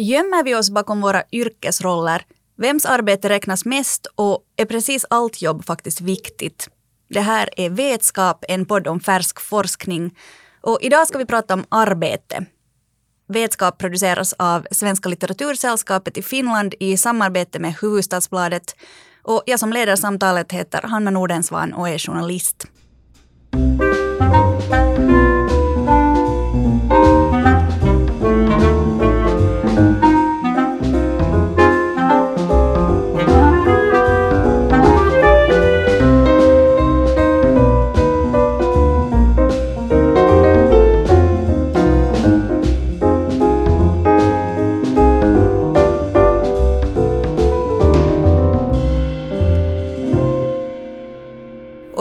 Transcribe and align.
Gömmer 0.00 0.44
vi 0.44 0.54
oss 0.54 0.70
bakom 0.70 1.00
våra 1.00 1.22
yrkesroller? 1.32 2.22
Vems 2.56 2.86
arbete 2.86 3.28
räknas 3.28 3.64
mest 3.64 4.06
och 4.14 4.44
är 4.56 4.64
precis 4.64 5.06
allt 5.10 5.42
jobb 5.42 5.64
faktiskt 5.64 6.00
viktigt? 6.00 6.68
Det 7.08 7.20
här 7.20 7.48
är 7.56 7.70
Vetskap, 7.70 8.44
en 8.48 8.66
podd 8.66 8.88
om 8.88 9.00
färsk 9.00 9.40
forskning. 9.40 10.16
Och 10.60 10.78
idag 10.80 11.08
ska 11.08 11.18
vi 11.18 11.26
prata 11.26 11.54
om 11.54 11.64
arbete. 11.68 12.46
Vetskap 13.28 13.78
produceras 13.78 14.34
av 14.38 14.66
Svenska 14.70 15.08
litteratursällskapet 15.08 16.18
i 16.18 16.22
Finland 16.22 16.74
i 16.80 16.96
samarbete 16.96 17.58
med 17.58 17.74
Hufvudstadsbladet. 17.74 18.76
Och 19.22 19.42
jag 19.46 19.60
som 19.60 19.72
leder 19.72 19.96
samtalet 19.96 20.52
heter 20.52 20.82
Hanna 20.82 21.10
Nordensvan 21.10 21.72
och 21.72 21.88
är 21.88 21.98
journalist. 21.98 22.66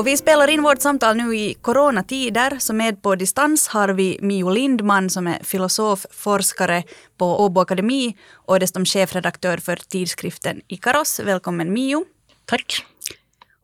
Vi 0.10 0.18
spelar 0.18 0.50
in 0.50 0.64
vårt 0.64 0.82
samtal 0.82 1.18
nu 1.18 1.36
i 1.36 1.54
coronatider, 1.54 2.58
så 2.60 2.74
med 2.74 3.02
på 3.02 3.16
distans 3.16 3.68
har 3.68 3.90
vi 3.90 4.20
Mio 4.22 4.50
Lindman 4.50 5.10
som 5.10 5.28
är 5.28 5.44
filosof, 5.44 6.06
forskare 6.12 6.84
på 7.18 7.46
Åbo 7.46 7.62
Akademi 7.62 8.18
och 8.34 8.60
dessutom 8.60 8.86
chefredaktör 8.86 9.58
för 9.58 9.76
tidskriften 9.76 10.62
Ikaros. 10.68 11.20
Välkommen 11.20 11.74
Mio. 11.74 12.06
Tack. 12.46 12.86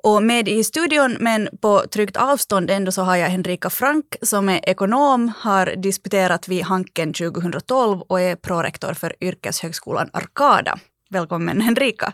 Och 0.03 0.23
med 0.23 0.47
i 0.47 0.63
studion, 0.63 1.17
men 1.19 1.49
på 1.61 1.83
tryggt 1.91 2.17
avstånd 2.17 2.71
ändå, 2.71 2.91
så 2.91 3.01
har 3.01 3.15
jag 3.15 3.29
Henrika 3.29 3.69
Frank 3.69 4.15
som 4.21 4.49
är 4.49 4.69
ekonom, 4.69 5.31
har 5.37 5.65
disputerat 5.75 6.47
vid 6.47 6.63
Hanken 6.63 7.13
2012 7.13 8.01
och 8.01 8.21
är 8.21 8.35
prorektor 8.35 8.93
för 8.93 9.15
Yrkeshögskolan 9.21 10.09
Arkada. 10.13 10.79
Välkommen 11.09 11.61
Henrika. 11.61 12.13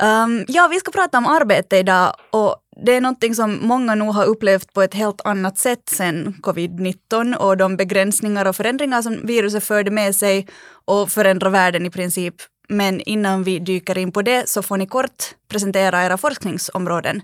Um, 0.00 0.44
ja, 0.48 0.68
vi 0.70 0.80
ska 0.80 0.90
prata 0.90 1.18
om 1.18 1.26
arbete 1.26 1.76
idag 1.76 2.16
och 2.30 2.56
det 2.84 2.92
är 2.92 3.00
någonting 3.00 3.34
som 3.34 3.58
många 3.62 3.94
nog 3.94 4.14
har 4.14 4.24
upplevt 4.24 4.72
på 4.72 4.82
ett 4.82 4.94
helt 4.94 5.20
annat 5.24 5.58
sätt 5.58 5.82
sen 5.90 6.34
covid-19 6.42 7.36
och 7.36 7.56
de 7.56 7.76
begränsningar 7.76 8.44
och 8.46 8.56
förändringar 8.56 9.02
som 9.02 9.26
viruset 9.26 9.64
förde 9.64 9.90
med 9.90 10.16
sig 10.16 10.46
och 10.84 11.10
förändrar 11.10 11.50
världen 11.50 11.86
i 11.86 11.90
princip. 11.90 12.34
Men 12.68 13.00
innan 13.00 13.42
vi 13.42 13.58
dyker 13.58 13.98
in 13.98 14.12
på 14.12 14.22
det 14.22 14.48
så 14.48 14.62
får 14.62 14.76
ni 14.76 14.86
kort 14.86 15.24
presentera 15.48 16.04
era 16.04 16.16
forskningsområden. 16.16 17.22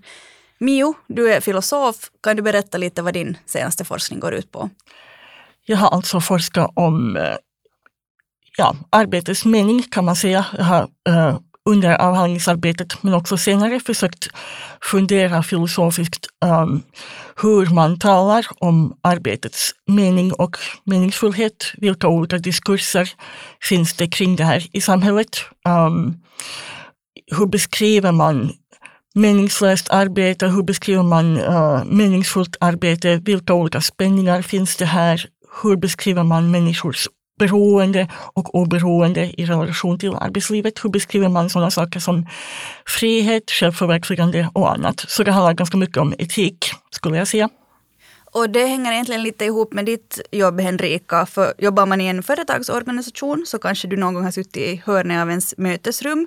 Mio, 0.58 0.94
du 1.06 1.32
är 1.32 1.40
filosof. 1.40 2.10
Kan 2.22 2.36
du 2.36 2.42
berätta 2.42 2.78
lite 2.78 3.02
vad 3.02 3.14
din 3.14 3.36
senaste 3.46 3.84
forskning 3.84 4.20
går 4.20 4.34
ut 4.34 4.52
på? 4.52 4.70
Jag 5.64 5.76
har 5.76 5.88
alltså 5.88 6.20
forskat 6.20 6.70
om 6.74 7.16
eh, 7.16 7.36
ja, 8.56 8.76
arbetets 8.90 9.44
mening 9.44 9.82
kan 9.82 10.04
man 10.04 10.16
säga. 10.16 10.46
Jag 10.58 10.64
har 10.64 10.82
uh, 11.08 11.38
under 11.64 11.94
avhandlingsarbetet 12.00 13.02
men 13.02 13.14
också 13.14 13.36
senare 13.36 13.80
försökt 13.80 14.28
fundera 14.82 15.42
filosofiskt 15.42 16.26
um, 16.44 16.82
hur 17.42 17.74
man 17.74 17.98
talar 17.98 18.46
om 18.58 18.96
arbetets 19.02 19.70
mening 19.86 20.32
och 20.32 20.56
meningsfullhet. 20.84 21.72
Vilka 21.76 22.08
olika 22.08 22.38
diskurser 22.38 23.10
finns 23.62 23.94
det 23.94 24.06
kring 24.06 24.36
det 24.36 24.44
här 24.44 24.66
i 24.72 24.80
samhället? 24.80 25.44
Um, 25.68 26.16
hur 27.36 27.46
beskriver 27.46 28.12
man 28.12 28.52
meningslöst 29.14 29.90
arbete? 29.90 30.46
Hur 30.46 30.62
beskriver 30.62 31.02
man 31.02 31.38
uh, 31.38 31.84
meningsfullt 31.84 32.56
arbete? 32.60 33.16
Vilka 33.16 33.54
olika 33.54 33.80
spänningar 33.80 34.42
finns 34.42 34.76
det 34.76 34.86
här? 34.86 35.26
Hur 35.62 35.76
beskriver 35.76 36.22
man 36.22 36.50
människors 36.50 37.08
beroende 37.42 38.08
och 38.34 38.54
oberoende 38.54 39.32
i 39.40 39.46
relation 39.46 39.98
till 39.98 40.14
arbetslivet. 40.14 40.84
Hur 40.84 40.90
beskriver 40.90 41.28
man 41.28 41.50
sådana 41.50 41.70
saker 41.70 42.00
som 42.00 42.26
frihet, 42.86 43.50
självförverkligande 43.50 44.48
och 44.52 44.72
annat? 44.72 45.04
Så 45.08 45.22
det 45.22 45.32
handlar 45.32 45.54
ganska 45.54 45.76
mycket 45.76 45.96
om 45.96 46.14
etik, 46.18 46.70
skulle 46.90 47.16
jag 47.16 47.28
säga. 47.28 47.48
Och 48.34 48.50
det 48.50 48.66
hänger 48.66 48.92
egentligen 48.92 49.22
lite 49.22 49.44
ihop 49.44 49.72
med 49.72 49.84
ditt 49.84 50.20
jobb 50.30 50.60
Henrika. 50.60 51.26
För 51.26 51.54
jobbar 51.58 51.86
man 51.86 52.00
i 52.00 52.06
en 52.06 52.22
företagsorganisation 52.22 53.44
så 53.46 53.58
kanske 53.58 53.88
du 53.88 53.96
någon 53.96 54.14
gång 54.14 54.24
har 54.24 54.30
suttit 54.30 54.56
i 54.56 54.82
hörnet 54.86 55.22
av 55.22 55.28
ens 55.28 55.54
mötesrum. 55.58 56.26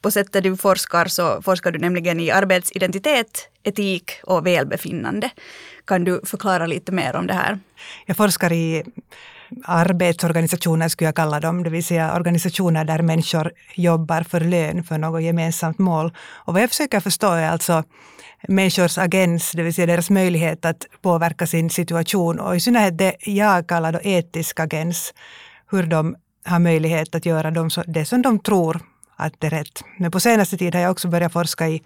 På 0.00 0.10
sättet 0.10 0.44
du 0.44 0.56
forskar 0.56 1.06
så 1.06 1.42
forskar 1.42 1.72
du 1.72 1.78
nämligen 1.78 2.20
i 2.20 2.30
arbetsidentitet, 2.30 3.48
etik 3.62 4.10
och 4.22 4.46
välbefinnande. 4.46 5.30
Kan 5.84 6.04
du 6.04 6.20
förklara 6.24 6.66
lite 6.66 6.92
mer 6.92 7.16
om 7.16 7.26
det 7.26 7.34
här? 7.34 7.58
Jag 8.06 8.16
forskar 8.16 8.52
i 8.52 8.84
arbetsorganisationer 9.64 10.88
skulle 10.88 11.08
jag 11.08 11.14
kalla 11.14 11.40
dem, 11.40 11.62
det 11.62 11.70
vill 11.70 11.84
säga 11.84 12.16
organisationer 12.16 12.84
där 12.84 13.02
människor 13.02 13.52
jobbar 13.74 14.22
för 14.22 14.40
lön 14.40 14.84
för 14.84 14.98
något 14.98 15.22
gemensamt 15.22 15.78
mål. 15.78 16.12
Och 16.18 16.54
vad 16.54 16.62
jag 16.62 16.70
försöker 16.70 17.00
förstå 17.00 17.32
är 17.32 17.48
alltså 17.48 17.84
människors 18.48 18.98
agens, 18.98 19.52
det 19.52 19.62
vill 19.62 19.74
säga 19.74 19.86
deras 19.86 20.10
möjlighet 20.10 20.64
att 20.64 20.86
påverka 21.02 21.46
sin 21.46 21.70
situation 21.70 22.40
och 22.40 22.56
i 22.56 22.60
synnerhet 22.60 22.98
det 22.98 23.16
jag 23.20 23.66
kallar 23.66 23.92
då 23.92 24.00
etisk 24.02 24.60
agens, 24.60 25.14
hur 25.70 25.82
de 25.82 26.16
har 26.44 26.58
möjlighet 26.58 27.14
att 27.14 27.26
göra 27.26 27.50
det 27.86 28.04
som 28.04 28.22
de 28.22 28.38
tror 28.38 28.80
att 29.16 29.34
det 29.38 29.46
är 29.46 29.50
rätt. 29.50 29.82
Men 29.98 30.10
på 30.10 30.20
senaste 30.20 30.56
tid 30.56 30.74
har 30.74 30.82
jag 30.82 30.90
också 30.90 31.08
börjat 31.08 31.32
forska 31.32 31.68
i 31.68 31.82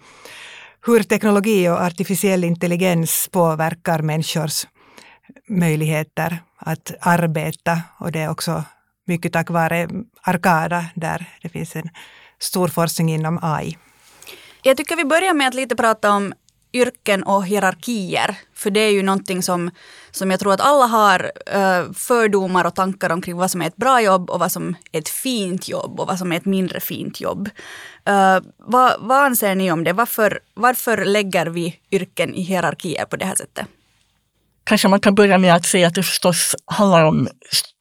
hur 0.85 1.03
teknologi 1.03 1.69
och 1.69 1.81
artificiell 1.81 2.43
intelligens 2.43 3.29
påverkar 3.31 4.01
människors 4.01 4.65
möjligheter 5.47 6.39
att 6.57 6.91
arbeta 7.01 7.81
och 7.97 8.11
det 8.11 8.19
är 8.19 8.29
också 8.29 8.63
mycket 9.07 9.33
tack 9.33 9.49
vare 9.49 9.89
Arkada 10.21 10.85
där 10.95 11.25
det 11.41 11.49
finns 11.49 11.75
en 11.75 11.89
stor 12.39 12.67
forskning 12.67 13.09
inom 13.09 13.39
AI. 13.41 13.77
Jag 14.63 14.77
tycker 14.77 14.95
vi 14.95 15.05
börjar 15.05 15.33
med 15.33 15.47
att 15.47 15.53
lite 15.53 15.75
prata 15.75 16.11
om 16.11 16.33
yrken 16.73 17.23
och 17.23 17.45
hierarkier. 17.45 18.35
För 18.53 18.71
det 18.71 18.79
är 18.79 18.91
ju 18.91 19.03
någonting 19.03 19.43
som, 19.43 19.71
som 20.11 20.31
jag 20.31 20.39
tror 20.39 20.53
att 20.53 20.61
alla 20.61 20.85
har 20.85 21.31
eh, 21.45 21.91
fördomar 21.93 22.65
och 22.65 22.75
tankar 22.75 23.09
omkring 23.09 23.37
vad 23.37 23.51
som 23.51 23.61
är 23.61 23.67
ett 23.67 23.75
bra 23.75 24.01
jobb 24.01 24.29
och 24.29 24.39
vad 24.39 24.51
som 24.51 24.75
är 24.91 24.99
ett 24.99 25.09
fint 25.09 25.67
jobb 25.69 25.99
och 25.99 26.07
vad 26.07 26.19
som 26.19 26.31
är 26.31 26.37
ett 26.37 26.45
mindre 26.45 26.79
fint 26.79 27.21
jobb. 27.21 27.49
Eh, 28.05 28.39
vad, 28.57 28.93
vad 28.99 29.17
anser 29.17 29.55
ni 29.55 29.71
om 29.71 29.83
det? 29.83 29.93
Varför, 29.93 30.39
varför 30.53 31.05
lägger 31.05 31.45
vi 31.45 31.79
yrken 31.91 32.33
i 32.33 32.41
hierarkier 32.41 33.05
på 33.05 33.15
det 33.15 33.25
här 33.25 33.35
sättet? 33.35 33.67
Kanske 34.71 34.87
man 34.87 34.99
kan 34.99 35.15
börja 35.15 35.37
med 35.37 35.55
att 35.55 35.65
säga 35.65 35.87
att 35.87 35.95
det 35.95 36.03
förstås 36.03 36.55
handlar 36.65 37.03
om 37.03 37.27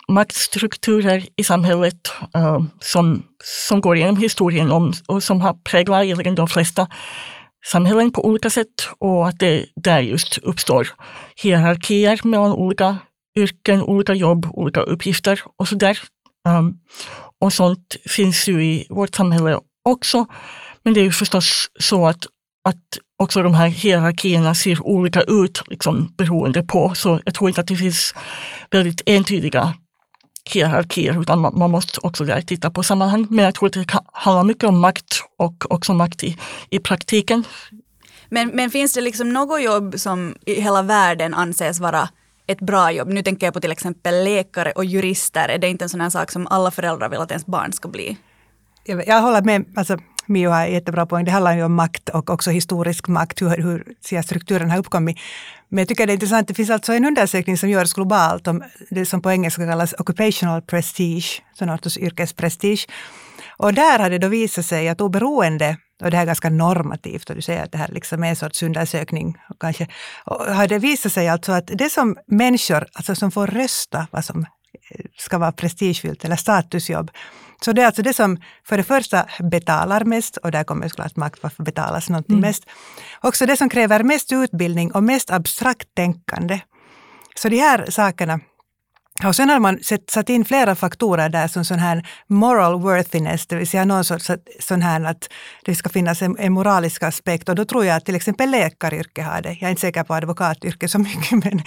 maktstrukturer 0.08 1.26
i 1.36 1.44
samhället 1.44 2.12
uh, 2.36 2.62
som, 2.80 3.22
som 3.44 3.80
går 3.80 3.96
genom 3.96 4.16
historien 4.16 4.70
om, 4.70 4.92
och 5.06 5.22
som 5.22 5.40
har 5.40 5.54
präglat 5.54 6.04
egentligen 6.04 6.34
de 6.34 6.48
flesta 6.48 6.88
samhällen 7.66 8.12
på 8.12 8.26
olika 8.26 8.50
sätt 8.50 8.88
och 8.98 9.28
att 9.28 9.38
det 9.38 9.66
där 9.76 10.00
just 10.00 10.38
uppstår 10.38 10.88
hierarkier 11.36 12.20
mellan 12.24 12.52
olika 12.52 12.98
yrken, 13.36 13.82
olika 13.82 14.14
jobb, 14.14 14.46
olika 14.50 14.80
uppgifter 14.80 15.40
och 15.58 15.68
så 15.68 15.74
där. 15.74 15.98
Um, 16.48 16.78
och 17.40 17.52
sånt 17.52 17.96
finns 18.08 18.48
ju 18.48 18.64
i 18.64 18.86
vårt 18.90 19.14
samhälle 19.14 19.60
också. 19.84 20.26
Men 20.82 20.94
det 20.94 21.00
är 21.00 21.04
ju 21.04 21.12
förstås 21.12 21.70
så 21.80 22.06
att, 22.06 22.26
att 22.68 22.98
också 23.20 23.42
de 23.42 23.54
här 23.54 23.68
hierarkierna 23.68 24.54
ser 24.54 24.86
olika 24.86 25.22
ut 25.22 25.62
liksom, 25.66 26.14
beroende 26.16 26.62
på. 26.62 26.94
Så 26.94 27.20
jag 27.24 27.34
tror 27.34 27.50
inte 27.50 27.60
att 27.60 27.66
det 27.66 27.76
finns 27.76 28.14
väldigt 28.70 29.02
entydiga 29.06 29.74
hierarkier 30.44 31.20
utan 31.22 31.40
man, 31.40 31.58
man 31.58 31.70
måste 31.70 32.00
också 32.02 32.24
där 32.24 32.40
titta 32.40 32.70
på 32.70 32.82
sammanhang. 32.82 33.26
Men 33.30 33.44
jag 33.44 33.54
tror 33.54 33.66
att 33.66 33.72
det 33.72 33.86
handlar 34.12 34.44
mycket 34.44 34.64
om 34.64 34.78
makt 34.78 35.22
och 35.38 35.72
också 35.72 35.94
makt 35.94 36.24
i, 36.24 36.38
i 36.70 36.78
praktiken. 36.78 37.44
Men, 38.28 38.48
men 38.48 38.70
finns 38.70 38.94
det 38.94 39.00
liksom 39.00 39.32
något 39.32 39.62
jobb 39.62 39.94
som 39.98 40.34
i 40.46 40.60
hela 40.60 40.82
världen 40.82 41.34
anses 41.34 41.80
vara 41.80 42.08
ett 42.46 42.60
bra 42.60 42.92
jobb? 42.92 43.08
Nu 43.08 43.22
tänker 43.22 43.46
jag 43.46 43.54
på 43.54 43.60
till 43.60 43.72
exempel 43.72 44.24
läkare 44.24 44.72
och 44.72 44.84
jurister. 44.84 45.48
Är 45.48 45.58
det 45.58 45.68
inte 45.68 45.84
en 45.84 45.88
sån 45.88 46.00
här 46.00 46.10
sak 46.10 46.30
som 46.30 46.46
alla 46.46 46.70
föräldrar 46.70 47.08
vill 47.08 47.20
att 47.20 47.30
ens 47.30 47.46
barn 47.46 47.72
ska 47.72 47.88
bli? 47.88 48.16
Jag, 48.84 49.06
jag 49.08 49.22
håller 49.22 49.42
med. 49.42 49.64
Alltså, 49.76 49.98
Mio 50.30 50.50
har 50.50 50.66
jättebra 50.66 51.06
poäng. 51.06 51.24
Det 51.24 51.30
handlar 51.30 51.56
ju 51.56 51.64
om 51.64 51.74
makt 51.74 52.08
och 52.08 52.30
också 52.30 52.50
historisk 52.50 53.08
makt, 53.08 53.42
hur, 53.42 53.56
hur 53.56 54.22
strukturen 54.22 54.70
har 54.70 54.78
uppkommit. 54.78 55.18
Men 55.68 55.78
jag 55.78 55.88
tycker 55.88 56.06
det 56.06 56.12
är 56.12 56.14
intressant, 56.14 56.48
det 56.48 56.54
finns 56.54 56.70
alltså 56.70 56.92
en 56.92 57.04
undersökning 57.04 57.58
som 57.58 57.70
görs 57.70 57.92
globalt 57.92 58.48
om 58.48 58.62
det 58.90 59.06
som 59.06 59.22
på 59.22 59.30
engelska 59.30 59.66
kallas 59.66 59.94
occupational 59.98 60.62
prestige, 60.62 61.42
Sonatus 61.54 61.98
yrkesprestige. 61.98 62.86
Och 63.56 63.74
där 63.74 63.98
har 63.98 64.10
det 64.10 64.18
då 64.18 64.28
visat 64.28 64.66
sig 64.66 64.88
att 64.88 65.00
oberoende, 65.00 65.76
och 66.02 66.10
det 66.10 66.16
här 66.16 66.24
är 66.24 66.26
ganska 66.26 66.50
normativt 66.50 67.30
och 67.30 67.36
du 67.36 67.42
säger 67.42 67.64
att 67.64 67.72
det 67.72 67.78
här 67.78 67.88
liksom 67.88 68.24
är 68.24 68.28
en 68.28 68.36
sorts 68.36 68.62
undersökning, 68.62 69.36
kanske, 69.60 69.86
och 70.24 70.54
har 70.54 70.68
det 70.68 70.78
visat 70.78 71.12
sig 71.12 71.28
alltså 71.28 71.52
att 71.52 71.66
det 71.66 71.90
som 71.90 72.16
människor, 72.26 72.86
alltså 72.92 73.14
som 73.14 73.30
får 73.30 73.46
rösta 73.46 74.06
vad 74.10 74.24
som 74.24 74.40
eh, 74.40 75.04
ska 75.18 75.38
vara 75.38 75.52
prestigefyllt 75.52 76.24
eller 76.24 76.36
statusjobb. 76.36 77.10
Så 77.64 77.72
det 77.72 77.82
är 77.82 77.86
alltså 77.86 78.02
det 78.02 78.14
som 78.14 78.38
för 78.64 78.76
det 78.76 78.82
första 78.82 79.26
betalar 79.38 80.04
mest, 80.04 80.36
och 80.36 80.50
där 80.50 80.64
kommer 80.64 80.88
såklart 80.88 81.16
makt, 81.16 81.42
varför 81.42 81.62
betalas 81.62 82.08
någonting 82.08 82.38
mm. 82.38 82.48
mest. 82.48 82.64
Också 83.20 83.46
det 83.46 83.56
som 83.56 83.68
kräver 83.68 84.02
mest 84.02 84.32
utbildning 84.32 84.92
och 84.92 85.02
mest 85.02 85.30
abstrakt 85.30 85.94
tänkande. 85.94 86.60
Så 87.36 87.48
de 87.48 87.56
här 87.56 87.90
sakerna 87.90 88.40
och 89.24 89.36
sen 89.36 89.48
har 89.48 89.60
man 89.60 89.78
satt 90.08 90.28
in 90.28 90.44
flera 90.44 90.74
faktorer 90.74 91.28
där 91.28 91.48
som 91.48 91.64
sån 91.64 91.78
här 91.78 92.08
moral 92.26 92.80
worthiness, 92.80 93.46
det 93.46 93.56
vill 93.56 93.68
säga 93.68 93.84
någon 93.84 94.04
sorts 94.04 94.30
sån 94.60 94.82
här 94.82 95.04
att 95.04 95.28
det 95.64 95.74
ska 95.74 95.88
finnas 95.88 96.22
en, 96.22 96.36
en 96.38 96.52
moralisk 96.52 97.02
aspekt. 97.02 97.48
Och 97.48 97.54
då 97.54 97.64
tror 97.64 97.84
jag 97.84 97.96
att 97.96 98.04
till 98.04 98.14
exempel 98.14 98.50
läkaryrke 98.50 99.22
har 99.22 99.42
det. 99.42 99.48
Jag 99.48 99.62
är 99.62 99.70
inte 99.70 99.80
säker 99.80 100.04
på 100.04 100.14
advokatyrke 100.14 100.88
så 100.88 100.98
mycket, 100.98 101.30
men, 101.44 101.62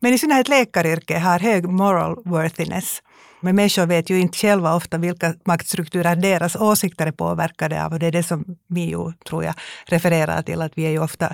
men 0.00 0.12
i 0.12 0.18
synnerhet 0.18 0.48
läkaryrke 0.48 1.18
har 1.18 1.38
hög 1.38 1.68
moral 1.68 2.16
worthiness. 2.24 3.02
Men 3.40 3.56
människor 3.56 3.86
vet 3.86 4.10
ju 4.10 4.20
inte 4.20 4.38
själva 4.38 4.74
ofta 4.74 4.98
vilka 4.98 5.34
maktstrukturer 5.44 6.16
deras 6.16 6.56
åsikter 6.56 7.06
är 7.06 7.12
påverkade 7.12 7.84
av. 7.84 7.92
Och 7.92 7.98
det 7.98 8.06
är 8.06 8.12
det 8.12 8.22
som 8.22 8.44
Mio, 8.66 9.12
tror 9.28 9.44
jag, 9.44 9.54
refererar 9.86 10.42
till, 10.42 10.62
att 10.62 10.72
vi 10.74 10.86
är 10.86 10.90
ju 10.90 10.98
ofta 10.98 11.26
eh, 11.26 11.32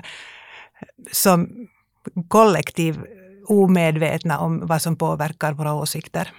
som 1.11 1.67
kollektiv 2.27 2.99
omedvetna 3.47 4.39
om 4.39 4.67
vad 4.67 4.81
som 4.81 4.95
påverkar 4.95 5.53
våra 5.53 5.73
åsikter. 5.73 6.31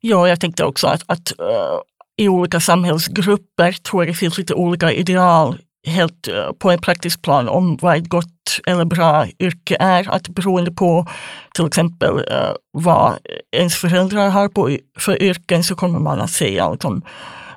Ja, 0.00 0.28
jag 0.28 0.40
tänkte 0.40 0.64
också 0.64 0.86
att, 0.86 1.02
att 1.06 1.32
uh, 1.40 1.80
i 2.16 2.28
olika 2.28 2.60
samhällsgrupper 2.60 3.72
tror 3.72 4.02
jag 4.02 4.14
det 4.14 4.18
finns 4.18 4.38
lite 4.38 4.54
olika 4.54 4.92
ideal 4.92 5.58
helt 5.86 6.28
eh, 6.28 6.52
på 6.58 6.70
en 6.70 6.80
praktisk 6.80 7.22
plan 7.22 7.48
om 7.48 7.76
vad 7.80 7.96
ett 7.96 8.08
gott 8.08 8.60
eller 8.66 8.84
bra 8.84 9.26
yrke 9.38 9.76
är. 9.80 10.10
Att 10.10 10.28
beroende 10.28 10.72
på 10.72 11.06
till 11.54 11.66
exempel 11.66 12.18
eh, 12.18 12.52
vad 12.72 13.18
ens 13.56 13.74
föräldrar 13.74 14.28
har 14.28 14.48
på, 14.48 14.76
för 14.98 15.22
yrken 15.22 15.64
så 15.64 15.74
kommer 15.74 15.98
man 15.98 16.20
att 16.20 16.30
säga 16.30 16.70
liksom, 16.70 17.02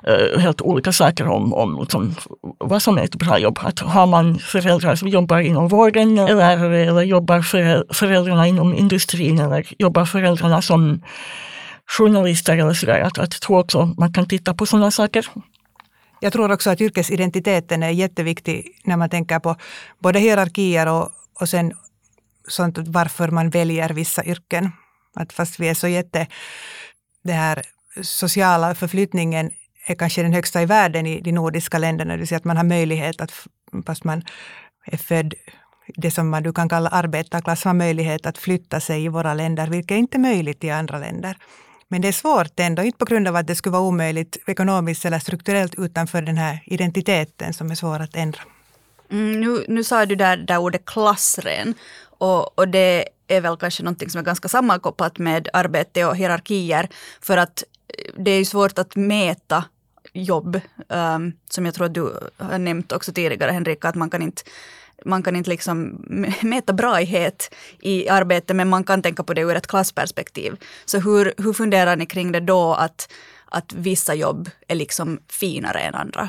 eh, 0.02 0.40
helt 0.40 0.62
olika 0.62 0.92
saker 0.92 1.28
om, 1.28 1.54
om 1.54 1.80
liksom, 1.80 2.14
vad 2.58 2.82
som 2.82 2.98
är 2.98 3.02
ett 3.02 3.16
bra 3.16 3.38
jobb. 3.38 3.58
Att 3.62 3.78
har 3.78 4.06
man 4.06 4.38
föräldrar 4.38 4.94
som 4.94 5.08
jobbar 5.08 5.38
inom 5.38 5.68
vården 5.68 6.18
eller 6.18 6.34
lärare 6.34 6.84
eller 6.84 7.02
jobbar 7.02 7.42
föräldrarna 7.94 8.46
inom 8.46 8.74
industrin 8.74 9.40
eller 9.40 9.66
jobbar 9.78 10.04
föräldrarna 10.04 10.62
som 10.62 11.02
journalister 11.86 12.58
eller 12.58 12.74
sådär. 12.74 13.00
Att, 13.00 13.18
att 13.18 13.34
jag 13.34 13.40
tror 13.40 13.58
också 13.58 13.94
man 13.98 14.12
kan 14.12 14.26
titta 14.26 14.54
på 14.54 14.66
sådana 14.66 14.90
saker. 14.90 15.26
Jag 16.24 16.32
tror 16.32 16.52
också 16.52 16.70
att 16.70 16.80
yrkesidentiteten 16.80 17.82
är 17.82 17.90
jätteviktig 17.90 18.80
när 18.84 18.96
man 18.96 19.10
tänker 19.10 19.38
på 19.38 19.56
både 19.98 20.18
hierarkier 20.18 20.86
och, 20.86 21.10
och 21.40 21.48
sen 21.48 21.72
sånt 22.48 22.78
varför 22.78 23.28
man 23.28 23.50
väljer 23.50 23.88
vissa 23.88 24.24
yrken. 24.24 24.72
Att 25.14 25.32
fast 25.32 25.60
vi 25.60 25.68
är 25.68 25.74
så 25.74 25.88
jätte... 25.88 26.26
Det 27.24 27.32
här 27.32 27.62
sociala 28.02 28.74
förflyttningen 28.74 29.50
är 29.86 29.94
kanske 29.94 30.22
den 30.22 30.32
högsta 30.32 30.62
i 30.62 30.66
världen 30.66 31.06
i 31.06 31.20
de 31.20 31.32
nordiska 31.32 31.78
länderna. 31.78 32.12
Det 32.12 32.18
vill 32.18 32.28
säga 32.28 32.36
att 32.36 32.44
man 32.44 32.56
har 32.56 32.64
möjlighet 32.64 33.20
att, 33.20 33.32
fast 33.86 34.04
man 34.04 34.22
är 34.86 34.96
född 34.96 35.34
det 35.96 36.10
som 36.10 36.28
man 36.28 36.42
du 36.42 36.52
kan 36.52 36.68
kalla 36.68 36.90
arbetarklass, 36.90 37.64
har 37.64 37.74
möjlighet 37.74 38.26
att 38.26 38.38
flytta 38.38 38.80
sig 38.80 39.04
i 39.04 39.08
våra 39.08 39.34
länder, 39.34 39.66
vilket 39.66 39.94
är 39.94 39.98
inte 39.98 40.18
möjligt 40.18 40.64
i 40.64 40.70
andra 40.70 40.98
länder. 40.98 41.36
Men 41.94 42.00
det 42.00 42.08
är 42.08 42.12
svårt 42.12 42.60
ändå, 42.60 42.82
inte 42.82 42.98
på 42.98 43.04
grund 43.04 43.28
av 43.28 43.36
att 43.36 43.46
det 43.46 43.54
skulle 43.54 43.72
vara 43.72 43.82
omöjligt 43.82 44.36
ekonomiskt 44.46 45.04
eller 45.04 45.18
strukturellt, 45.18 45.74
utan 45.78 46.06
för 46.06 46.22
den 46.22 46.36
här 46.36 46.62
identiteten 46.66 47.54
som 47.54 47.70
är 47.70 47.74
svår 47.74 48.00
att 48.00 48.16
ändra. 48.16 48.40
Mm, 49.10 49.40
nu, 49.40 49.64
nu 49.68 49.84
sa 49.84 50.06
du 50.06 50.14
där, 50.14 50.36
där 50.36 50.58
ordet 50.58 50.84
klassren 50.84 51.74
och, 52.18 52.58
och 52.58 52.68
det 52.68 53.08
är 53.28 53.40
väl 53.40 53.56
kanske 53.56 53.82
någonting 53.82 54.10
som 54.10 54.18
är 54.18 54.24
ganska 54.24 54.48
sammankopplat 54.48 55.18
med 55.18 55.48
arbete 55.52 56.04
och 56.04 56.16
hierarkier. 56.16 56.88
För 57.20 57.36
att 57.36 57.64
eh, 57.88 58.22
det 58.22 58.30
är 58.30 58.44
svårt 58.44 58.78
att 58.78 58.96
mäta 58.96 59.64
jobb, 60.12 60.60
um, 60.88 61.32
som 61.50 61.66
jag 61.66 61.74
tror 61.74 61.86
att 61.86 61.94
du 61.94 62.20
har 62.36 62.58
nämnt 62.58 62.92
också 62.92 63.12
tidigare 63.12 63.52
Henrika, 63.52 63.88
att 63.88 63.94
man 63.94 64.10
kan 64.10 64.22
inte 64.22 64.42
man 65.04 65.22
kan 65.22 65.36
inte 65.36 65.50
liksom 65.50 66.04
mäta 66.42 66.72
brahet 66.72 67.54
i 67.80 68.08
arbete, 68.08 68.54
men 68.54 68.68
man 68.68 68.84
kan 68.84 69.02
tänka 69.02 69.24
på 69.24 69.34
det 69.34 69.40
ur 69.40 69.56
ett 69.56 69.66
klassperspektiv. 69.66 70.56
Så 70.84 70.98
hur, 70.98 71.34
hur 71.38 71.52
funderar 71.52 71.96
ni 71.96 72.06
kring 72.06 72.32
det 72.32 72.40
då 72.40 72.74
att, 72.74 73.12
att 73.46 73.72
vissa 73.72 74.14
jobb 74.14 74.50
är 74.68 74.74
liksom 74.74 75.18
finare 75.28 75.80
än 75.80 75.94
andra? 75.94 76.28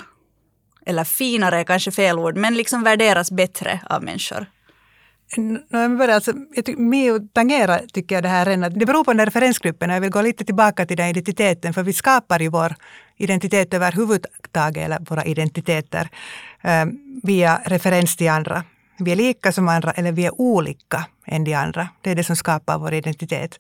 Eller 0.86 1.04
finare 1.04 1.60
är 1.60 1.64
kanske 1.64 1.92
fel 1.92 2.20
ord, 2.20 2.38
men 2.38 2.54
liksom 2.54 2.84
värderas 2.84 3.32
bättre 3.32 3.80
av 3.90 4.04
människor. 4.04 4.46
No, 5.38 6.04
alltså, 6.04 6.34
jag 6.56 6.66
tycker, 6.66 6.82
Mio 6.82 7.20
tangerar 7.34 7.82
tycker 7.94 8.16
jag 8.16 8.24
det 8.24 8.30
här 8.30 8.46
redan. 8.46 8.80
Det 8.80 8.86
beror 8.86 9.04
på 9.04 9.14
den 9.14 9.26
referensgruppen. 9.26 9.90
Jag 9.90 10.02
vill 10.02 10.10
gå 10.10 10.22
lite 10.22 10.46
tillbaka 10.46 10.86
till 10.86 10.98
den 10.98 11.10
identiteten. 11.10 11.74
För 11.74 11.84
vi 11.84 11.94
skapar 11.94 12.40
ju 12.40 12.50
vår 12.50 12.76
identitet 13.18 13.74
överhuvudtaget, 13.74 14.86
eller 14.86 15.00
våra 15.10 15.26
identiteter, 15.26 16.10
eh, 16.62 16.86
via 17.24 17.62
referens 17.66 18.16
till 18.16 18.30
andra. 18.30 18.64
Vi 19.00 19.12
är 19.12 19.16
lika 19.16 19.52
som 19.52 19.68
andra 19.68 19.92
eller 19.92 20.12
vi 20.12 20.26
är 20.26 20.42
olika 20.42 21.06
än 21.26 21.44
de 21.44 21.54
andra. 21.54 21.90
Det 22.02 22.12
är 22.12 22.16
det 22.16 22.24
som 22.24 22.36
skapar 22.36 22.78
vår 22.78 22.94
identitet. 22.94 23.60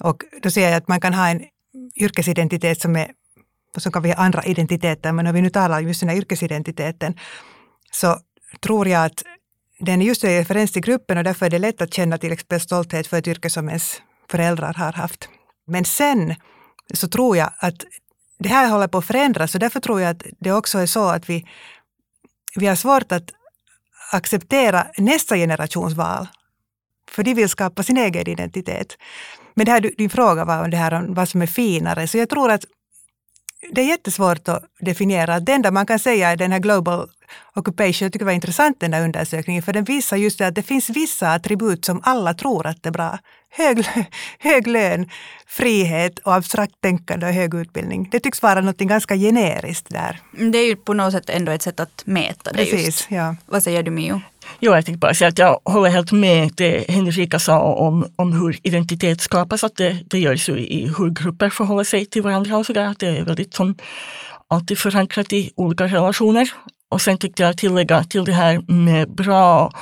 Och 0.00 0.22
då 0.42 0.50
ser 0.50 0.68
jag 0.68 0.74
att 0.74 0.88
man 0.88 1.00
kan 1.00 1.14
ha 1.14 1.28
en 1.28 1.42
yrkesidentitet 1.96 2.80
som 2.80 2.96
är 2.96 3.10
så 3.76 3.90
kan 3.90 4.02
vi 4.02 4.08
ha 4.08 4.16
andra 4.16 4.44
identiteter, 4.44 5.12
men 5.12 5.26
om 5.26 5.34
vi 5.34 5.42
nu 5.42 5.50
talar 5.50 5.78
om 5.78 5.88
just 5.88 6.00
den 6.00 6.08
här 6.08 6.16
yrkesidentiteten 6.16 7.14
så 7.90 8.18
tror 8.60 8.88
jag 8.88 9.04
att 9.04 9.22
den 9.78 10.02
är 10.02 10.06
just 10.06 10.24
en 10.24 10.30
referens 10.30 10.72
till 10.72 10.82
gruppen 10.82 11.18
och 11.18 11.24
därför 11.24 11.46
är 11.46 11.50
det 11.50 11.58
lätt 11.58 11.82
att 11.82 11.94
känna 11.94 12.18
till 12.18 12.32
exempel 12.32 12.60
stolthet 12.60 13.06
för 13.06 13.18
ett 13.18 13.28
yrke 13.28 13.50
som 13.50 13.68
ens 13.68 14.02
föräldrar 14.30 14.74
har 14.74 14.92
haft. 14.92 15.28
Men 15.66 15.84
sen 15.84 16.34
så 16.94 17.08
tror 17.08 17.36
jag 17.36 17.50
att 17.58 17.84
det 18.38 18.48
här 18.48 18.70
håller 18.70 18.88
på 18.88 18.98
att 18.98 19.04
förändras 19.04 19.54
och 19.54 19.60
därför 19.60 19.80
tror 19.80 20.00
jag 20.00 20.10
att 20.10 20.22
det 20.40 20.52
också 20.52 20.78
är 20.78 20.86
så 20.86 21.08
att 21.08 21.30
vi, 21.30 21.46
vi 22.56 22.66
har 22.66 22.76
svårt 22.76 23.12
att 23.12 23.30
acceptera 24.12 24.86
nästa 24.98 25.36
generations 25.36 25.94
val. 25.94 26.28
För 27.10 27.22
de 27.22 27.34
vill 27.34 27.48
skapa 27.48 27.82
sin 27.82 27.96
egen 27.96 28.28
identitet. 28.28 28.96
Men 29.54 29.66
det 29.66 29.72
här, 29.72 29.80
din 29.80 30.10
fråga 30.10 30.44
var 30.44 30.64
om 30.64 30.70
det 30.70 30.76
här 30.76 30.94
om 30.94 31.14
vad 31.14 31.28
som 31.28 31.42
är 31.42 31.46
finare. 31.46 32.08
Så 32.08 32.18
jag 32.18 32.28
tror 32.28 32.50
att 32.50 32.64
det 33.72 33.80
är 33.80 33.86
jättesvårt 33.86 34.48
att 34.48 34.64
definiera. 34.80 35.40
Det 35.40 35.52
enda 35.52 35.70
man 35.70 35.86
kan 35.86 35.98
säga 35.98 36.30
är 36.30 36.36
den 36.36 36.52
här 36.52 36.58
Global 36.58 37.08
Occupation. 37.54 38.04
Jag 38.04 38.12
tycker 38.12 38.18
det 38.18 38.24
var 38.24 38.32
intressant 38.32 38.80
den 38.80 38.90
där 38.90 39.04
undersökningen 39.04 39.62
för 39.62 39.72
den 39.72 39.84
visar 39.84 40.16
just 40.16 40.38
det 40.38 40.46
att 40.46 40.54
det 40.54 40.62
finns 40.62 40.90
vissa 40.90 41.32
attribut 41.32 41.84
som 41.84 42.00
alla 42.04 42.34
tror 42.34 42.66
att 42.66 42.82
det 42.82 42.88
är 42.88 42.92
bra. 42.92 43.18
Hög, 43.56 43.86
hög 44.38 44.66
lön, 44.66 45.08
frihet 45.46 46.18
och 46.18 46.34
abstrakt 46.34 46.80
tänkande 46.80 47.26
och 47.26 47.32
hög 47.32 47.54
utbildning. 47.54 48.08
Det 48.12 48.20
tycks 48.20 48.42
vara 48.42 48.60
något 48.60 48.78
ganska 48.78 49.16
generiskt 49.16 49.88
där. 49.88 50.20
Det 50.52 50.58
är 50.58 50.66
ju 50.66 50.76
på 50.76 50.94
något 50.94 51.12
sätt 51.12 51.30
ändå 51.30 51.52
ett 51.52 51.62
sätt 51.62 51.80
att 51.80 52.02
mäta 52.06 52.52
det 52.52 52.58
Precis, 52.58 52.86
just. 52.86 53.06
Ja. 53.10 53.36
Vad 53.46 53.62
säger 53.62 53.82
du 53.82 53.90
Mio? 53.90 54.20
Jo, 54.60 54.74
jag 54.74 54.84
tänkte 54.84 54.98
bara 54.98 55.14
säga 55.14 55.28
att 55.28 55.38
jag 55.38 55.60
håller 55.64 55.90
helt 55.90 56.12
med 56.12 56.50
det 56.54 56.90
Henrika 56.90 57.38
sa 57.38 57.60
om, 57.60 58.06
om 58.16 58.32
hur 58.32 58.58
identitet 58.62 59.20
skapas. 59.20 59.64
Att 59.64 59.76
det, 59.76 59.98
det 60.06 60.18
görs 60.18 60.48
ju 60.48 60.58
i 60.58 60.92
hur 60.98 61.10
grupper 61.10 61.50
förhåller 61.50 61.84
sig 61.84 62.06
till 62.06 62.22
varandra 62.22 62.56
och 62.56 62.66
sådär. 62.66 62.86
Att 62.86 62.98
det 62.98 63.08
är 63.08 63.24
väldigt 63.24 63.54
som 63.54 63.74
alltid 64.48 64.78
förankrat 64.78 65.32
i 65.32 65.52
olika 65.56 65.84
relationer. 65.84 66.50
Och 66.88 67.02
sen 67.02 67.18
tyckte 67.18 67.42
jag 67.42 67.58
tillägga 67.58 68.04
till 68.04 68.24
det 68.24 68.32
här 68.32 68.72
med 68.72 69.10
bra 69.10 69.72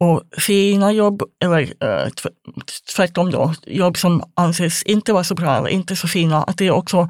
och 0.00 0.22
fina 0.38 0.92
jobb, 0.92 1.22
eller 1.44 1.60
eh, 1.60 2.08
tvärtom 2.96 3.30
då, 3.30 3.54
jobb 3.66 3.96
som 3.96 4.22
anses 4.34 4.82
inte 4.82 5.12
vara 5.12 5.24
så 5.24 5.34
bra 5.34 5.56
eller 5.56 5.68
inte 5.68 5.96
så 5.96 6.08
fina, 6.08 6.42
att 6.42 6.58
det 6.58 6.66
är 6.66 6.70
också 6.70 7.08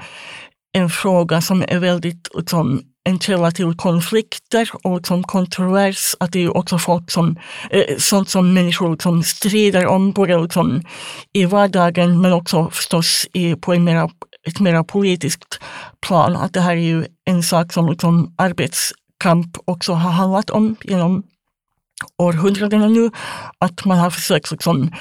en 0.76 0.90
fråga 0.90 1.40
som 1.40 1.64
är 1.68 1.78
väldigt 1.78 2.28
liksom, 2.34 2.82
en 3.04 3.18
källa 3.18 3.50
till 3.50 3.76
konflikter 3.76 4.70
och 4.82 4.96
liksom 4.96 5.22
kontrovers. 5.22 6.14
Att 6.20 6.32
det 6.32 6.44
är 6.44 6.56
också 6.56 6.78
folk 6.78 7.10
som, 7.10 7.38
eh, 7.70 7.96
sånt 7.98 8.28
som 8.28 8.54
människor 8.54 8.90
liksom 8.90 9.22
strider 9.22 9.86
om, 9.86 10.12
både 10.12 10.42
liksom 10.42 10.82
i 11.32 11.44
vardagen 11.44 12.20
men 12.20 12.32
också 12.32 12.70
förstås 12.70 13.26
i, 13.32 13.54
på 13.54 13.74
en 13.74 13.84
mera, 13.84 14.10
ett 14.46 14.60
mer 14.60 14.82
politiskt 14.82 15.60
plan. 16.06 16.36
Att 16.36 16.52
det 16.52 16.60
här 16.60 16.76
är 16.76 16.80
ju 16.80 17.04
en 17.24 17.42
sak 17.42 17.72
som 17.72 17.88
liksom 17.88 18.34
arbetskamp 18.38 19.56
också 19.64 19.92
har 19.92 20.10
handlat 20.10 20.50
om 20.50 20.76
genom 20.82 21.22
århundradena 22.18 22.88
nu. 22.88 23.11
Att 23.58 23.84
man 23.84 23.99
har 23.99 24.11
försökt 24.11 24.50
liksom 24.50 24.92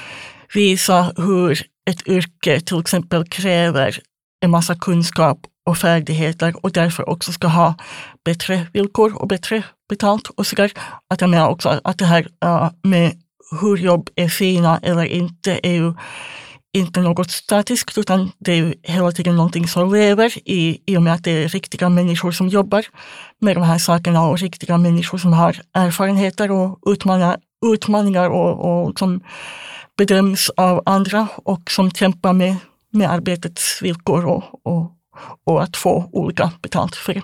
visa 0.54 1.12
hur 1.16 1.62
ett 1.90 2.08
yrke 2.08 2.60
till 2.60 2.80
exempel 2.80 3.28
kräver 3.28 3.98
en 4.44 4.50
massa 4.50 4.74
kunskap 4.74 5.38
och 5.66 5.78
färdigheter 5.78 6.54
och 6.62 6.72
därför 6.72 7.08
också 7.08 7.32
ska 7.32 7.46
ha 7.46 7.74
bättre 8.24 8.66
villkor 8.72 9.22
och 9.22 9.28
bättre 9.28 9.62
betalt 9.88 10.28
och 10.28 10.46
sådär. 10.46 10.72
Att 11.10 11.20
jag 11.20 11.30
menar 11.30 11.48
också 11.48 11.80
att 11.84 11.98
det 11.98 12.04
här 12.04 12.26
med 12.82 13.12
hur 13.60 13.76
jobb 13.76 14.10
är 14.14 14.28
fina 14.28 14.80
eller 14.82 15.04
inte 15.04 15.60
är 15.62 15.72
ju 15.72 15.94
inte 16.74 17.00
något 17.00 17.30
statiskt 17.30 17.98
utan 17.98 18.32
det 18.38 18.52
är 18.52 18.74
hela 18.82 19.12
tiden 19.12 19.36
någonting 19.36 19.68
som 19.68 19.92
lever 19.92 20.38
i, 20.48 20.80
i 20.86 20.96
och 20.96 21.02
med 21.02 21.14
att 21.14 21.24
det 21.24 21.30
är 21.30 21.48
riktiga 21.48 21.88
människor 21.88 22.32
som 22.32 22.48
jobbar 22.48 22.86
med 23.40 23.56
de 23.56 23.62
här 23.62 23.78
sakerna 23.78 24.22
och 24.22 24.38
riktiga 24.38 24.78
människor 24.78 25.18
som 25.18 25.32
har 25.32 25.60
erfarenheter 25.72 26.50
och 26.50 26.78
utmaningar, 26.86 27.36
utmaningar 27.66 28.30
och, 28.30 28.86
och 28.86 28.98
som 28.98 29.20
bedöms 29.96 30.50
av 30.56 30.82
andra 30.86 31.28
och 31.36 31.70
som 31.70 31.90
kämpar 31.90 32.32
med 32.32 32.56
med 32.94 33.10
arbetets 33.10 33.82
villkor 33.82 34.26
och, 34.26 34.66
och, 34.66 34.92
och 35.44 35.62
att 35.62 35.76
få 35.76 36.08
olika 36.12 36.50
betalt 36.62 36.96
för 36.96 37.14
det. 37.14 37.22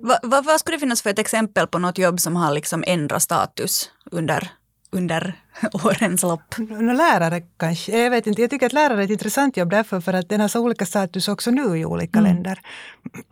Va, 0.00 0.18
va, 0.22 0.42
vad 0.46 0.60
skulle 0.60 0.76
det 0.76 0.80
finnas 0.80 1.02
för 1.02 1.10
ett 1.10 1.18
exempel 1.18 1.66
på 1.66 1.78
något 1.78 1.98
jobb 1.98 2.20
som 2.20 2.36
har 2.36 2.52
liksom 2.52 2.84
ändrat 2.86 3.22
status 3.22 3.90
under, 4.10 4.48
under 4.94 5.34
årens 5.72 6.22
lopp? 6.22 6.54
Lärare 6.96 7.42
kanske. 7.56 8.02
Jag 8.02 8.10
vet 8.10 8.26
inte. 8.26 8.40
Jag 8.40 8.50
tycker 8.50 8.66
att 8.66 8.72
lärare 8.72 9.00
är 9.00 9.04
ett 9.04 9.10
intressant 9.10 9.56
jobb 9.56 9.70
därför 9.70 10.00
för 10.00 10.12
att 10.12 10.28
den 10.28 10.40
har 10.40 10.48
så 10.48 10.60
olika 10.60 10.86
status 10.86 11.28
också 11.28 11.50
nu 11.50 11.78
i 11.78 11.84
olika 11.84 12.18
mm. 12.18 12.34
länder. 12.34 12.60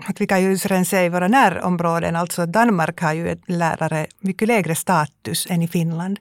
Att 0.07 0.21
vi 0.21 0.27
kan 0.27 0.43
ju 0.43 0.55
redan 0.55 0.85
se 0.85 1.05
i 1.05 1.09
våra 1.09 1.29
närområden, 1.29 2.17
alltså 2.17 2.47
Danmark 2.47 3.01
har 3.01 3.13
ju 3.13 3.29
ett 3.29 3.43
lärare 3.47 4.07
mycket 4.21 4.49
lägre 4.49 4.75
status 4.75 5.47
än 5.51 5.63
i 5.63 5.69
Finland. 5.69 6.19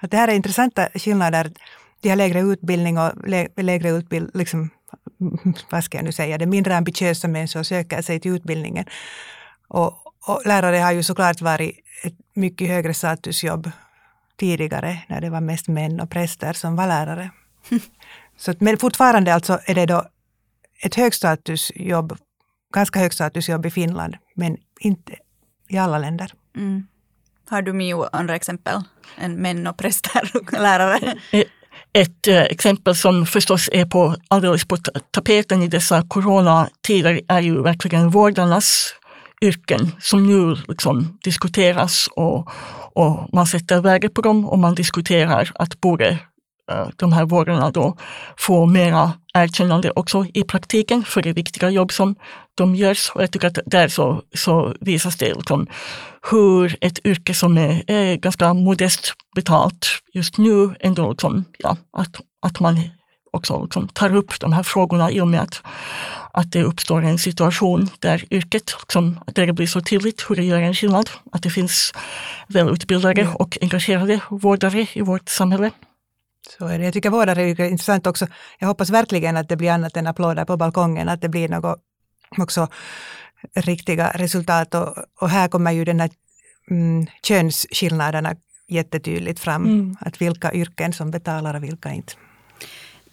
Att 0.00 0.10
det 0.10 0.16
här 0.16 0.28
är 0.28 0.32
intressanta 0.32 0.88
skillnader. 0.94 1.52
De 2.00 2.08
har 2.08 2.16
lägre 2.16 2.40
utbildning 2.40 2.98
och 2.98 3.12
lägre 3.56 3.90
utbildning, 3.90 4.30
liksom, 4.34 4.70
vad 5.70 5.84
ska 5.84 5.98
jag 5.98 6.04
nu 6.04 6.12
säga, 6.12 6.38
det 6.38 6.44
är 6.44 6.46
mindre 6.46 6.76
ambitiösa 6.76 7.28
människor 7.28 7.62
söker 7.62 8.02
sig 8.02 8.20
till 8.20 8.36
utbildningen. 8.36 8.84
Och, 9.68 9.92
och 10.26 10.42
lärare 10.46 10.76
har 10.76 10.92
ju 10.92 11.02
såklart 11.02 11.40
varit 11.40 11.78
ett 12.04 12.14
mycket 12.34 12.68
högre 12.68 12.94
statusjobb 12.94 13.70
tidigare 14.36 14.98
när 15.08 15.20
det 15.20 15.30
var 15.30 15.40
mest 15.40 15.68
män 15.68 16.00
och 16.00 16.10
präster 16.10 16.52
som 16.52 16.76
var 16.76 16.86
lärare. 16.86 17.30
Så, 18.36 18.54
men 18.58 18.78
fortfarande 18.78 19.34
alltså 19.34 19.58
är 19.64 19.74
det 19.74 19.86
då 19.86 20.04
ett 20.82 20.94
högstatusjobb, 20.94 22.16
ganska 22.74 22.98
högstatusjobb 22.98 23.66
i 23.66 23.70
Finland, 23.70 24.16
men 24.34 24.56
inte 24.80 25.14
i 25.68 25.78
alla 25.78 25.98
länder. 25.98 26.32
Mm. 26.56 26.86
Har 27.48 27.62
du 27.62 27.72
Mio 27.72 28.08
andra 28.12 28.36
exempel 28.36 28.82
än 29.18 29.34
män 29.34 29.66
och 29.66 29.76
präster 29.76 30.30
och 30.34 30.52
lärare? 30.52 31.14
Ett 31.92 32.28
eh, 32.28 32.42
exempel 32.42 32.96
som 32.96 33.26
förstås 33.26 33.68
är 33.72 33.86
på, 33.86 34.16
alldeles 34.28 34.64
på 34.64 34.76
tapeten 35.10 35.62
i 35.62 35.68
dessa 35.68 36.02
coronatider 36.08 37.20
är 37.28 37.40
ju 37.40 37.62
verkligen 37.62 38.10
vårdarnas 38.10 38.94
yrken 39.42 39.92
som 40.00 40.26
nu 40.26 40.56
liksom 40.68 41.18
diskuteras 41.24 42.08
och, 42.16 42.50
och 42.96 43.28
man 43.32 43.46
sätter 43.46 43.80
värde 43.80 44.08
på 44.08 44.22
dem 44.22 44.48
och 44.48 44.58
man 44.58 44.74
diskuterar 44.74 45.52
att 45.54 45.80
borde 45.80 46.08
eh, 46.72 46.88
de 46.96 47.12
här 47.12 47.24
vårdarna 47.24 47.70
då 47.70 47.96
få 48.38 48.66
mera 48.66 49.12
erkännande 49.34 49.90
också 49.90 50.26
i 50.34 50.44
praktiken 50.44 51.04
för 51.04 51.22
det 51.22 51.32
viktiga 51.32 51.70
jobb 51.70 51.92
som 51.92 52.14
de 52.54 52.74
gör. 52.74 52.96
Och 53.14 53.22
jag 53.22 53.30
tycker 53.30 53.46
att 53.46 53.58
där 53.66 53.88
så, 53.88 54.22
så 54.34 54.74
visas 54.80 55.16
det 55.16 55.34
liksom 55.34 55.66
hur 56.30 56.76
ett 56.80 57.06
yrke 57.06 57.34
som 57.34 57.58
är, 57.58 57.90
är 57.90 58.16
ganska 58.16 58.54
modest 58.54 59.12
betalt 59.34 59.86
just 60.14 60.38
nu 60.38 60.74
ändå 60.80 61.10
liksom, 61.10 61.44
ja, 61.58 61.76
att, 61.92 62.20
att 62.42 62.60
man 62.60 62.80
också 63.32 63.62
liksom 63.62 63.88
tar 63.88 64.16
upp 64.16 64.40
de 64.40 64.52
här 64.52 64.62
frågorna 64.62 65.10
i 65.10 65.20
och 65.20 65.28
med 65.28 65.40
att, 65.40 65.62
att 66.36 66.52
det 66.52 66.62
uppstår 66.62 67.02
en 67.04 67.18
situation 67.18 67.88
där 67.98 68.24
yrket, 68.30 68.74
liksom, 68.80 69.20
där 69.26 69.46
det 69.46 69.52
blir 69.52 69.66
så 69.66 69.80
tydligt 69.80 70.24
hur 70.28 70.36
det 70.36 70.44
gör 70.44 70.60
en 70.60 70.74
skillnad. 70.74 71.10
Att 71.32 71.42
det 71.42 71.50
finns 71.50 71.92
välutbildade 72.48 73.28
och 73.34 73.58
engagerade 73.60 74.20
vårdare 74.30 74.86
i 74.92 75.00
vårt 75.00 75.28
samhälle. 75.28 75.70
Så 76.58 76.66
är 76.66 76.78
det. 76.78 76.84
Jag 76.84 76.94
tycker 76.94 77.10
vårdare 77.10 77.42
är 77.42 77.60
intressant 77.60 78.06
också. 78.06 78.26
Jag 78.58 78.68
hoppas 78.68 78.90
verkligen 78.90 79.36
att 79.36 79.48
det 79.48 79.56
blir 79.56 79.70
annat 79.70 79.96
än 79.96 80.06
applåder 80.06 80.44
på 80.44 80.56
balkongen, 80.56 81.08
att 81.08 81.20
det 81.20 81.28
blir 81.28 81.48
något 81.48 81.78
också 82.38 82.68
riktiga 83.54 84.12
resultat. 84.14 84.74
Och, 84.74 84.94
och 85.20 85.30
här 85.30 85.48
kommer 85.48 85.72
ju 85.72 85.84
den 85.84 86.00
här 86.00 86.10
mm, 86.70 87.06
könsskillnaderna 87.22 88.34
jättetydligt 88.68 89.40
fram. 89.40 89.64
Mm. 89.64 89.96
Att 90.00 90.20
vilka 90.20 90.52
yrken 90.52 90.92
som 90.92 91.10
betalar 91.10 91.54
och 91.54 91.62
vilka 91.62 91.92
inte. 91.92 92.12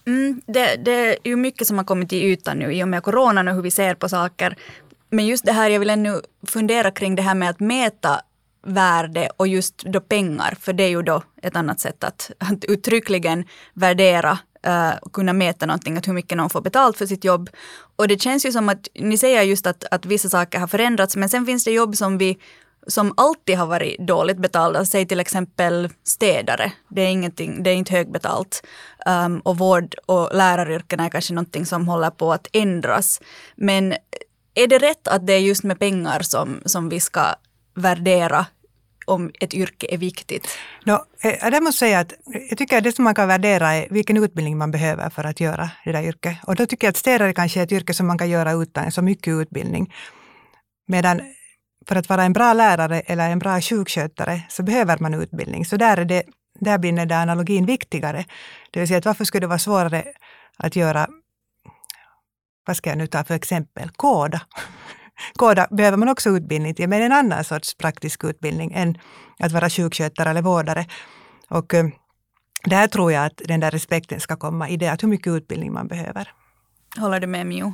Mm, 0.05 0.41
det, 0.45 0.75
det, 0.75 0.91
är 0.91 1.17
ju 1.23 1.35
mycket 1.35 1.67
som 1.67 1.77
har 1.77 1.85
kommit 1.85 2.09
till 2.09 2.23
ytan 2.23 2.59
nu 2.59 2.73
i 2.73 2.83
och 2.83 2.87
med 2.87 3.03
coronan 3.03 3.47
och 3.47 3.55
hur 3.55 3.61
vi 3.61 3.71
ser 3.71 3.95
på 3.95 4.09
saker. 4.09 4.57
Men 5.09 5.27
just 5.27 5.45
det 5.45 5.51
här, 5.51 5.69
jag 5.69 5.79
vill 5.79 5.89
ännu 5.89 6.21
fundera 6.47 6.91
kring 6.91 7.15
det 7.15 7.21
här 7.21 7.35
med 7.35 7.49
att 7.49 7.59
mäta 7.59 8.21
värde 8.65 9.29
och 9.37 9.47
just 9.47 9.83
då 9.83 9.99
pengar, 9.99 10.57
för 10.59 10.73
det 10.73 10.83
är 10.83 10.89
ju 10.89 11.01
då 11.01 11.23
ett 11.41 11.55
annat 11.55 11.79
sätt 11.79 12.03
att, 12.03 12.31
att 12.37 12.65
uttryckligen 12.65 13.45
värdera 13.73 14.39
uh, 14.67 15.09
kunna 15.13 15.33
mäta 15.33 15.65
någonting, 15.65 15.97
att 15.97 16.07
hur 16.07 16.13
mycket 16.13 16.37
någon 16.37 16.49
får 16.49 16.61
betalt 16.61 16.97
för 16.97 17.05
sitt 17.05 17.23
jobb. 17.23 17.49
Och 17.95 18.07
det 18.07 18.21
känns 18.21 18.45
ju 18.45 18.51
som 18.51 18.69
att, 18.69 18.87
ni 18.95 19.17
säger 19.17 19.41
just 19.41 19.67
att, 19.67 19.83
att 19.91 20.05
vissa 20.05 20.29
saker 20.29 20.59
har 20.59 20.67
förändrats, 20.67 21.15
men 21.15 21.29
sen 21.29 21.45
finns 21.45 21.63
det 21.63 21.71
jobb 21.71 21.95
som 21.95 22.17
vi 22.17 22.37
som 22.87 23.13
alltid 23.17 23.57
har 23.57 23.65
varit 23.65 23.99
dåligt 23.99 24.37
betalda, 24.37 24.85
säg 24.85 25.05
till 25.05 25.19
exempel 25.19 25.89
städare. 26.03 26.71
Det 26.89 27.01
är, 27.01 27.09
ingenting, 27.09 27.63
det 27.63 27.69
är 27.69 27.75
inte 27.75 27.93
högbetalt. 27.93 28.63
Um, 29.05 29.39
och 29.39 29.57
vård 29.57 29.95
och 30.05 30.29
läraryrken 30.33 30.99
är 30.99 31.09
kanske 31.09 31.33
någonting 31.33 31.65
som 31.65 31.87
håller 31.87 32.09
på 32.09 32.33
att 32.33 32.47
ändras. 32.53 33.21
Men 33.55 33.93
är 34.55 34.67
det 34.67 34.77
rätt 34.77 35.07
att 35.07 35.27
det 35.27 35.33
är 35.33 35.39
just 35.39 35.63
med 35.63 35.79
pengar 35.79 36.19
som, 36.19 36.61
som 36.65 36.89
vi 36.89 36.99
ska 36.99 37.25
värdera 37.75 38.45
om 39.05 39.31
ett 39.39 39.53
yrke 39.53 39.87
är 39.89 39.97
viktigt? 39.97 40.47
No, 40.85 41.05
eh, 41.21 41.53
jag 41.53 41.63
måste 41.63 41.79
säga 41.79 41.99
att 41.99 42.13
jag 42.49 42.57
tycker 42.57 42.77
att 42.77 42.83
det 42.83 42.95
som 42.95 43.03
man 43.03 43.15
kan 43.15 43.27
värdera 43.27 43.73
är 43.73 43.87
vilken 43.89 44.17
utbildning 44.17 44.57
man 44.57 44.71
behöver 44.71 45.09
för 45.09 45.23
att 45.23 45.39
göra 45.39 45.69
det 45.85 45.91
där 45.91 46.03
yrket. 46.03 46.37
Och 46.47 46.55
då 46.55 46.65
tycker 46.65 46.87
jag 46.87 46.89
att 46.91 46.97
städare 46.97 47.33
kanske 47.33 47.59
är 47.59 47.63
ett 47.63 47.71
yrke 47.71 47.93
som 47.93 48.07
man 48.07 48.17
kan 48.17 48.29
göra 48.29 48.51
utan 48.51 48.91
så 48.91 49.01
mycket 49.01 49.31
utbildning. 49.31 49.93
Medan 50.87 51.21
för 51.87 51.95
att 51.95 52.09
vara 52.09 52.23
en 52.23 52.33
bra 52.33 52.53
lärare 52.53 52.99
eller 52.99 53.29
en 53.29 53.39
bra 53.39 53.61
sjukskötare 53.61 54.41
så 54.49 54.63
behöver 54.63 54.97
man 54.99 55.13
utbildning. 55.13 55.65
Så 55.65 55.77
där, 55.77 55.97
är 55.97 56.05
det, 56.05 56.23
där 56.59 56.77
blir 56.77 56.91
den 56.91 57.07
där 57.07 57.21
analogin 57.21 57.65
viktigare. 57.65 58.25
Det 58.71 58.79
vill 58.79 58.87
säga 58.87 58.97
att 58.97 59.05
varför 59.05 59.25
skulle 59.25 59.41
det 59.41 59.47
vara 59.47 59.59
svårare 59.59 60.03
att 60.57 60.75
göra, 60.75 61.07
vad 62.67 62.77
ska 62.77 62.89
jag 62.89 62.97
nu 62.97 63.07
ta 63.07 63.23
för 63.23 63.33
exempel, 63.33 63.89
koda. 63.89 64.41
Koda 65.35 65.67
behöver 65.71 65.97
man 65.97 66.09
också 66.09 66.29
utbildning 66.29 66.75
till, 66.75 66.89
men 66.89 67.01
en 67.01 67.11
annan 67.11 67.43
sorts 67.43 67.77
praktisk 67.77 68.23
utbildning 68.23 68.71
än 68.73 68.97
att 69.39 69.51
vara 69.51 69.69
sjukskötare 69.69 70.29
eller 70.29 70.41
vårdare. 70.41 70.85
Och 71.49 71.73
eh, 71.73 71.85
där 72.63 72.87
tror 72.87 73.11
jag 73.11 73.25
att 73.25 73.41
den 73.45 73.59
där 73.59 73.71
respekten 73.71 74.19
ska 74.19 74.35
komma 74.35 74.69
i 74.69 74.77
det, 74.77 74.87
att 74.87 75.03
hur 75.03 75.07
mycket 75.07 75.33
utbildning 75.33 75.73
man 75.73 75.87
behöver. 75.87 76.31
Håller 76.97 77.19
du 77.19 77.27
med 77.27 77.47
Mio? 77.47 77.73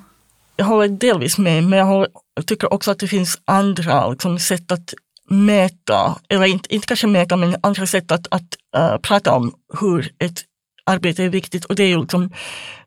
Jag 0.60 0.66
håller 0.66 0.88
delvis 0.88 1.38
med, 1.38 1.64
men 1.64 1.80
jag, 1.80 1.86
håller, 1.86 2.08
jag 2.36 2.48
tycker 2.48 2.74
också 2.74 2.92
att 2.92 3.00
det 3.00 3.08
finns 3.08 3.42
andra 3.46 4.10
liksom, 4.10 4.40
sätt 4.40 4.72
att 4.72 4.94
mäta, 5.30 6.16
eller 6.30 6.46
inte, 6.46 6.76
inte 6.76 6.88
kanske 6.88 7.08
mäta, 7.08 7.38
men 7.38 7.56
andra 7.64 7.86
sätt 7.86 8.12
att, 8.12 8.28
att 8.32 8.58
uh, 8.78 8.98
prata 8.98 9.32
om 9.32 9.54
hur 9.80 10.12
ett 10.20 10.42
arbete 10.86 11.24
är 11.24 11.30
viktigt. 11.30 11.66
Och 11.66 11.76
det 11.76 11.84
är 11.84 11.88
ju 11.88 12.02
liksom 12.02 12.34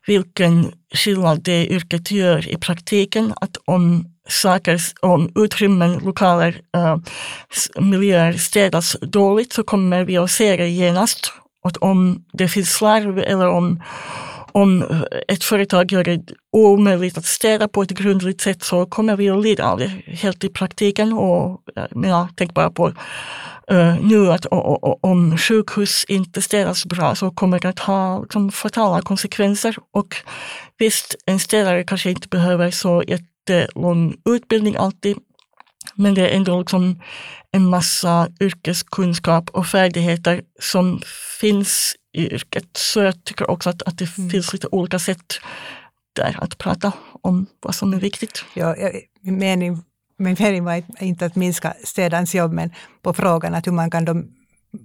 vilken 0.07 0.71
skillnad 0.93 1.43
det 1.43 1.67
yrket 1.67 2.11
gör 2.11 2.49
i 2.49 2.57
praktiken. 2.57 3.33
Att 3.41 3.57
om 3.65 4.05
saker, 4.27 4.79
om 5.01 5.31
utrymmen, 5.35 5.99
lokaler, 6.05 6.61
uh, 6.77 6.97
miljöer 7.79 8.33
städas 8.33 8.97
dåligt 9.01 9.53
så 9.53 9.63
kommer 9.63 10.03
vi 10.03 10.17
att 10.17 10.31
se 10.31 10.57
det 10.57 10.69
genast. 10.69 11.33
Och 11.63 11.83
om 11.83 12.25
det 12.33 12.47
finns 12.47 12.73
slarv 12.73 13.19
eller 13.19 13.47
om 13.47 13.81
om 14.53 15.03
ett 15.27 15.43
företag 15.43 15.91
gör 15.91 16.03
det 16.03 16.21
omöjligt 16.51 17.17
att 17.17 17.25
städa 17.25 17.67
på 17.67 17.81
ett 17.81 17.91
grundligt 17.91 18.41
sätt 18.41 18.63
så 18.63 18.85
kommer 18.85 19.15
vi 19.15 19.29
att 19.29 19.43
lida 19.43 19.71
av 19.71 19.79
det 19.79 19.87
helt 20.05 20.43
i 20.43 20.49
praktiken. 20.49 21.13
Och, 21.13 21.61
eh, 21.75 21.85
jag 21.93 22.27
tänk 22.35 22.53
bara 22.53 22.71
på 22.71 22.93
uh, 23.71 23.95
nu 24.01 24.31
att 24.31 24.45
och, 24.45 24.83
och, 24.83 25.03
om 25.03 25.37
sjukhus 25.37 26.05
inte 26.07 26.41
städas 26.41 26.85
bra 26.85 27.15
så 27.15 27.31
kommer 27.31 27.59
det 27.59 27.69
att 27.69 27.79
ha 27.79 28.21
liksom, 28.21 28.51
fatala 28.51 29.01
konsekvenser. 29.01 29.75
Och 29.91 30.15
visst, 30.77 31.15
en 31.25 31.39
städare 31.39 31.83
kanske 31.83 32.09
inte 32.09 32.27
behöver 32.27 32.71
så 32.71 33.03
jättelång 33.07 34.15
utbildning 34.29 34.75
alltid, 34.75 35.17
men 35.95 36.13
det 36.13 36.29
är 36.29 36.35
ändå 36.35 36.59
liksom 36.59 37.01
en 37.51 37.69
massa 37.69 38.27
yrkeskunskap 38.41 39.49
och 39.49 39.67
färdigheter 39.67 40.41
som 40.59 41.01
finns 41.39 41.95
i 42.13 42.33
yrket. 42.33 42.77
Så 42.77 42.99
jag 42.99 43.23
tycker 43.23 43.49
också 43.49 43.69
att, 43.69 43.81
att 43.81 43.97
det 43.97 44.17
mm. 44.17 44.29
finns 44.29 44.53
lite 44.53 44.67
olika 44.67 44.99
sätt 44.99 45.39
där 46.15 46.37
att 46.41 46.57
prata 46.57 46.91
om 47.21 47.45
vad 47.59 47.75
som 47.75 47.93
är 47.93 47.99
viktigt. 47.99 48.45
Ja, 48.53 48.75
min, 49.21 49.37
mening, 49.37 49.83
min 50.17 50.35
mening 50.39 50.63
var 50.63 50.83
inte 50.99 51.25
att 51.25 51.35
minska 51.35 51.73
städarens 51.83 52.35
jobb, 52.35 52.53
men 52.53 52.71
på 53.01 53.13
frågan 53.13 53.53
att 53.53 53.67
hur 53.67 53.71
man 53.71 53.91
kan 53.91 54.05
då 54.05 54.23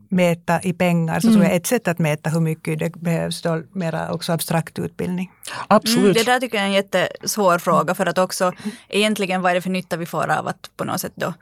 mäta 0.09 0.61
i 0.63 0.73
pengar, 0.73 1.21
så 1.21 1.27
mm. 1.27 1.35
tror 1.35 1.45
jag 1.45 1.57
ett 1.57 1.67
sätt 1.67 1.89
att 1.89 1.99
mäta 1.99 2.31
hur 2.31 2.41
mycket 2.41 2.79
det 2.79 2.93
behövs 2.93 3.43
då 3.43 3.63
mera 3.73 4.13
också 4.13 4.33
abstrakt 4.33 4.79
utbildning. 4.79 5.31
Absolut. 5.69 6.05
Mm, 6.05 6.13
det 6.13 6.25
där 6.25 6.41
tycker 6.41 6.57
jag 6.57 6.65
är 6.65 6.69
en 6.69 6.75
jättesvår 6.75 7.59
fråga 7.59 7.95
för 7.95 8.07
att 8.07 8.19
också 8.19 8.53
egentligen 8.89 9.43
vad 9.43 9.51
är 9.51 9.55
det 9.55 9.63
för 9.63 9.71
nytta 9.71 9.97
vi 9.97 10.07
får 10.07 10.31
av 10.31 10.49
att 10.49 10.71
på 10.77 10.85
något 10.85 11.01
sätt 11.01 11.13
då 11.15 11.35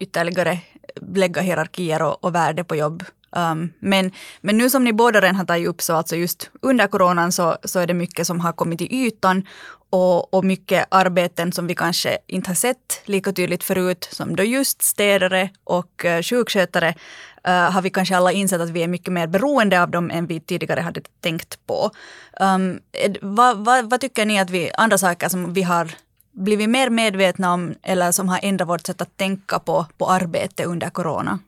ytterligare 0.00 0.58
lägga 1.14 1.42
hierarkier 1.42 2.02
och, 2.02 2.24
och 2.24 2.34
värde 2.34 2.64
på 2.64 2.76
jobb 2.76 3.04
Um, 3.36 3.72
men, 3.78 4.10
men 4.40 4.58
nu 4.58 4.70
som 4.70 4.84
ni 4.84 4.92
båda 4.92 5.20
redan 5.20 5.36
har 5.36 5.44
tagit 5.44 5.68
upp 5.68 5.82
så 5.82 5.94
alltså 5.94 6.16
just 6.16 6.50
under 6.62 6.86
coronan 6.86 7.32
så, 7.32 7.56
så 7.64 7.80
är 7.80 7.86
det 7.86 7.94
mycket 7.94 8.26
som 8.26 8.40
har 8.40 8.52
kommit 8.52 8.78
till 8.78 8.92
ytan. 8.92 9.42
och, 9.90 10.34
och 10.34 10.44
mycket 10.44 10.86
arbeten 10.90 11.52
som 11.52 11.66
vi 11.66 11.74
kanske 11.74 12.18
inte 12.26 12.50
har 12.50 12.54
sett 12.54 13.02
lika 13.04 13.32
tydligt 13.32 13.64
förut, 13.64 14.08
som 14.12 14.36
då 14.36 14.42
just 14.42 14.82
städare 14.82 15.50
och 15.64 16.04
uh, 16.04 16.22
sjukskötare, 16.22 16.94
uh, 17.48 17.70
har 17.70 17.82
vi 17.82 17.90
kanske 17.90 18.16
alla 18.16 18.32
insett 18.32 18.60
att 18.60 18.70
vi 18.70 18.82
är 18.82 18.88
mycket 18.88 19.12
mer 19.12 19.26
beroende 19.26 19.82
av 19.82 19.90
dem 19.90 20.10
än 20.10 20.26
vi 20.26 20.40
tidigare 20.40 20.80
hade 20.80 21.00
tänkt 21.20 21.66
på. 21.66 21.90
Um, 22.40 22.80
vad, 23.22 23.64
vad, 23.64 23.90
vad, 23.90 24.00
tycker 24.00 24.26
ni 24.26 24.40
att 24.40 24.50
vi, 24.50 24.70
andra 24.74 24.98
saker 24.98 25.28
som 25.28 25.52
vi 25.52 25.62
har 25.62 25.94
blivit 26.32 26.70
mer 26.70 26.90
medvetna 26.90 27.54
om 27.54 27.74
eller 27.82 28.12
som 28.12 28.28
har 28.28 28.40
ändrat 28.42 28.68
vårt 28.68 28.86
sätt 28.86 29.00
att 29.00 29.16
tänka 29.16 29.58
på, 29.58 29.86
på 29.98 30.10
arbete 30.10 30.64
under 30.64 30.90
corona? 30.90 31.38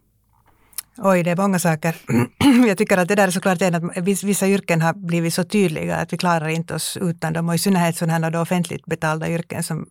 Oj, 0.98 1.22
det 1.22 1.30
är 1.30 1.36
många 1.36 1.58
saker. 1.58 1.96
Jag 2.66 2.78
tycker 2.78 2.98
att 2.98 3.08
det 3.08 3.14
där 3.14 3.26
är 3.26 3.30
såklart 3.30 3.62
en 3.62 3.74
att 3.74 3.96
vissa 4.02 4.48
yrken 4.48 4.82
har 4.82 4.94
blivit 4.94 5.34
så 5.34 5.44
tydliga 5.44 5.96
att 5.96 6.12
vi 6.12 6.18
klarar 6.18 6.48
inte 6.48 6.74
oss 6.74 6.98
utan 7.00 7.32
dem. 7.32 7.48
Och 7.48 7.54
i 7.54 7.58
synnerhet 7.58 7.96
sådana 7.96 8.26
här 8.26 8.36
offentligt 8.36 8.86
betalda 8.86 9.28
yrken 9.28 9.62
som 9.62 9.86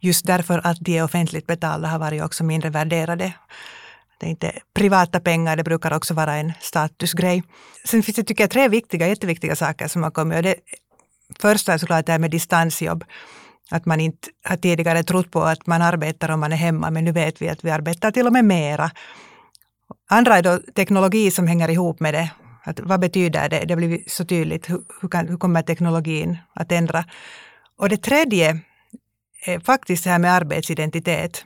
just 0.00 0.26
därför 0.26 0.60
att 0.66 0.76
de 0.80 0.98
är 0.98 1.04
offentligt 1.04 1.46
betalda 1.46 1.88
har 1.88 1.98
varit 1.98 2.22
också 2.22 2.44
mindre 2.44 2.70
värderade. 2.70 3.32
Det 4.20 4.26
är 4.26 4.30
inte 4.30 4.52
privata 4.74 5.20
pengar, 5.20 5.56
det 5.56 5.64
brukar 5.64 5.92
också 5.92 6.14
vara 6.14 6.36
en 6.36 6.52
statusgrej. 6.60 7.42
Sen 7.84 8.02
finns 8.02 8.16
det, 8.16 8.24
tycker 8.24 8.44
jag, 8.44 8.50
tre 8.50 8.68
viktiga, 8.68 9.08
jätteviktiga 9.08 9.56
saker 9.56 9.88
som 9.88 10.02
har 10.02 10.10
kommit. 10.10 10.36
Och 10.36 10.42
det 10.42 10.56
första 11.40 11.72
är 11.72 11.78
såklart 11.78 12.06
det 12.06 12.12
här 12.12 12.18
med 12.18 12.30
distansjobb. 12.30 13.04
Att 13.70 13.86
man 13.86 14.00
inte 14.00 14.28
har 14.44 14.56
tidigare 14.56 15.02
trott 15.02 15.30
på 15.30 15.42
att 15.42 15.66
man 15.66 15.82
arbetar 15.82 16.30
om 16.30 16.40
man 16.40 16.52
är 16.52 16.56
hemma, 16.56 16.90
men 16.90 17.04
nu 17.04 17.12
vet 17.12 17.42
vi 17.42 17.48
att 17.48 17.64
vi 17.64 17.70
arbetar 17.70 18.10
till 18.10 18.26
och 18.26 18.32
med 18.32 18.44
mera. 18.44 18.90
Andra 20.08 20.38
är 20.38 20.42
då 20.42 20.58
teknologi 20.74 21.30
som 21.30 21.46
hänger 21.46 21.70
ihop 21.70 22.00
med 22.00 22.14
det. 22.14 22.30
Att 22.64 22.80
vad 22.80 23.00
betyder 23.00 23.48
det? 23.48 23.64
Det 23.64 23.74
har 23.74 23.76
blivit 23.76 24.10
så 24.10 24.24
tydligt. 24.24 24.70
Hur, 24.70 24.82
hur, 25.00 25.08
kan, 25.08 25.28
hur 25.28 25.36
kommer 25.36 25.62
teknologin 25.62 26.38
att 26.54 26.72
ändra? 26.72 27.04
Och 27.78 27.88
det 27.88 27.96
tredje 27.96 28.60
är 29.46 29.60
faktiskt 29.60 30.04
det 30.04 30.10
här 30.10 30.18
med 30.18 30.32
arbetsidentitet. 30.32 31.44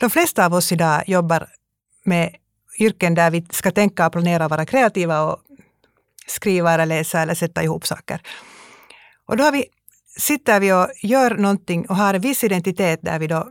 De 0.00 0.10
flesta 0.10 0.46
av 0.46 0.54
oss 0.54 0.72
idag 0.72 1.04
jobbar 1.06 1.46
med 2.04 2.34
yrken 2.78 3.14
där 3.14 3.30
vi 3.30 3.46
ska 3.50 3.70
tänka 3.70 4.06
och 4.06 4.12
planera 4.12 4.44
och 4.44 4.50
vara 4.50 4.66
kreativa 4.66 5.22
och 5.22 5.38
skriva 6.26 6.72
eller 6.74 6.86
läsa 6.86 7.20
eller 7.20 7.34
sätta 7.34 7.62
ihop 7.62 7.86
saker. 7.86 8.20
Och 9.26 9.36
då 9.36 9.44
har 9.44 9.52
vi, 9.52 9.64
sitter 10.18 10.60
vi 10.60 10.72
och 10.72 10.88
gör 11.02 11.30
någonting 11.30 11.86
och 11.88 11.96
har 11.96 12.14
en 12.14 12.20
viss 12.20 12.44
identitet 12.44 13.00
där 13.02 13.18
vi 13.18 13.26
då 13.26 13.50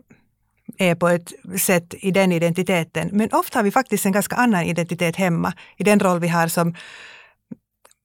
är 0.77 0.95
på 0.95 1.07
ett 1.07 1.33
sätt 1.59 1.93
i 1.99 2.11
den 2.11 2.31
identiteten. 2.31 3.09
Men 3.13 3.29
ofta 3.31 3.59
har 3.59 3.63
vi 3.63 3.71
faktiskt 3.71 4.05
en 4.05 4.11
ganska 4.11 4.35
annan 4.35 4.63
identitet 4.63 5.15
hemma 5.15 5.53
i 5.77 5.83
den 5.83 5.99
roll 5.99 6.19
vi 6.19 6.27
har 6.27 6.47
som 6.47 6.75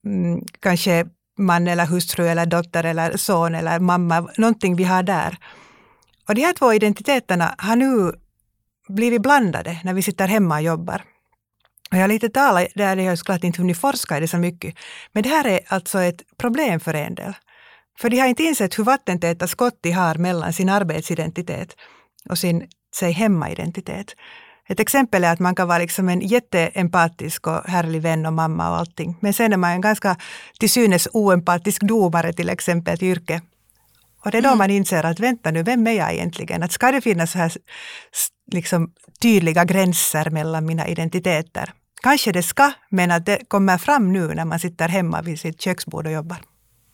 mm, 0.07 0.41
kanske 0.61 1.07
man 1.38 1.69
eller 1.69 1.87
hustru 1.87 2.29
eller 2.29 2.47
dotter 2.47 2.85
eller 2.85 3.17
son 3.17 3.55
eller 3.55 3.81
mamma, 3.81 4.29
någonting 4.37 4.76
vi 4.76 4.85
har 4.85 5.02
där. 5.02 5.37
Och 6.29 6.35
de 6.35 6.41
här 6.41 6.52
två 6.52 6.75
identiteterna 6.75 7.55
har 7.59 7.76
nu 7.76 8.12
blivit 8.88 9.23
blandade 9.23 9.81
när 9.85 9.95
vi 9.95 10.02
sitter 10.02 10.29
hemma 10.29 10.55
och 10.55 10.62
jobbar. 10.62 11.02
Och 11.91 11.97
jag 11.97 12.02
har 12.02 12.09
lite 12.09 12.29
talat, 12.29 12.69
där 12.75 12.97
jag 12.97 13.19
såklart 13.19 13.45
inte 13.45 13.61
hunnit 13.61 13.79
forska 13.79 14.17
i 14.17 14.21
det 14.21 14.29
så 14.29 14.38
mycket, 14.38 14.75
men 15.12 15.23
det 15.23 15.29
här 15.29 15.47
är 15.47 15.61
alltså 15.67 15.99
ett 15.99 16.23
problem 16.38 16.81
för 16.81 16.95
en 16.95 17.14
del. 17.14 17.35
För 17.99 18.11
de 18.11 18.19
har 18.19 18.26
inte 18.26 18.43
insett 18.43 18.79
hur 18.79 18.85
vattentäta 18.85 19.49
skott 19.49 19.79
de 19.81 19.91
har 19.91 20.14
mellan 20.14 20.52
sin 20.52 20.69
arbetsidentitet 20.69 21.76
och 22.29 22.38
sin 22.38 22.69
sig 22.95 23.12
hemmaidentitet. 23.12 24.14
Ett 24.69 24.81
exempel 24.81 25.25
är 25.25 25.33
att 25.33 25.38
man 25.38 25.55
kan 25.55 25.69
vara 25.69 25.79
liksom 25.79 26.09
en 26.09 26.21
jätteempatisk 26.21 27.47
och 27.47 27.64
härlig 27.64 28.02
vän 28.02 28.26
och 28.26 28.33
mamma 28.33 28.71
och 28.71 28.76
allting. 28.76 29.17
Men 29.21 29.33
sen 29.33 29.52
är 29.52 29.57
man 29.57 29.71
en 29.71 29.81
ganska 29.81 30.17
till 30.61 30.71
synes 30.71 31.09
oempatisk 31.12 31.83
domare 31.83 32.33
till 32.33 32.49
exempel 32.49 32.99
till 32.99 33.09
yrke. 33.09 33.41
Och 34.25 34.31
det 34.31 34.38
är 34.38 34.43
då 34.43 34.49
mm. 34.49 34.59
man 34.59 34.71
inser 34.71 35.07
att 35.07 35.21
vänta 35.21 35.50
nu, 35.50 35.62
vem 35.62 35.87
är 35.87 35.93
jag 35.93 36.12
egentligen? 36.12 36.62
Att 36.62 36.73
ska 36.73 36.93
det 36.93 37.00
finnas 37.00 37.33
så 37.33 37.38
här 37.38 37.52
liksom, 38.52 38.93
tydliga 39.21 39.64
gränser 39.64 40.31
mellan 40.31 40.67
mina 40.67 40.88
identiteter? 40.88 41.73
Kanske 42.02 42.33
det 42.33 42.43
ska, 42.43 42.73
men 42.91 43.11
att 43.11 43.26
det 43.26 43.49
kommer 43.49 43.79
fram 43.79 44.12
nu 44.12 44.35
när 44.35 44.45
man 44.45 44.61
sitter 44.61 44.88
hemma 44.88 45.23
vid 45.23 45.41
sitt 45.41 45.61
köksbord 45.61 46.07
och 46.07 46.12
jobbar. 46.12 46.38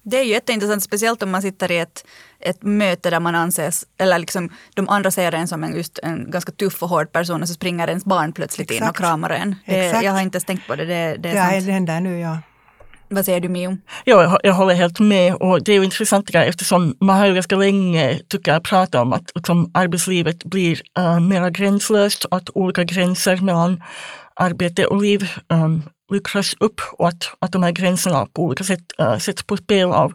Det 0.02 0.18
är 0.18 0.24
ju 0.24 0.30
jätteintressant, 0.30 0.82
speciellt 0.82 1.22
om 1.22 1.30
man 1.30 1.42
sitter 1.42 1.72
i 1.72 1.78
ett, 1.78 2.06
ett 2.40 2.62
möte 2.62 3.10
där 3.10 3.20
man 3.20 3.34
anses, 3.34 3.84
eller 3.98 4.18
liksom 4.18 4.50
de 4.74 4.88
andra 4.88 5.10
ser 5.10 5.32
en 5.32 5.48
som 5.48 5.64
en, 5.64 5.76
just 5.76 5.98
en 6.02 6.30
ganska 6.30 6.52
tuff 6.52 6.82
och 6.82 6.88
hård 6.88 7.12
person 7.12 7.42
och 7.42 7.48
så 7.48 7.54
springer 7.54 7.88
ens 7.88 8.04
barn 8.04 8.32
plötsligt 8.32 8.70
Exakt. 8.70 8.84
in 8.84 8.88
och 8.88 8.96
kramar 8.96 9.30
en. 9.30 9.56
Det, 9.66 10.02
jag 10.02 10.12
har 10.12 10.20
inte 10.20 10.36
ens 10.36 10.44
tänkt 10.44 10.66
på 10.66 10.76
det. 10.76 10.84
Det, 10.84 11.16
det 11.18 11.28
är 11.28 11.34
ja, 11.34 11.50
sant. 11.50 11.66
det 11.66 11.72
händer 11.72 12.00
nu, 12.00 12.18
ja. 12.18 12.38
Vad 13.10 13.24
säger 13.24 13.40
du 13.40 13.48
Mio? 13.48 13.78
Ja, 14.04 14.38
jag 14.42 14.54
håller 14.54 14.74
helt 14.74 15.00
med 15.00 15.34
och 15.34 15.64
det 15.64 15.72
är 15.72 15.76
ju 15.76 15.84
intressant 15.84 16.34
eftersom 16.34 16.96
man 17.00 17.18
har 17.18 17.26
ju 17.26 17.34
ganska 17.34 17.56
länge, 17.56 18.20
tycker 18.28 18.52
jag, 18.52 18.64
pratat 18.64 18.94
om 18.94 19.12
att 19.12 19.32
liksom, 19.34 19.70
arbetslivet 19.74 20.44
blir 20.44 20.80
uh, 20.98 21.20
mer 21.20 21.50
gränslöst, 21.50 22.26
att 22.30 22.50
olika 22.54 22.84
gränser 22.84 23.36
mellan 23.36 23.82
arbete 24.34 24.86
och 24.86 25.02
liv 25.02 25.30
um, 25.48 25.82
luckras 26.10 26.54
upp 26.60 26.80
och 26.92 27.08
att, 27.08 27.24
att 27.38 27.52
de 27.52 27.62
här 27.62 27.70
gränserna 27.70 28.26
på 28.26 28.42
olika 28.42 28.64
sätt 28.64 28.80
äh, 28.98 29.18
sätts 29.18 29.42
på 29.42 29.56
spel 29.56 29.92
av, 29.92 30.12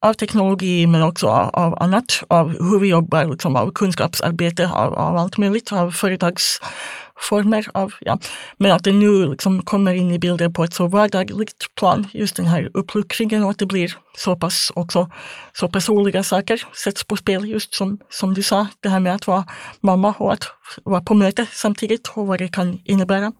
av 0.00 0.14
teknologi 0.14 0.86
men 0.86 1.02
också 1.02 1.26
av, 1.26 1.48
av 1.54 1.82
annat, 1.82 2.22
av 2.28 2.48
hur 2.48 2.80
vi 2.80 2.88
jobbar, 2.88 3.24
liksom, 3.24 3.56
av 3.56 3.72
kunskapsarbete, 3.72 4.68
av, 4.68 4.94
av 4.94 5.16
allt 5.16 5.38
möjligt, 5.38 5.72
av 5.72 5.90
företagsformer. 5.90 7.66
Av, 7.74 7.92
ja. 8.00 8.18
Men 8.58 8.72
att 8.72 8.84
det 8.84 8.92
nu 8.92 9.30
liksom 9.30 9.62
kommer 9.62 9.94
in 9.94 10.10
i 10.10 10.18
bilden 10.18 10.52
på 10.52 10.64
ett 10.64 10.74
så 10.74 10.86
vardagligt 10.86 11.66
plan, 11.74 12.06
just 12.12 12.36
den 12.36 12.46
här 12.46 12.70
uppluckringen 12.74 13.44
och 13.44 13.50
att 13.50 13.58
det 13.58 13.66
blir 13.66 13.96
så 14.16 14.36
pass 14.36 14.72
också 14.74 15.10
så 15.52 15.68
personliga 15.68 16.22
saker 16.22 16.62
sätts 16.84 17.04
på 17.04 17.16
spel, 17.16 17.48
just 17.48 17.74
som, 17.74 17.98
som 18.10 18.34
du 18.34 18.42
sa, 18.42 18.66
det 18.80 18.88
här 18.88 19.00
med 19.00 19.14
att 19.14 19.26
vara 19.26 19.44
mamma 19.80 20.14
och 20.18 20.32
att 20.32 20.44
vara 20.84 21.00
på 21.00 21.14
möte 21.14 21.46
samtidigt 21.52 22.08
och 22.14 22.26
vad 22.26 22.38
det 22.38 22.48
kan 22.48 22.80
innebära. 22.84 23.32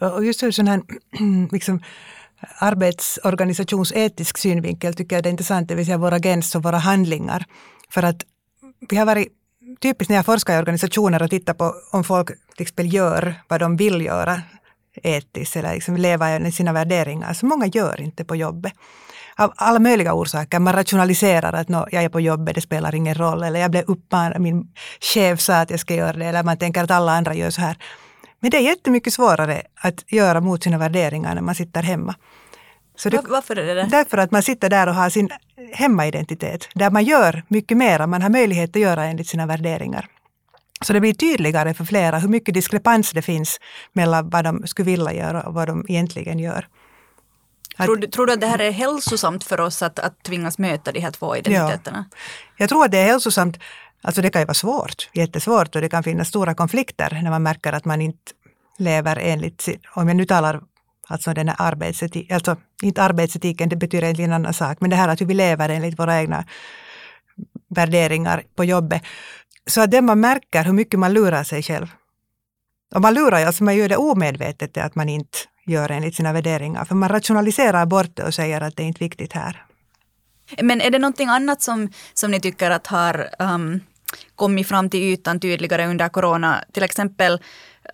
Och 0.00 0.24
just 0.24 0.42
ur 0.42 0.50
sån 0.50 0.68
här 0.68 0.80
liksom, 1.52 1.80
arbetsorganisationsetisk 2.58 4.38
synvinkel 4.38 4.94
tycker 4.94 5.16
jag 5.16 5.22
det 5.22 5.28
är 5.28 5.30
intressant, 5.30 5.68
det 5.68 5.74
vill 5.74 5.86
säga 5.86 5.98
våra 5.98 6.16
agens 6.16 6.54
och 6.54 6.62
våra 6.62 6.78
handlingar. 6.78 7.44
För 7.90 8.02
att 8.02 8.24
vi 8.90 8.96
har 8.96 9.06
varit 9.06 9.28
typiskt 9.80 10.08
när 10.08 10.16
jag 10.16 10.26
forskar 10.26 10.56
i 10.56 10.58
organisationer 10.58 11.22
och 11.22 11.30
tittar 11.30 11.54
på 11.54 11.74
om 11.92 12.04
folk 12.04 12.28
till 12.28 12.62
exempel 12.62 12.92
gör 12.92 13.34
vad 13.48 13.60
de 13.60 13.76
vill 13.76 14.00
göra 14.00 14.42
etiskt 15.02 15.56
eller 15.56 15.74
liksom 15.74 15.96
leva 15.96 16.28
enligt 16.28 16.54
sina 16.54 16.72
värderingar. 16.72 17.32
Så 17.32 17.46
många 17.46 17.66
gör 17.66 18.00
inte 18.00 18.24
på 18.24 18.36
jobbet. 18.36 18.72
Av 19.36 19.52
alla 19.56 19.78
möjliga 19.78 20.14
orsaker. 20.14 20.58
Man 20.58 20.72
rationaliserar 20.72 21.52
att 21.52 21.68
no, 21.68 21.86
jag 21.92 22.04
är 22.04 22.08
på 22.08 22.20
jobbet, 22.20 22.54
det 22.54 22.60
spelar 22.60 22.94
ingen 22.94 23.14
roll. 23.14 23.42
Eller 23.42 23.60
jag 23.60 23.70
blev 23.70 23.84
uppmanad, 23.86 24.40
min 24.40 24.72
chef 25.00 25.40
sa 25.40 25.60
att 25.60 25.70
jag 25.70 25.80
ska 25.80 25.94
göra 25.94 26.12
det. 26.12 26.26
Eller 26.26 26.42
man 26.42 26.58
tänker 26.58 26.84
att 26.84 26.90
alla 26.90 27.12
andra 27.12 27.34
gör 27.34 27.50
så 27.50 27.60
här. 27.60 27.76
Men 28.40 28.50
det 28.50 28.56
är 28.56 28.60
jättemycket 28.60 29.12
svårare 29.12 29.62
att 29.74 30.12
göra 30.12 30.40
mot 30.40 30.62
sina 30.62 30.78
värderingar 30.78 31.34
när 31.34 31.42
man 31.42 31.54
sitter 31.54 31.82
hemma. 31.82 32.14
Så 32.96 33.08
det, 33.08 33.22
Varför 33.28 33.56
är 33.56 33.66
det 33.66 33.74
det? 33.74 33.88
Därför 33.90 34.18
att 34.18 34.30
man 34.30 34.42
sitter 34.42 34.70
där 34.70 34.86
och 34.86 34.94
har 34.94 35.10
sin 35.10 35.30
hemmaidentitet. 35.72 36.68
Där 36.74 36.90
man 36.90 37.04
gör 37.04 37.42
mycket 37.48 37.76
mer, 37.76 38.06
man 38.06 38.22
har 38.22 38.30
möjlighet 38.30 38.70
att 38.70 38.82
göra 38.82 39.04
enligt 39.04 39.28
sina 39.28 39.46
värderingar. 39.46 40.08
Så 40.80 40.92
det 40.92 41.00
blir 41.00 41.14
tydligare 41.14 41.74
för 41.74 41.84
flera 41.84 42.18
hur 42.18 42.28
mycket 42.28 42.54
diskrepans 42.54 43.12
det 43.12 43.22
finns 43.22 43.60
mellan 43.92 44.30
vad 44.30 44.44
de 44.44 44.66
skulle 44.66 44.86
vilja 44.86 45.12
göra 45.12 45.42
och 45.42 45.54
vad 45.54 45.68
de 45.68 45.86
egentligen 45.88 46.38
gör. 46.38 46.68
Att, 47.76 47.86
tror, 47.86 47.96
du, 47.96 48.06
tror, 48.06 48.26
du, 48.26 48.32
att 48.32 48.40
det 48.40 48.46
här 48.46 48.58
är 48.58 48.70
hälsosamt 48.70 49.44
för 49.44 49.60
oss 49.60 49.82
att, 49.82 49.98
att 49.98 50.22
tvingas 50.22 50.58
möta 50.58 50.92
de 50.92 51.00
här 51.00 51.10
två 51.10 51.36
identiteterna? 51.36 52.04
Ja. 52.10 52.16
Jag 52.56 52.68
tror 52.68 52.84
att 52.84 52.90
det 52.90 52.98
är 52.98 53.06
hälsosamt 53.06 53.58
Alltså 54.02 54.22
det 54.22 54.30
kan 54.30 54.42
ju 54.42 54.46
vara 54.46 54.54
svårt, 54.54 55.10
jättesvårt 55.14 55.74
och 55.74 55.80
det 55.80 55.88
kan 55.88 56.02
finnas 56.02 56.28
stora 56.28 56.54
konflikter 56.54 57.20
när 57.22 57.30
man 57.30 57.42
märker 57.42 57.72
att 57.72 57.84
man 57.84 58.00
inte 58.00 58.32
lever 58.78 59.16
enligt 59.16 59.60
sin, 59.60 59.78
om 59.94 60.08
jag 60.08 60.16
nu 60.16 60.24
talar 60.24 60.60
alltså 61.08 61.34
den 61.34 61.48
här 61.48 61.56
arbetsetik, 61.58 62.30
alltså 62.30 62.56
inte 62.82 63.02
arbetsetiken, 63.02 63.68
det 63.68 63.76
betyder 63.76 64.04
egentligen 64.04 64.30
en 64.30 64.34
annan 64.34 64.54
sak, 64.54 64.78
men 64.80 64.90
det 64.90 64.96
här 64.96 65.08
att 65.08 65.20
hur 65.20 65.26
vi 65.26 65.34
lever 65.34 65.68
enligt 65.68 65.98
våra 65.98 66.20
egna 66.20 66.44
värderingar 67.68 68.42
på 68.56 68.64
jobbet. 68.64 69.02
Så 69.66 69.80
att 69.80 69.90
det 69.90 70.02
man 70.02 70.20
märker 70.20 70.64
hur 70.64 70.72
mycket 70.72 71.00
man 71.00 71.12
lurar 71.12 71.44
sig 71.44 71.62
själv. 71.62 71.86
Och 72.94 73.00
man 73.00 73.14
lurar 73.14 73.38
ju, 73.38 73.44
alltså 73.44 73.64
man 73.64 73.76
gör 73.76 73.88
det 73.88 73.96
omedvetet 73.96 74.76
att 74.76 74.94
man 74.94 75.08
inte 75.08 75.38
gör 75.66 75.90
enligt 75.90 76.14
sina 76.14 76.32
värderingar, 76.32 76.84
för 76.84 76.94
man 76.94 77.08
rationaliserar 77.08 77.86
bort 77.86 78.16
det 78.16 78.22
och 78.22 78.34
säger 78.34 78.60
att 78.60 78.76
det 78.76 78.82
är 78.82 78.86
inte 78.86 79.04
viktigt 79.04 79.32
här. 79.32 79.67
Men 80.62 80.80
är 80.80 80.90
det 80.90 80.98
någonting 80.98 81.28
annat 81.28 81.62
som, 81.62 81.90
som 82.14 82.30
ni 82.30 82.40
tycker 82.40 82.70
att 82.70 82.86
har 82.86 83.28
um, 83.38 83.80
kommit 84.36 84.68
fram 84.68 84.90
till 84.90 85.02
ytan 85.02 85.40
tydligare 85.40 85.86
under 85.86 86.08
corona? 86.08 86.64
Till 86.72 86.82
exempel 86.82 87.40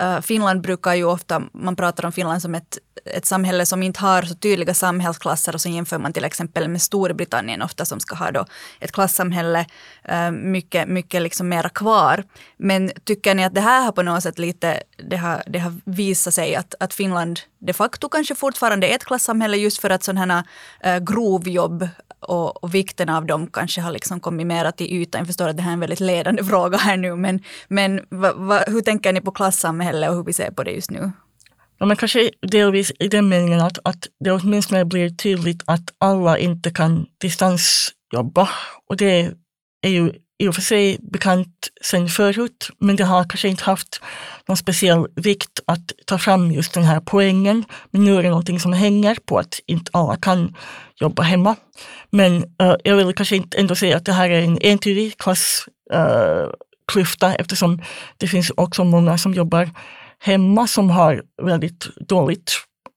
Uh, 0.02 0.20
Finland 0.20 0.60
brukar 0.60 0.94
ju 0.94 1.04
ofta, 1.04 1.42
man 1.52 1.76
pratar 1.76 2.04
om 2.04 2.12
Finland 2.12 2.42
som 2.42 2.54
ett, 2.54 2.78
ett 3.04 3.26
samhälle 3.26 3.66
som 3.66 3.82
inte 3.82 4.00
har 4.00 4.22
så 4.22 4.34
tydliga 4.34 4.74
samhällsklasser 4.74 5.54
och 5.54 5.60
så 5.60 5.68
jämför 5.68 5.98
man 5.98 6.12
till 6.12 6.24
exempel 6.24 6.68
med 6.68 6.82
Storbritannien 6.82 7.62
ofta 7.62 7.84
som 7.84 8.00
ska 8.00 8.14
ha 8.14 8.30
då 8.30 8.46
ett 8.80 8.92
klassamhälle 8.92 9.66
eh, 10.04 10.30
mycket, 10.30 10.88
mycket 10.88 11.22
liksom 11.22 11.48
mera 11.48 11.68
kvar. 11.68 12.24
Men 12.56 12.90
tycker 13.04 13.34
ni 13.34 13.44
att 13.44 13.54
det 13.54 13.60
här 13.60 13.84
har 13.84 13.92
på 13.92 14.02
något 14.02 14.22
sätt 14.22 14.38
lite, 14.38 14.82
det 15.10 15.16
har, 15.16 15.42
det 15.46 15.58
har 15.58 15.74
visat 15.84 16.34
sig 16.34 16.54
att, 16.54 16.74
att 16.80 16.94
Finland 16.94 17.40
de 17.58 17.72
facto 17.72 18.08
kanske 18.08 18.34
fortfarande 18.34 18.88
är 18.88 18.94
ett 18.94 19.04
klassamhälle 19.04 19.56
just 19.56 19.80
för 19.80 19.90
att 19.90 20.02
sådana 20.02 20.44
här 20.80 21.00
grovjobb 21.00 21.88
och, 22.20 22.64
och, 22.64 22.74
vikten 22.74 23.08
av 23.08 23.26
dem 23.26 23.46
kanske 23.46 23.80
har 23.80 23.92
liksom 23.92 24.20
kommit 24.20 24.46
mera 24.46 24.72
till 24.72 24.86
ytan. 24.86 25.18
Jag 25.18 25.26
förstår 25.26 25.48
att 25.48 25.56
det 25.56 25.62
här 25.62 25.70
är 25.70 25.74
en 25.74 25.80
väldigt 25.80 26.00
ledande 26.00 26.44
fråga 26.44 26.78
här 26.78 26.96
nu, 26.96 27.16
men, 27.16 27.42
men 27.68 28.00
va, 28.10 28.32
va, 28.34 28.64
hur 28.66 28.80
tänker 28.80 29.12
ni 29.12 29.20
på 29.20 29.30
klassamhälle 29.30 30.08
och 30.08 30.14
hur 30.14 30.24
vi 30.24 30.32
ser 30.32 30.50
på 30.50 30.62
det 30.62 30.70
just 30.70 30.90
nu? 30.90 31.12
Ja, 31.78 31.86
men 31.86 31.96
kanske 31.96 32.30
delvis 32.42 32.92
i 32.98 33.08
den 33.08 33.28
meningen 33.28 33.60
att, 33.60 33.78
att 33.84 34.08
det 34.24 34.30
åtminstone 34.30 34.84
blir 34.84 35.10
tydligt 35.10 35.62
att 35.66 35.94
alla 35.98 36.38
inte 36.38 36.70
kan 36.70 37.06
distansjobba. 37.20 38.48
Och 38.88 38.96
det 38.96 39.32
är 39.82 39.88
ju 39.88 40.12
i 40.38 40.48
och 40.48 40.54
för 40.54 40.62
sig 40.62 40.98
bekant 41.12 41.48
sedan 41.82 42.08
förut, 42.08 42.70
men 42.78 42.96
det 42.96 43.04
har 43.04 43.24
kanske 43.24 43.48
inte 43.48 43.64
haft 43.64 44.00
någon 44.48 44.56
speciell 44.56 45.06
vikt 45.16 45.60
att 45.66 45.92
ta 46.06 46.18
fram 46.18 46.52
just 46.52 46.74
den 46.74 46.84
här 46.84 47.00
poängen. 47.00 47.64
Men 47.90 48.04
nu 48.04 48.16
är 48.16 48.22
det 48.22 48.28
någonting 48.28 48.60
som 48.60 48.72
hänger 48.72 49.16
på 49.26 49.38
att 49.38 49.60
inte 49.66 49.90
alla 49.94 50.16
kan 50.16 50.56
jobba 51.00 51.22
hemma. 51.22 51.56
Men 52.10 52.36
uh, 52.36 52.74
jag 52.84 52.96
vill 52.96 53.14
kanske 53.14 53.36
inte 53.36 53.58
ändå 53.58 53.74
säga 53.74 53.96
att 53.96 54.04
det 54.04 54.12
här 54.12 54.30
är 54.30 54.42
en 54.42 54.58
entydig 54.60 55.18
klassklyfta 55.18 57.26
eh, 57.26 57.32
uh, 57.32 57.36
eftersom 57.38 57.82
det 58.16 58.28
finns 58.28 58.52
också 58.56 58.84
många 58.84 59.18
som 59.18 59.34
jobbar 59.34 59.70
hemma 60.24 60.66
som 60.66 60.90
har 60.90 61.22
väldigt 61.42 61.88
dåligt 62.08 62.52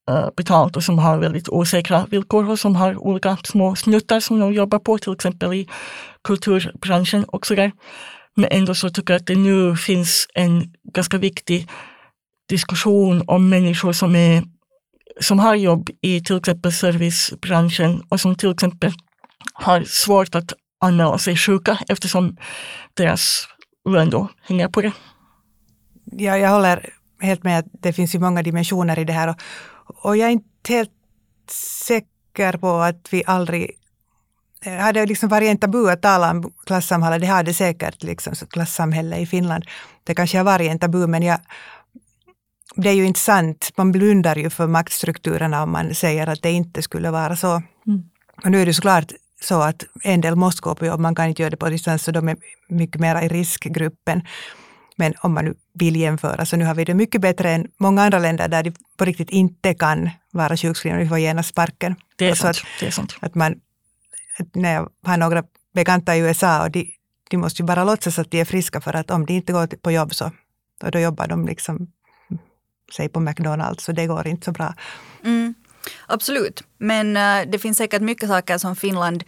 eh, 0.09 0.29
betalt 0.37 0.75
och 0.77 0.83
som 0.83 0.99
har 0.99 1.17
väldigt 1.17 1.49
osäkra 1.49 2.05
villkor 2.09 2.49
och 2.49 2.59
som 2.59 2.75
har 2.75 2.97
olika 2.97 3.37
små 3.43 3.75
snuttar 3.75 4.19
som 4.19 4.39
de 4.39 4.53
jobbar 4.53 4.79
på, 4.79 4.97
till 4.97 5.13
exempel 5.13 5.53
i 5.53 5.67
kulturbranschen 6.23 7.23
och 7.23 7.47
sådär. 7.47 7.71
Men 8.35 8.49
ändå 8.51 8.75
så 8.75 8.89
tycker 8.89 9.13
jag 9.13 9.19
att 9.19 9.27
det 9.27 9.35
nu 9.35 9.75
finns 9.75 10.27
en 10.33 10.73
ganska 10.93 11.17
viktig 11.17 11.69
diskussion 12.49 13.23
om 13.27 13.49
människor 13.49 13.93
som, 13.93 14.15
är, 14.15 14.43
som 15.21 15.39
har 15.39 15.55
jobb 15.55 15.89
i 16.01 16.21
till 16.21 16.37
exempel 16.37 16.71
servicebranschen 16.71 18.03
och 18.09 18.19
som 18.19 18.35
till 18.35 18.51
exempel 18.51 18.91
har 19.53 19.83
svårt 19.83 20.35
att 20.35 20.53
anmäla 20.81 21.17
sig 21.17 21.37
sjuka 21.37 21.77
eftersom 21.89 22.37
deras 22.93 23.47
lön 23.89 24.09
då 24.09 24.27
hänger 24.41 24.67
på 24.67 24.81
det. 24.81 24.91
Ja, 26.11 26.37
jag 26.37 26.49
håller 26.49 26.96
helt 27.19 27.43
med 27.43 27.59
att 27.59 27.65
det 27.71 27.93
finns 27.93 28.15
ju 28.15 28.19
många 28.19 28.43
dimensioner 28.43 28.99
i 28.99 29.03
det 29.03 29.13
här 29.13 29.27
och, 29.27 29.35
och 30.05 30.17
jag 30.17 30.27
är 30.27 30.31
inte 30.31 30.73
helt 30.73 30.91
säker 31.87 32.57
på 32.57 32.75
att 32.75 33.13
vi 33.13 33.23
aldrig 33.25 33.71
Eh, 34.61 34.77
hade 34.77 35.05
liksom 35.05 35.29
varit 35.29 35.49
en 35.49 35.57
tabu 35.57 35.89
att 35.89 36.01
tala 36.01 36.31
om 36.31 36.51
klassamhälle, 36.65 37.17
det 37.17 37.25
hade 37.25 37.53
säkert 37.53 38.03
liksom, 38.03 38.33
klassamhälle 38.49 39.17
i 39.17 39.25
Finland. 39.25 39.65
Det 40.03 40.15
kanske 40.15 40.37
har 40.37 40.45
varit 40.45 40.71
en 40.71 40.79
tabu, 40.79 41.07
men 41.07 41.23
jag, 41.23 41.39
det 42.75 42.89
är 42.89 42.93
ju 42.93 43.05
inte 43.05 43.19
sant. 43.19 43.71
Man 43.77 43.91
blundar 43.91 44.35
ju 44.35 44.49
för 44.49 44.67
maktstrukturerna 44.67 45.63
om 45.63 45.71
man 45.71 45.95
säger 45.95 46.27
att 46.27 46.41
det 46.41 46.51
inte 46.51 46.81
skulle 46.81 47.11
vara 47.11 47.35
så. 47.35 47.61
Mm. 47.87 48.03
Och 48.43 48.51
nu 48.51 48.61
är 48.61 48.65
det 48.65 48.73
såklart 48.73 49.11
så 49.41 49.61
att 49.61 49.83
en 50.03 50.21
del 50.21 50.35
måste 50.35 50.61
gå 50.61 50.75
på 50.75 50.85
jobb, 50.85 50.99
man 50.99 51.15
kan 51.15 51.29
inte 51.29 51.41
göra 51.41 51.49
det 51.49 51.57
på 51.57 51.69
distans, 51.69 52.03
så 52.03 52.11
de 52.11 52.29
är 52.29 52.37
mycket 52.69 53.01
mer 53.01 53.21
i 53.21 53.27
riskgruppen. 53.27 54.21
Men 54.99 55.13
om 55.21 55.33
man 55.33 55.45
nu 55.45 55.53
vill 55.73 55.95
jämföra, 55.95 56.45
så 56.45 56.57
nu 56.57 56.65
har 56.65 56.75
vi 56.75 56.85
det 56.85 56.93
mycket 56.93 57.21
bättre 57.21 57.51
än 57.51 57.67
många 57.77 58.03
andra 58.03 58.19
länder 58.19 58.47
där 58.47 58.63
de 58.63 58.71
på 58.97 59.05
riktigt 59.05 59.29
inte 59.29 59.73
kan 59.73 60.09
vara 60.31 60.57
sjukskrivna, 60.57 60.99
vi 60.99 61.07
får 61.07 61.19
genast 61.19 61.49
sparken. 61.49 61.95
Det 62.15 62.29
är, 62.29 62.35
sant, 62.35 62.57
att, 62.57 62.63
det 62.79 62.87
är 62.87 62.91
sant. 62.91 63.15
Att 63.19 63.35
man 63.35 63.55
när 64.53 64.73
jag 64.73 64.89
har 65.03 65.17
några 65.17 65.43
bekanta 65.73 66.15
i 66.15 66.19
USA 66.19 66.63
och 66.63 66.71
de, 66.71 66.93
de 67.29 67.37
måste 67.37 67.61
ju 67.61 67.65
bara 67.65 67.83
låtsas 67.83 68.19
att 68.19 68.31
de 68.31 68.41
är 68.41 68.45
friska 68.45 68.81
för 68.81 68.95
att 68.95 69.11
om 69.11 69.25
de 69.25 69.33
inte 69.33 69.53
går 69.53 69.67
på 69.67 69.91
jobb 69.91 70.15
så 70.15 70.31
då 70.79 70.99
jobbar 70.99 71.27
de 71.27 71.45
liksom, 71.45 71.87
säg 72.95 73.09
på 73.09 73.19
McDonalds, 73.19 73.83
så 73.83 73.91
det 73.91 74.07
går 74.07 74.27
inte 74.27 74.45
så 74.45 74.51
bra. 74.51 74.73
Mm, 75.23 75.53
absolut, 76.07 76.63
men 76.77 77.17
uh, 77.17 77.51
det 77.51 77.59
finns 77.59 77.77
säkert 77.77 78.01
mycket 78.01 78.29
saker 78.29 78.57
som 78.57 78.75
Finland 78.75 79.23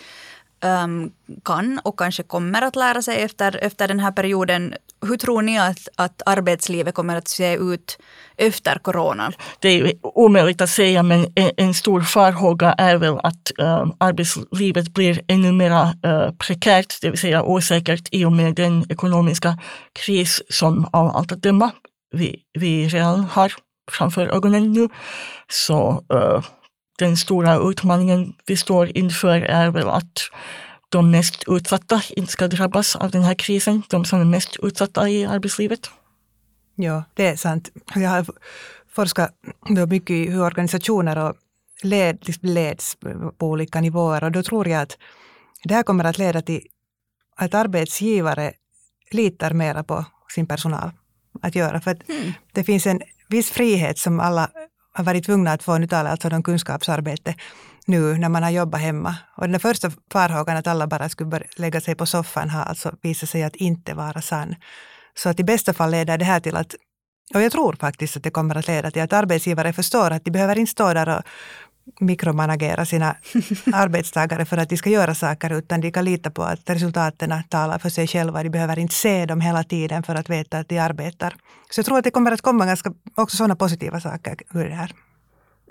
um, 0.62 1.12
kan 1.43 1.79
och 1.84 1.99
kanske 1.99 2.23
kommer 2.23 2.62
att 2.62 2.75
lära 2.75 3.01
sig 3.01 3.21
efter, 3.21 3.63
efter 3.63 3.88
den 3.88 3.99
här 3.99 4.12
perioden. 4.12 4.73
Hur 5.01 5.17
tror 5.17 5.41
ni 5.41 5.59
att, 5.59 5.88
att 5.95 6.21
arbetslivet 6.25 6.95
kommer 6.95 7.15
att 7.15 7.27
se 7.27 7.55
ut 7.55 7.97
efter 8.38 8.75
corona? 8.75 9.31
Det 9.59 9.69
är 9.69 9.93
omöjligt 10.03 10.62
att 10.62 10.69
säga 10.69 11.03
men 11.03 11.25
en, 11.35 11.51
en 11.57 11.73
stor 11.73 12.01
farhåga 12.01 12.73
är 12.73 12.95
väl 12.95 13.17
att 13.23 13.59
äh, 13.59 13.88
arbetslivet 13.99 14.93
blir 14.93 15.21
ännu 15.27 15.51
mer 15.51 15.71
äh, 15.71 16.12
eh, 16.12 16.31
prekärt, 16.31 17.01
det 17.01 17.09
vill 17.09 17.19
säga 17.19 17.43
osäkert 17.43 18.07
i 18.12 18.25
och 18.25 18.31
med 18.31 18.55
den 18.55 18.85
ekonomiska 18.91 19.57
kris 20.05 20.41
som 20.49 20.85
av 20.91 21.15
allt 21.15 21.31
att 21.31 21.41
döma 21.41 21.71
vi, 22.12 22.35
vi 22.59 22.88
redan 22.88 23.23
har 23.23 23.53
framför 23.91 24.27
ögonen 24.27 24.73
nu. 24.73 24.89
Så 25.47 26.03
äh, 26.13 26.43
den 26.99 27.17
stora 27.17 27.69
utmaningen 27.69 28.33
vi 28.45 28.57
står 28.57 28.97
inför 28.97 29.41
är 29.41 29.69
väl 29.69 29.89
att 29.89 30.21
de 30.89 31.12
mest 31.12 31.43
utsatta 31.47 32.02
inte 32.10 32.32
ska 32.32 32.47
drabbas 32.47 32.95
av 32.95 33.12
den 33.12 33.23
här 33.23 33.34
krisen, 33.34 33.84
de 33.89 34.06
som 34.06 34.21
är 34.21 34.25
mest 34.25 34.58
utsatta 34.63 35.10
i 35.10 35.25
arbetslivet. 35.25 35.89
Ja, 36.75 37.04
det 37.13 37.28
är 37.28 37.36
sant. 37.36 37.69
Jag 37.95 38.10
har 38.10 38.25
forskat 38.91 39.32
mycket 39.89 40.10
i 40.10 40.30
hur 40.30 40.41
organisationer 40.41 41.17
och 41.17 41.36
led, 41.84 42.17
liksom 42.21 42.49
leds 42.49 42.97
på 43.38 43.47
olika 43.47 43.82
nivåer 43.82 44.23
och 44.23 44.32
då 44.32 44.43
tror 44.43 44.67
jag 44.67 44.82
att 44.82 44.97
det 45.63 45.73
här 45.73 45.84
kommer 45.84 46.04
att 46.04 46.17
leda 46.17 46.41
till 46.41 46.62
att 47.36 47.54
arbetsgivare 47.54 48.54
litar 49.12 49.54
mera 49.54 49.84
på 49.84 50.06
sin 50.36 50.47
personal 50.47 50.91
att 51.41 51.56
göra. 51.56 51.82
För 51.82 51.91
att 51.91 52.10
mm. 52.10 52.32
det 52.52 52.63
finns 52.63 52.88
en 52.88 53.02
viss 53.28 53.52
frihet 53.52 53.97
som 53.97 54.19
alla 54.19 54.49
har 54.93 55.04
varit 55.04 55.25
tvungna 55.25 55.52
att 55.52 55.63
få, 55.63 55.78
nu 55.78 55.88
talar 55.88 56.12
alltså 56.12 56.30
om 56.30 56.43
kunskapsarbete, 56.43 57.36
nu 57.89 58.17
när 58.17 58.30
man 58.30 58.43
har 58.43 58.49
jobbat 58.49 58.82
hemma. 58.82 59.15
Och 59.36 59.49
den 59.49 59.60
första 59.60 59.91
farhågan 60.12 60.58
att 60.58 60.67
alla 60.67 60.88
bara 60.88 61.10
skulle 61.10 61.43
lägga 61.58 61.82
sig 61.82 61.95
på 61.95 62.06
soffan 62.06 62.49
har 62.49 62.63
alltså 62.63 62.91
visat 63.02 63.30
sig 63.30 63.43
att 63.43 63.56
inte 63.56 63.93
vara 63.93 64.21
sann. 64.21 64.56
Så 65.15 65.30
att 65.30 65.39
i 65.39 65.43
bästa 65.43 65.73
fall 65.73 65.91
leder 65.91 66.17
det 66.17 66.25
här 66.25 66.39
till 66.39 66.56
att, 66.56 66.75
och 67.34 67.41
jag 67.41 67.52
tror 67.52 67.73
faktiskt 67.73 68.17
att 68.17 68.23
det 68.23 68.32
kommer 68.32 68.58
att 68.58 68.67
leda 68.67 68.91
till 68.91 69.02
att 69.02 69.13
arbetsgivare 69.13 69.73
förstår 69.73 70.12
att 70.12 70.25
de 70.25 70.32
behöver 70.32 70.60
inte 70.60 70.71
stå 70.71 70.93
där 70.93 71.17
och 71.17 71.23
mikromanagera 71.99 72.86
sina 72.86 73.15
arbetstagare 73.73 74.45
för 74.45 74.58
att 74.58 74.69
de 74.69 74.78
ska 74.78 74.89
göra 74.89 75.15
saker, 75.15 75.54
utan 75.54 75.82
de 75.82 75.91
kan 75.91 76.06
lita 76.06 76.32
på 76.32 76.43
att 76.43 76.69
resultaten 76.69 77.43
talar 77.49 77.80
för 77.80 77.89
sig 77.89 78.08
själva. 78.08 78.43
De 78.43 78.49
behöver 78.49 78.80
inte 78.80 78.95
se 78.95 79.25
dem 79.25 79.41
hela 79.41 79.63
tiden 79.63 80.04
för 80.04 80.15
att 80.15 80.30
veta 80.30 80.60
att 80.60 80.69
de 80.69 80.80
arbetar. 80.80 81.36
Så 81.69 81.80
jag 81.80 81.86
tror 81.86 81.97
att 81.97 82.04
det 82.04 82.12
kommer 82.12 82.32
att 82.32 82.41
komma 82.41 82.65
ganska, 82.65 82.93
också 83.15 83.38
sådana 83.38 83.56
positiva 83.56 83.99
saker 83.99 84.38
ur 84.54 84.69
det 84.69 84.75
här. 84.75 84.93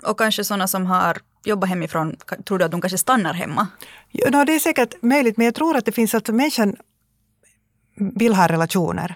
Och 0.03 0.17
kanske 0.17 0.43
sådana 0.43 0.67
som 0.67 0.85
har 0.85 1.17
jobbat 1.43 1.69
hemifrån, 1.69 2.15
tror 2.47 2.59
du 2.59 2.65
att 2.65 2.71
de 2.71 2.81
kanske 2.81 2.97
stannar 2.97 3.33
hemma? 3.33 3.67
Ja, 4.11 4.29
no, 4.29 4.45
det 4.45 4.55
är 4.55 4.59
säkert 4.59 5.01
möjligt, 5.01 5.37
men 5.37 5.45
jag 5.45 5.55
tror 5.55 5.77
att 5.77 5.85
det 5.85 5.91
finns 5.91 6.13
att 6.13 6.27
människan 6.27 6.75
vill 7.95 8.35
ha 8.35 8.47
relationer. 8.47 9.15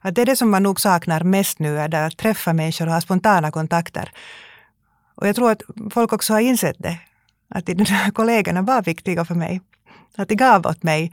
Att 0.00 0.14
det 0.14 0.22
är 0.22 0.26
det 0.26 0.36
som 0.36 0.50
man 0.50 0.62
nog 0.62 0.80
saknar 0.80 1.22
mest 1.24 1.58
nu, 1.58 1.78
är 1.78 1.94
att 1.94 2.16
träffa 2.16 2.52
människor 2.52 2.86
och 2.86 2.92
ha 2.92 3.00
spontana 3.00 3.50
kontakter. 3.50 4.12
Och 5.14 5.28
jag 5.28 5.36
tror 5.36 5.50
att 5.50 5.62
folk 5.90 6.12
också 6.12 6.32
har 6.32 6.40
insett 6.40 6.76
det. 6.78 6.98
Att 7.48 7.66
de 7.66 7.74
där 7.74 8.10
kollegorna 8.14 8.62
var 8.62 8.82
viktiga 8.82 9.24
för 9.24 9.34
mig. 9.34 9.60
Att 10.16 10.28
de 10.28 10.34
gav 10.34 10.66
åt 10.66 10.82
mig, 10.82 11.12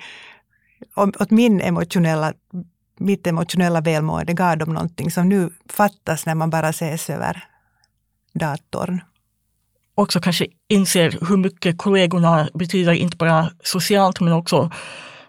åt 0.96 1.32
min 1.32 1.62
emotionella, 1.62 2.34
mitt 3.00 3.28
emotionella 3.28 3.82
välmående, 3.82 4.34
gav 4.34 4.58
dem 4.58 4.74
någonting 4.74 5.12
som 5.12 5.30
nu 5.30 5.50
fattas 5.70 6.26
när 6.26 6.36
man 6.36 6.50
bara 6.50 6.70
ses 6.70 7.10
över 7.10 7.44
datorn. 8.40 9.02
Också 9.96 10.20
kanske 10.20 10.48
inser 10.68 11.18
hur 11.30 11.38
mycket 11.38 11.78
kollegorna 11.78 12.50
betyder, 12.54 12.94
inte 12.94 13.18
bara 13.18 13.52
socialt 13.64 14.20
men 14.20 14.34
också 14.34 14.72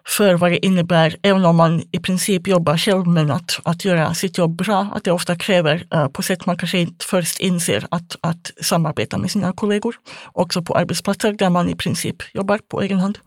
för 0.07 0.35
vad 0.35 0.51
det 0.51 0.67
innebär, 0.67 1.17
även 1.23 1.45
om 1.45 1.57
man 1.57 1.83
i 1.93 1.99
princip 1.99 2.47
jobbar 2.47 2.77
själv, 2.77 3.07
men 3.07 3.31
att, 3.31 3.61
att 3.65 3.85
göra 3.85 4.15
sitt 4.15 4.39
jobb 4.39 4.57
bra, 4.57 4.89
att 4.95 5.05
det 5.05 5.13
ofta 5.13 5.37
kräver 5.37 5.87
uh, 5.95 6.09
på 6.09 6.23
sätt 6.23 6.47
man 6.47 6.59
kanske 6.59 6.79
inte 6.79 7.05
först 7.05 7.41
inser 7.41 7.87
att, 7.91 8.17
att 8.21 8.53
samarbeta 8.63 9.19
med 9.19 9.31
sina 9.31 9.53
kollegor. 9.53 9.97
Också 10.33 10.63
på 10.63 10.75
arbetsplatser 10.75 11.33
där 11.33 11.51
man 11.51 11.69
i 11.69 11.77
princip 11.77 12.17
jobbar 12.35 12.61
på 12.69 12.83
egen 12.83 12.99
hand. 12.99 13.19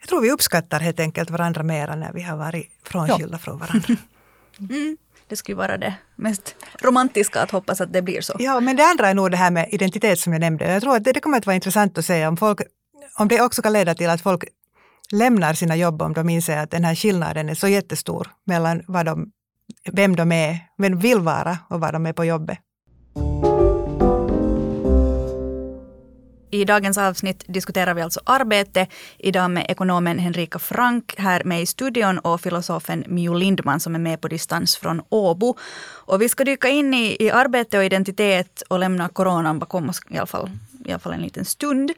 Jag 0.00 0.08
tror 0.08 0.20
vi 0.20 0.30
uppskattar 0.30 0.80
helt 0.80 1.00
enkelt 1.00 1.30
varandra 1.30 1.62
mera 1.62 1.96
när 1.96 2.12
vi 2.12 2.22
har 2.22 2.36
varit 2.36 2.68
frånskilda 2.84 3.34
ja. 3.34 3.38
från 3.38 3.58
varandra. 3.58 3.96
Mm, 4.58 4.96
det 5.32 5.36
skulle 5.36 5.56
vara 5.56 5.78
det 5.78 5.94
mest 6.16 6.54
romantiska 6.82 7.42
att 7.42 7.50
hoppas 7.50 7.80
att 7.80 7.92
det 7.92 8.02
blir 8.02 8.20
så. 8.20 8.36
Ja, 8.38 8.60
men 8.60 8.76
det 8.76 8.84
andra 8.84 9.08
är 9.08 9.14
nog 9.14 9.30
det 9.30 9.36
här 9.36 9.50
med 9.50 9.68
identitet 9.70 10.18
som 10.18 10.32
jag 10.32 10.40
nämnde. 10.40 10.72
Jag 10.72 10.82
tror 10.82 10.96
att 10.96 11.04
det, 11.04 11.12
det 11.12 11.20
kommer 11.20 11.38
att 11.38 11.46
vara 11.46 11.54
intressant 11.54 11.98
att 11.98 12.04
se 12.04 12.26
om 12.26 12.36
folk 12.36 12.60
om 13.18 13.28
det 13.28 13.40
också 13.40 13.62
kan 13.62 13.72
leda 13.72 13.94
till 13.94 14.10
att 14.10 14.20
folk 14.20 14.44
lämnar 15.12 15.54
sina 15.54 15.76
jobb 15.76 16.02
om 16.02 16.12
de 16.12 16.28
inser 16.28 16.56
att 16.56 16.70
den 16.70 16.84
här 16.84 16.94
skillnaden 16.94 17.48
är 17.48 17.54
så 17.54 17.68
jättestor 17.68 18.28
mellan 18.46 18.82
vad 18.86 19.06
de 19.06 19.32
vem 19.92 20.16
de 20.16 20.32
är, 20.32 20.58
vem 20.78 20.98
vill 20.98 21.20
vara 21.20 21.58
och 21.70 21.80
vad 21.80 21.92
de 21.92 22.06
är 22.06 22.12
på 22.12 22.24
jobbet. 22.24 22.58
I 26.52 26.64
dagens 26.64 26.98
avsnitt 26.98 27.44
diskuterar 27.46 27.94
vi 27.94 28.02
alltså 28.02 28.20
arbete. 28.24 28.86
Idag 29.18 29.50
med 29.50 29.66
ekonomen 29.68 30.18
Henrika 30.18 30.58
Frank 30.58 31.14
här 31.18 31.44
med 31.44 31.62
i 31.62 31.66
studion 31.66 32.18
och 32.18 32.40
filosofen 32.40 33.04
Mio 33.06 33.34
Lindman 33.34 33.80
som 33.80 33.94
är 33.94 33.98
med 33.98 34.20
på 34.20 34.28
distans 34.28 34.76
från 34.76 35.02
Åbo. 35.08 35.56
Och 36.06 36.22
vi 36.22 36.28
ska 36.28 36.44
dyka 36.44 36.68
in 36.68 36.94
i, 36.94 37.16
i 37.20 37.30
arbete 37.30 37.78
och 37.78 37.84
identitet 37.84 38.62
och 38.68 38.78
lämna 38.78 39.08
coronan 39.08 39.58
bakom 39.58 39.88
oss 39.88 40.00
i 40.08 40.16
alla 40.16 40.26
fall, 40.26 40.50
i 40.84 40.90
alla 40.90 40.98
fall 40.98 41.12
en 41.12 41.22
liten 41.22 41.44
stund. 41.44 41.92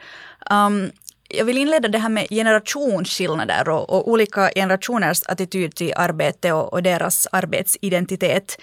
Um, 0.51 0.90
jag 1.29 1.45
vill 1.45 1.59
inleda 1.59 1.88
det 1.88 1.99
här 1.99 2.09
med 2.09 2.29
generationsskillnader 2.29 3.69
och, 3.69 3.90
och 3.90 4.09
olika 4.09 4.51
generationers 4.55 5.23
attityd 5.27 5.75
till 5.75 5.93
arbete 5.97 6.53
och, 6.53 6.73
och, 6.73 6.83
deras 6.83 7.27
arbetsidentitet. 7.33 8.61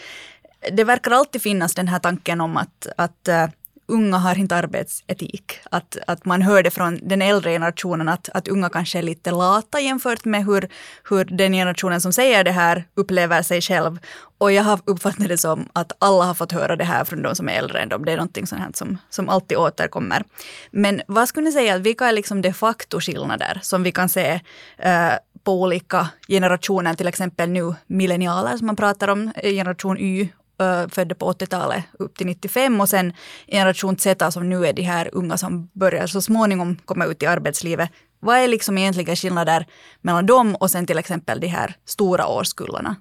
Det 0.71 0.84
verkar 0.84 1.12
alltid 1.12 1.41
finnas 1.41 1.75
den 1.75 1.88
här 1.88 1.99
tanken 1.99 2.41
om 2.41 2.58
att, 2.58 2.88
att 2.97 3.27
eh, 3.27 3.47
unga 3.91 4.17
har 4.17 4.39
inte 4.39 4.56
arbetsetik. 4.56 5.60
Att, 5.71 5.97
att 6.08 6.25
man 6.25 6.41
hör 6.41 6.63
det 6.63 6.71
från 6.71 6.99
den 7.01 7.21
äldre 7.21 7.51
generationen 7.51 8.10
att, 8.10 8.30
att 8.30 8.47
unga 8.47 8.69
kanske 8.69 8.97
är 8.97 9.04
lite 9.04 9.32
lata 9.32 9.80
jämfört 9.80 10.25
med 10.25 10.45
hur, 10.45 10.69
hur 11.10 11.25
den 11.25 11.54
generationen 11.54 12.01
som 12.01 12.13
säger 12.13 12.43
det 12.43 12.51
här 12.51 12.84
upplever 12.95 13.41
sig 13.41 13.62
själv. 13.62 13.99
Och 14.38 14.51
jag 14.51 14.63
har 14.63 14.80
uppfattat 14.86 15.27
det 15.27 15.38
som 15.38 15.69
att 15.73 15.91
alla 15.99 16.23
har 16.25 16.34
fått 16.34 16.51
höra 16.51 16.75
det 16.75 16.84
här 16.84 17.06
från 17.06 17.21
de 17.21 17.36
som 17.36 17.49
är 17.49 17.54
äldre 17.54 17.80
än 17.80 17.89
dem. 17.89 18.06
Det 18.06 18.12
är 18.12 18.17
någonting 18.17 18.47
sånt 18.47 18.75
som, 18.75 18.97
som 19.10 19.30
alltid 19.30 19.58
återkommer. 19.58 20.23
Men 20.71 21.01
vad 21.08 21.27
skulle 21.27 21.45
ni 21.45 21.51
säga, 21.51 21.77
vilka 21.77 22.06
är 22.06 22.12
liksom 22.12 22.41
de 22.41 22.54
facto 22.54 22.99
skillnader 22.99 23.60
som 23.62 23.84
vi 23.84 23.91
kan 23.91 24.10
se 24.10 24.34
uh, 24.86 25.13
på 25.43 25.62
olika 25.62 26.08
generationer, 26.27 26.93
till 26.93 27.08
exempel 27.08 27.49
nu 27.49 27.75
millennialer 27.88 28.58
som 28.58 28.67
man 28.67 28.75
pratar 28.75 29.08
om, 29.08 29.32
eh, 29.36 29.51
generation 29.51 29.97
Y 29.97 30.30
födda 30.89 31.15
på 31.15 31.32
80-talet 31.32 31.84
upp 32.00 32.17
till 32.17 32.28
95 32.28 32.82
och 32.82 32.89
sen 32.89 33.13
generation 33.47 33.97
Z 33.97 34.32
som 34.32 34.50
nu 34.50 34.67
är 34.67 34.74
de 34.74 34.82
här 34.82 35.10
unga 35.13 35.38
som 35.38 35.69
börjar 35.74 36.08
så 36.08 36.21
småningom 36.21 36.78
komma 36.86 37.06
ut 37.06 37.24
i 37.24 37.26
arbetslivet. 37.26 37.89
Vad 38.19 38.38
är 38.38 38.47
liksom 38.47 38.78
egentligen 38.78 39.15
skillnader 39.15 39.65
mellan 40.02 40.26
dem 40.26 40.56
och 40.56 40.71
sen 40.71 40.86
till 40.86 41.00
exempel 41.00 41.39
de 41.39 41.47
här 41.47 41.76
stora 41.86 42.28
årskullarna? 42.28 42.95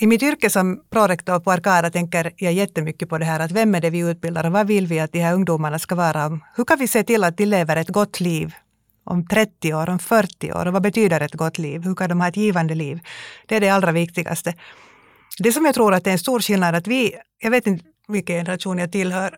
I 0.00 0.06
mitt 0.06 0.22
yrke 0.22 0.50
som 0.50 0.82
prorektor 0.90 1.40
på 1.40 1.50
Arkada 1.52 1.90
tänker 1.90 2.32
jag 2.36 2.52
jättemycket 2.52 3.08
på 3.08 3.18
det 3.18 3.24
här 3.24 3.40
att 3.40 3.52
vem 3.52 3.74
är 3.74 3.80
det 3.80 3.90
vi 3.90 3.98
utbildar 3.98 4.46
och 4.46 4.52
vad 4.52 4.66
vill 4.66 4.86
vi 4.86 5.00
att 5.00 5.12
de 5.12 5.20
här 5.20 5.34
ungdomarna 5.34 5.78
ska 5.78 5.94
vara? 5.94 6.40
Hur 6.56 6.64
kan 6.64 6.78
vi 6.78 6.88
se 6.88 7.02
till 7.02 7.24
att 7.24 7.36
de 7.36 7.46
lever 7.46 7.76
ett 7.76 7.88
gott 7.88 8.20
liv 8.20 8.54
om 9.04 9.26
30 9.26 9.74
år, 9.74 9.88
om 9.88 9.98
40 9.98 10.52
år 10.52 10.66
och 10.66 10.72
vad 10.72 10.82
betyder 10.82 11.20
ett 11.20 11.34
gott 11.34 11.58
liv? 11.58 11.82
Hur 11.82 11.94
kan 11.94 12.08
de 12.08 12.20
ha 12.20 12.28
ett 12.28 12.36
givande 12.36 12.74
liv? 12.74 13.00
Det 13.46 13.56
är 13.56 13.60
det 13.60 13.68
allra 13.68 13.92
viktigaste. 13.92 14.54
Det 15.38 15.52
som 15.52 15.64
jag 15.64 15.74
tror 15.74 15.94
att 15.94 16.04
det 16.04 16.10
är 16.10 16.12
en 16.12 16.18
stor 16.18 16.40
skillnad 16.40 16.74
att 16.74 16.86
vi, 16.86 17.14
jag 17.38 17.50
vet 17.50 17.66
inte 17.66 17.84
vilken 18.08 18.36
generation 18.36 18.78
jag 18.78 18.92
tillhör, 18.92 19.36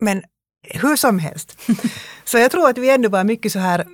men 0.00 0.22
hur 0.62 0.96
som 0.96 1.18
helst. 1.18 1.58
Så 2.24 2.38
jag 2.38 2.50
tror 2.50 2.68
att 2.68 2.78
vi 2.78 2.90
ändå 2.90 3.08
var 3.08 3.24
mycket 3.24 3.52
så 3.52 3.58
här 3.58 3.86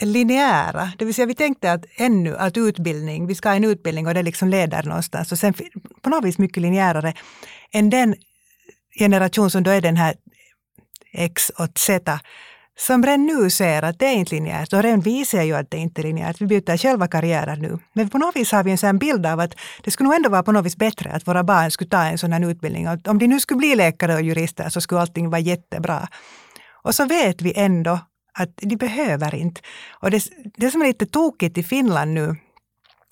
linjära. 0.00 0.92
Det 0.98 1.04
vill 1.04 1.14
säga 1.14 1.26
vi 1.26 1.34
tänkte 1.34 1.72
att 1.72 1.84
ännu 1.96 2.36
att 2.36 2.56
utbildning, 2.56 3.26
vi 3.26 3.34
ska 3.34 3.48
ha 3.48 3.56
en 3.56 3.64
utbildning 3.64 4.06
och 4.06 4.14
det 4.14 4.22
liksom 4.22 4.48
leder 4.48 4.82
någonstans. 4.82 5.32
Och 5.32 5.38
sen 5.38 5.54
på 6.02 6.10
något 6.10 6.24
vis 6.24 6.38
mycket 6.38 6.62
linjärare 6.62 7.14
än 7.72 7.90
den 7.90 8.14
generation 8.98 9.50
som 9.50 9.62
då 9.62 9.70
är 9.70 9.80
den 9.80 9.96
här 9.96 10.14
X 11.12 11.50
och 11.50 11.78
Z 11.78 12.20
som 12.80 13.02
redan 13.02 13.26
nu 13.26 13.50
ser 13.50 13.82
att 13.82 13.98
det 13.98 14.06
är 14.06 14.12
inte 14.12 14.34
linjärt 14.34 14.72
och 14.72 14.82
redan 14.82 15.00
vi 15.00 15.24
ser 15.24 15.42
ju 15.42 15.54
att 15.54 15.70
det 15.70 15.76
inte 15.76 16.00
är 16.00 16.02
linjärt. 16.02 16.40
Vi 16.40 16.46
byter 16.46 16.76
själva 16.76 17.08
karriärer 17.08 17.56
nu. 17.56 17.78
Men 17.92 18.08
på 18.08 18.18
något 18.18 18.36
vis 18.36 18.52
har 18.52 18.64
vi 18.64 18.70
en 18.70 18.78
sån 18.78 18.98
bild 18.98 19.26
av 19.26 19.40
att 19.40 19.54
det 19.84 19.90
skulle 19.90 20.08
nog 20.08 20.16
ändå 20.16 20.28
vara 20.28 20.42
på 20.42 20.52
något 20.52 20.66
vis 20.66 20.76
bättre 20.76 21.10
att 21.10 21.28
våra 21.28 21.44
barn 21.44 21.70
skulle 21.70 21.90
ta 21.90 22.02
en 22.02 22.18
sån 22.18 22.32
här 22.32 22.50
utbildning. 22.50 22.88
Och 22.88 23.08
om 23.08 23.18
de 23.18 23.26
nu 23.26 23.40
skulle 23.40 23.58
bli 23.58 23.74
läkare 23.74 24.14
och 24.14 24.22
jurister 24.22 24.68
så 24.68 24.80
skulle 24.80 25.00
allting 25.00 25.30
vara 25.30 25.40
jättebra. 25.40 26.08
Och 26.82 26.94
så 26.94 27.04
vet 27.04 27.42
vi 27.42 27.52
ändå 27.56 28.00
att 28.32 28.56
de 28.56 28.76
behöver 28.76 29.34
inte. 29.34 29.60
Och 29.90 30.10
det, 30.10 30.22
det 30.56 30.70
som 30.70 30.82
är 30.82 30.86
lite 30.86 31.06
tokigt 31.06 31.58
i 31.58 31.62
Finland 31.62 32.12
nu 32.12 32.36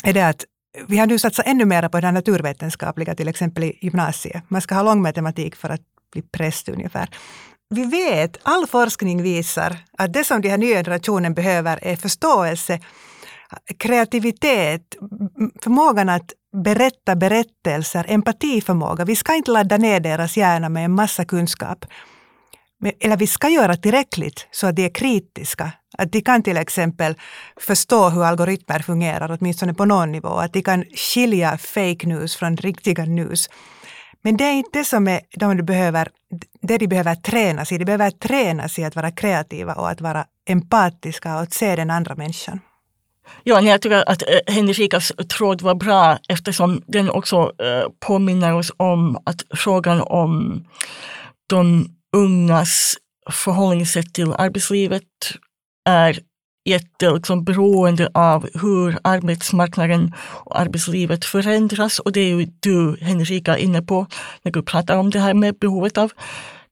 är 0.05 0.13
det 0.13 0.29
att 0.29 0.45
vi 0.89 0.99
har 0.99 1.07
nu 1.07 1.19
satsat 1.19 1.47
ännu 1.47 1.65
mer 1.65 1.89
på 1.89 2.01
det 2.01 2.13
naturvetenskapliga, 2.13 3.15
till 3.15 3.29
exempel 3.29 3.65
i 3.65 3.79
gymnasiet. 3.81 4.43
Man 4.49 4.63
ska 4.63 4.75
ha 4.75 4.83
lång 4.83 5.03
matematik 5.03 5.57
för 5.57 5.69
att 5.69 5.81
bli 6.13 6.23
präst 6.23 6.69
ungefär 6.69 7.09
vi 7.71 7.85
vet, 7.85 8.37
all 8.43 8.67
forskning 8.67 9.23
visar 9.23 9.77
att 9.99 10.13
det 10.13 10.25
som 10.25 10.41
den 10.41 10.51
här 10.51 10.59
nya 10.59 10.77
generationen 10.77 11.35
behöver 11.35 11.79
är 11.83 11.97
förståelse, 11.97 12.81
kreativitet, 13.79 14.83
förmågan 15.63 16.09
att 16.09 16.33
berätta 16.65 17.17
berättelser, 17.17 18.07
empatiförmåga. 18.09 19.05
Vi 19.05 19.17
ska 19.17 19.35
inte 19.35 19.51
ladda 19.51 19.77
ner 19.77 20.01
deras 20.01 20.37
hjärna 20.37 20.69
med 20.69 20.85
en 20.85 20.95
massa 20.95 21.25
kunskap. 21.25 21.85
Eller 23.01 23.17
vi 23.17 23.27
ska 23.27 23.49
göra 23.49 23.77
tillräckligt 23.77 24.47
så 24.51 24.67
att 24.67 24.77
de 24.77 24.85
är 24.85 24.95
kritiska. 24.95 25.73
Att 25.99 26.13
de 26.13 26.21
kan 26.21 26.43
till 26.43 26.57
exempel 26.57 27.15
förstå 27.61 28.09
hur 28.09 28.25
algoritmer 28.25 28.79
fungerar, 28.79 29.37
åtminstone 29.41 29.75
på 29.75 29.85
någon 29.85 30.13
nivå. 30.13 30.29
Att 30.29 30.53
de 30.53 30.63
kan 30.63 30.85
skilja 30.85 31.59
fake 31.59 32.07
news 32.07 32.37
från 32.37 32.57
riktiga 32.57 33.05
news. 33.05 33.49
Men 34.27 34.37
det 34.37 34.45
är 34.45 34.53
inte 34.53 34.79
det 34.79 34.85
som 34.85 35.09
är, 35.09 35.21
de 35.37 35.62
behöver, 35.62 36.09
det 36.62 36.79
de 36.79 36.87
behöver 36.87 37.15
tränas 37.15 37.73
i. 37.73 37.79
De 37.79 37.85
behöver 37.85 38.11
tränas 38.11 38.79
i 38.79 38.85
att 38.85 38.97
vara 38.97 39.11
kreativa 39.11 39.75
och 39.75 39.91
att 39.91 40.01
vara 40.01 40.25
empatiska 40.49 41.35
och 41.35 41.41
att 41.41 41.53
se 41.53 41.77
den 41.77 41.91
andra 41.91 42.15
människan. 42.15 42.61
Ja, 43.43 43.61
jag 43.61 43.83
tycker 43.83 44.09
att 44.11 44.23
eh, 44.23 44.55
Henrikas 44.55 45.12
tråd 45.29 45.62
var 45.62 45.75
bra 45.75 46.19
eftersom 46.29 46.83
den 46.87 47.11
också 47.11 47.37
eh, 47.37 47.89
påminner 48.07 48.55
oss 48.55 48.73
om 48.77 49.17
att 49.25 49.45
frågan 49.55 50.01
om 50.01 50.65
de 51.47 51.89
ungas 52.17 52.97
förhållningssätt 53.31 54.15
till 54.15 54.33
arbetslivet 54.33 55.03
är 55.89 56.19
jätteberoende 56.67 58.03
liksom, 58.03 58.23
av 58.23 58.49
hur 58.55 58.99
arbetsmarknaden 59.05 60.15
och 60.19 60.61
arbetslivet 60.61 61.25
förändras. 61.25 61.99
Och 61.99 62.13
det 62.13 62.21
är 62.21 62.29
ju 62.29 62.47
du, 62.61 62.97
Henrika, 63.01 63.59
inne 63.59 63.83
på 63.83 64.07
när 64.43 64.53
du 64.53 64.63
pratar 64.63 64.97
om 64.97 65.11
det 65.11 65.21
här 65.21 65.35
med 65.35 65.55
behovet 65.55 65.99
av 65.99 66.13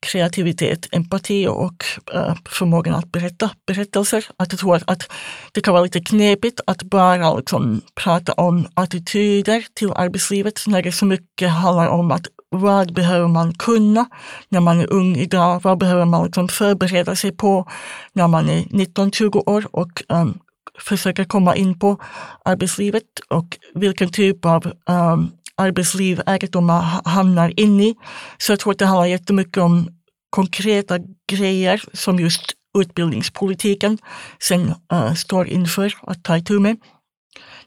kreativitet, 0.04 0.88
empati 0.92 1.46
och 1.46 1.84
eh, 2.14 2.34
förmågan 2.48 2.94
att 2.94 3.12
berätta 3.12 3.50
berättelser. 3.66 4.26
Att 4.36 4.52
jag 4.52 4.60
tror 4.60 4.76
att, 4.76 4.90
att, 4.90 5.12
det 5.52 5.60
kan 5.60 5.74
vara 5.74 5.84
lite 5.84 6.00
knepigt 6.00 6.60
att 6.66 6.82
bara 6.82 7.34
liksom, 7.34 7.80
prata 7.94 8.32
om 8.32 8.66
attityder 8.74 9.66
till 9.74 9.92
arbetslivet 9.92 10.64
när 10.66 10.82
det 10.82 10.92
så 10.92 11.06
mycket 11.06 11.50
handlar 11.50 11.88
om 11.88 12.10
att 12.10 12.26
vad 12.60 12.94
behöver 12.94 13.28
man 13.28 13.54
kunna 13.54 14.06
när 14.48 14.60
man 14.60 14.80
är 14.80 14.92
ung 14.92 15.16
idag? 15.16 15.60
Vad 15.62 15.78
behöver 15.78 16.04
man 16.04 16.24
liksom 16.24 16.48
förbereda 16.48 17.16
sig 17.16 17.32
på 17.32 17.68
när 18.12 18.28
man 18.28 18.48
är 18.48 18.62
19-20 18.62 19.48
år 19.48 19.66
och 19.70 20.02
ehm, 20.08 20.20
um, 20.20 20.38
försöker 20.78 21.24
komma 21.24 21.56
in 21.56 21.78
på 21.78 21.98
arbetslivet 22.44 23.04
och 23.28 23.58
vilken 23.74 24.12
typ 24.12 24.44
av 24.44 24.66
um, 24.66 25.30
arbetsliv 25.56 26.22
är 26.26 26.38
det 26.38 26.60
man 26.60 26.84
hamnar 27.04 27.60
in 27.60 27.80
i. 27.80 27.94
Så 28.38 28.52
jag 28.52 28.60
tror 28.60 28.72
att 28.72 28.78
det 28.78 28.86
handlar 28.86 29.06
jättemycket 29.06 29.62
om 29.62 29.88
konkreta 30.30 30.98
grejer 31.32 31.82
som 31.92 32.20
just 32.20 32.42
utbildningspolitiken 32.78 33.98
sen 34.38 34.74
uh, 34.92 35.14
står 35.14 35.48
inför 35.48 35.94
att 36.02 36.24
ta 36.24 36.36
itu 36.36 36.60
med. 36.60 36.76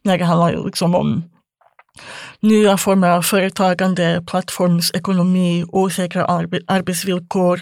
När 0.03 0.17
det 0.17 0.25
handlar 0.25 0.65
liksom 0.65 0.95
om 0.95 1.23
nya 2.39 2.77
former 2.77 3.09
av 3.09 3.21
företagande, 3.21 4.23
plattformsekonomi, 4.27 5.65
osäkra 5.67 6.25
arbe 6.25 6.61
arbetsvillkor, 6.67 7.61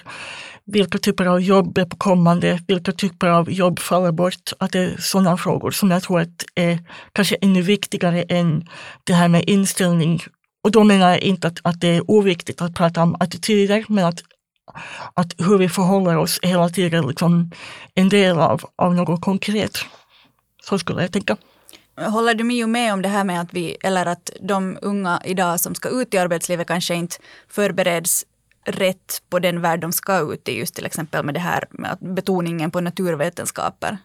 vilka 0.65 0.97
typer 0.97 1.25
av 1.25 1.41
jobb 1.41 1.77
är 1.77 1.85
på 1.85 1.97
kommande, 1.97 2.59
vilka 2.67 2.91
typer 2.91 3.27
av 3.27 3.51
jobb 3.51 3.79
faller 3.79 4.11
bort. 4.11 4.51
Att 4.59 4.71
det 4.71 4.79
är 4.79 4.95
sådana 4.99 5.37
frågor 5.37 5.71
som 5.71 5.91
jag 5.91 6.03
tror 6.03 6.19
att 6.19 6.45
är 6.55 6.79
kanske 7.11 7.35
ännu 7.35 7.61
viktigare 7.61 8.21
än 8.21 8.67
det 9.03 9.13
här 9.13 9.27
med 9.27 9.49
inställning. 9.49 10.21
Och 10.63 10.71
då 10.71 10.83
menar 10.83 11.09
jag 11.09 11.19
inte 11.19 11.47
att, 11.47 11.59
att 11.63 11.81
det 11.81 11.87
är 11.87 12.11
oviktigt 12.11 12.61
att 12.61 12.75
prata 12.75 13.03
om 13.03 13.15
attityder, 13.19 13.85
men 13.87 14.05
att, 14.05 14.23
att 15.13 15.33
hur 15.37 15.57
vi 15.57 15.69
förhåller 15.69 16.17
oss 16.17 16.39
hela 16.41 16.69
tiden 16.69 17.07
liksom 17.07 17.51
en 17.95 18.09
del 18.09 18.39
av, 18.39 18.61
av 18.75 18.95
något 18.95 19.21
konkret. 19.21 19.77
Så 20.63 20.79
skulle 20.79 21.01
jag 21.01 21.11
tänka. 21.11 21.37
Håller 21.97 22.33
du 22.33 22.43
Mio 22.43 22.67
med 22.67 22.93
om 22.93 23.01
det 23.01 23.09
här 23.09 23.23
med 23.23 23.41
att 23.41 23.53
vi, 23.53 23.77
eller 23.81 24.05
att 24.05 24.29
de 24.41 24.77
unga 24.81 25.21
idag 25.25 25.59
som 25.59 25.75
ska 25.75 25.89
ut 25.89 26.13
i 26.13 26.17
arbetslivet 26.17 26.67
kanske 26.67 26.95
inte 26.95 27.15
förbereds 27.49 28.25
rätt 28.65 29.21
på 29.29 29.39
den 29.39 29.61
värld 29.61 29.79
de 29.79 29.91
ska 29.91 30.33
ut 30.33 30.49
i, 30.49 30.59
just 30.59 30.75
till 30.75 30.85
exempel 30.85 31.25
med 31.25 31.33
det 31.33 31.39
här 31.39 31.63
med 31.71 31.97
betoningen 31.99 32.71
på 32.71 32.81
naturvetenskaper? 32.81 33.97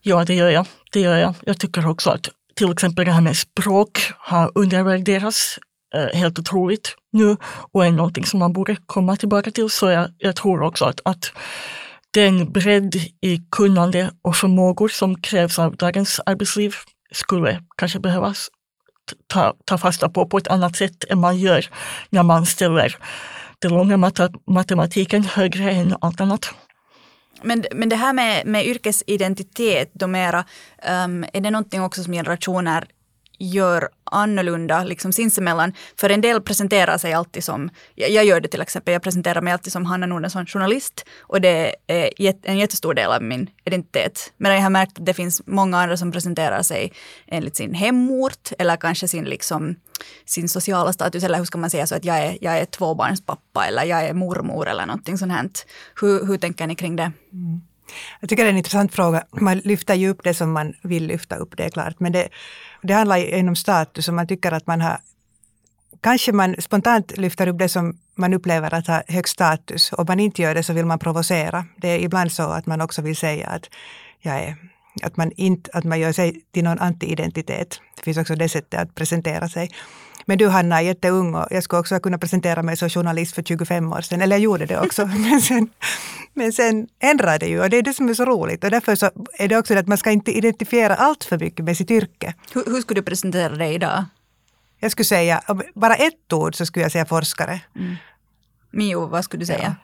Ja, 0.00 0.24
det 0.24 0.34
gör 0.34 0.50
jag. 0.50 0.66
Det 0.92 1.00
gör 1.00 1.16
jag. 1.16 1.34
Jag 1.40 1.58
tycker 1.58 1.88
också 1.88 2.10
att 2.10 2.28
till 2.54 2.72
exempel 2.72 3.04
det 3.04 3.12
här 3.12 3.20
med 3.20 3.36
språk 3.36 3.98
har 4.18 4.52
undervärderats 4.54 5.58
eh, 5.94 6.18
helt 6.18 6.38
otroligt 6.38 6.96
nu 7.12 7.36
och 7.72 7.86
är 7.86 7.90
någonting 7.90 8.24
som 8.24 8.38
man 8.38 8.52
borde 8.52 8.76
komma 8.86 9.16
tillbaka 9.16 9.50
till. 9.50 9.70
Så 9.70 9.90
jag, 9.90 10.10
jag 10.18 10.36
tror 10.36 10.62
också 10.62 10.84
att, 10.84 11.00
att 11.04 11.32
den 12.10 12.52
bredd 12.52 12.94
i 13.20 13.42
kunnande 13.50 14.10
och 14.22 14.36
förmågor 14.36 14.88
som 14.88 15.20
krävs 15.20 15.58
av 15.58 15.76
dagens 15.76 16.20
arbetsliv 16.26 16.74
skulle 17.12 17.60
kanske 17.76 18.00
behövas 18.00 18.48
ta, 19.26 19.54
ta 19.64 19.78
fasta 19.78 20.08
på 20.08 20.26
på 20.26 20.38
ett 20.38 20.48
annat 20.48 20.76
sätt 20.76 21.04
än 21.08 21.18
man 21.18 21.38
gör 21.38 21.66
när 22.10 22.22
man 22.22 22.46
ställer 22.46 22.96
den 23.58 23.70
långa 23.70 24.10
matematiken 24.46 25.24
högre 25.24 25.70
än 25.70 25.94
allt 26.00 26.20
annat. 26.20 26.54
Men, 27.42 27.64
men 27.72 27.88
det 27.88 27.96
här 27.96 28.12
med, 28.12 28.46
med 28.46 28.66
yrkesidentitet, 28.66 29.90
då 29.94 30.06
mera, 30.06 30.44
um, 31.04 31.24
är 31.32 31.40
det 31.40 31.50
någonting 31.50 31.82
också 31.82 32.02
som 32.02 32.12
generationer 32.12 32.84
gör 33.38 33.88
annorlunda 34.04 34.84
liksom 34.84 35.12
sinsemellan. 35.12 35.72
För 35.96 36.10
en 36.10 36.20
del 36.20 36.40
presenterar 36.40 36.98
sig 36.98 37.12
alltid 37.12 37.44
som, 37.44 37.70
jag 37.94 38.24
gör 38.24 38.40
det 38.40 38.48
till 38.48 38.60
exempel, 38.60 38.92
jag 38.92 39.02
presenterar 39.02 39.40
mig 39.40 39.52
alltid 39.52 39.72
som 39.72 39.86
Hanna 39.86 40.06
Nordensson 40.06 40.46
journalist 40.46 41.04
och 41.20 41.40
det 41.40 41.74
är 41.86 42.10
en 42.42 42.58
jättestor 42.58 42.94
del 42.94 43.10
av 43.10 43.22
min 43.22 43.50
identitet. 43.64 44.32
Men 44.36 44.54
jag 44.54 44.62
har 44.62 44.70
märkt 44.70 44.98
att 44.98 45.06
det 45.06 45.14
finns 45.14 45.42
många 45.46 45.78
andra 45.78 45.96
som 45.96 46.12
presenterar 46.12 46.62
sig 46.62 46.92
enligt 47.26 47.56
sin 47.56 47.74
hemort 47.74 48.52
eller 48.58 48.76
kanske 48.76 49.08
sin, 49.08 49.24
liksom, 49.24 49.76
sin 50.24 50.48
sociala 50.48 50.92
status 50.92 51.24
eller 51.24 51.38
hur 51.38 51.44
ska 51.44 51.58
man 51.58 51.70
säga 51.70 51.86
så 51.86 51.94
att 51.94 52.04
jag 52.04 52.18
är, 52.18 52.38
jag 52.40 52.58
är 52.58 52.64
tvåbarnspappa 52.64 53.66
eller 53.66 53.84
jag 53.84 54.04
är 54.04 54.14
mormor 54.14 54.68
eller 54.68 54.86
någonting 54.86 55.18
sånt. 55.18 55.66
Hur, 56.00 56.26
hur 56.26 56.38
tänker 56.38 56.66
ni 56.66 56.74
kring 56.74 56.96
det? 56.96 57.12
Mm. 57.32 57.60
Jag 58.20 58.28
tycker 58.28 58.44
det 58.44 58.48
är 58.48 58.52
en 58.52 58.58
intressant 58.58 58.94
fråga. 58.94 59.24
Man 59.30 59.58
lyfter 59.58 59.94
ju 59.94 60.08
upp 60.08 60.24
det 60.24 60.34
som 60.34 60.52
man 60.52 60.74
vill 60.82 61.06
lyfta 61.06 61.36
upp, 61.36 61.56
det 61.56 61.64
är 61.64 61.70
klart. 61.70 62.00
Men 62.00 62.12
det, 62.12 62.28
det 62.82 62.94
handlar 62.94 63.16
ju 63.16 63.48
om 63.48 63.56
status 63.56 64.08
och 64.08 64.14
man 64.14 64.26
tycker 64.26 64.52
att 64.52 64.66
man 64.66 64.80
har 64.80 64.98
Kanske 66.00 66.32
man 66.32 66.56
spontant 66.58 67.16
lyfter 67.16 67.46
upp 67.48 67.58
det 67.58 67.68
som 67.68 67.98
man 68.14 68.34
upplever 68.34 68.74
att 68.74 68.86
ha 68.86 69.02
hög 69.08 69.28
status. 69.28 69.92
Om 69.92 70.04
man 70.08 70.20
inte 70.20 70.42
gör 70.42 70.54
det 70.54 70.62
så 70.62 70.72
vill 70.72 70.86
man 70.86 70.98
provocera. 70.98 71.64
Det 71.76 71.88
är 71.88 71.98
ibland 71.98 72.32
så 72.32 72.42
att 72.42 72.66
man 72.66 72.80
också 72.80 73.02
vill 73.02 73.16
säga 73.16 73.48
att, 73.48 73.70
jag 74.20 74.34
är, 74.34 74.56
att, 75.02 75.16
man, 75.16 75.32
inte, 75.36 75.70
att 75.74 75.84
man 75.84 76.00
gör 76.00 76.12
sig 76.12 76.40
till 76.52 76.64
någon 76.64 76.78
anti-identitet. 76.78 77.80
Det 77.96 78.02
finns 78.02 78.18
också 78.18 78.34
det 78.34 78.48
sättet 78.48 78.80
att 78.80 78.94
presentera 78.94 79.48
sig. 79.48 79.70
Men 80.28 80.38
du 80.38 80.48
Hanna 80.48 80.78
är 80.78 80.82
jätteung 80.82 81.34
och 81.34 81.46
jag 81.50 81.62
skulle 81.62 81.80
också 81.80 82.00
kunna 82.00 82.18
presentera 82.18 82.62
mig 82.62 82.76
som 82.76 82.90
journalist 82.90 83.34
för 83.34 83.42
25 83.42 83.92
år 83.92 84.00
sedan. 84.00 84.22
Eller 84.22 84.36
jag 84.36 84.42
gjorde 84.42 84.66
det 84.66 84.80
också. 84.80 85.06
men, 85.30 85.40
sen, 85.40 85.68
men 86.34 86.52
sen 86.52 86.88
ändrade 87.00 87.38
det 87.38 87.46
ju 87.46 87.60
och 87.60 87.70
det 87.70 87.76
är 87.76 87.82
det 87.82 87.94
som 87.94 88.08
är 88.08 88.14
så 88.14 88.24
roligt. 88.24 88.64
Och 88.64 88.70
därför 88.70 88.94
så 88.94 89.10
är 89.38 89.48
det 89.48 89.56
också 89.56 89.74
det 89.74 89.80
att 89.80 89.88
man 89.88 89.98
ska 89.98 90.10
inte 90.10 90.32
identifiera 90.32 90.94
allt 90.94 91.24
för 91.24 91.38
mycket 91.38 91.64
med 91.64 91.76
sitt 91.76 91.90
yrke. 91.90 92.34
Hur, 92.54 92.64
hur 92.66 92.80
skulle 92.80 93.00
du 93.00 93.04
presentera 93.04 93.54
dig 93.54 93.74
idag? 93.74 94.04
Jag 94.80 94.92
skulle 94.92 95.06
säga, 95.06 95.42
bara 95.74 95.94
ett 95.94 96.32
ord 96.32 96.54
så 96.54 96.66
skulle 96.66 96.84
jag 96.84 96.92
säga 96.92 97.06
forskare. 97.06 97.60
Mm. 97.76 97.96
Mio, 98.70 99.06
vad 99.06 99.24
skulle 99.24 99.42
du 99.42 99.46
säga? 99.46 99.76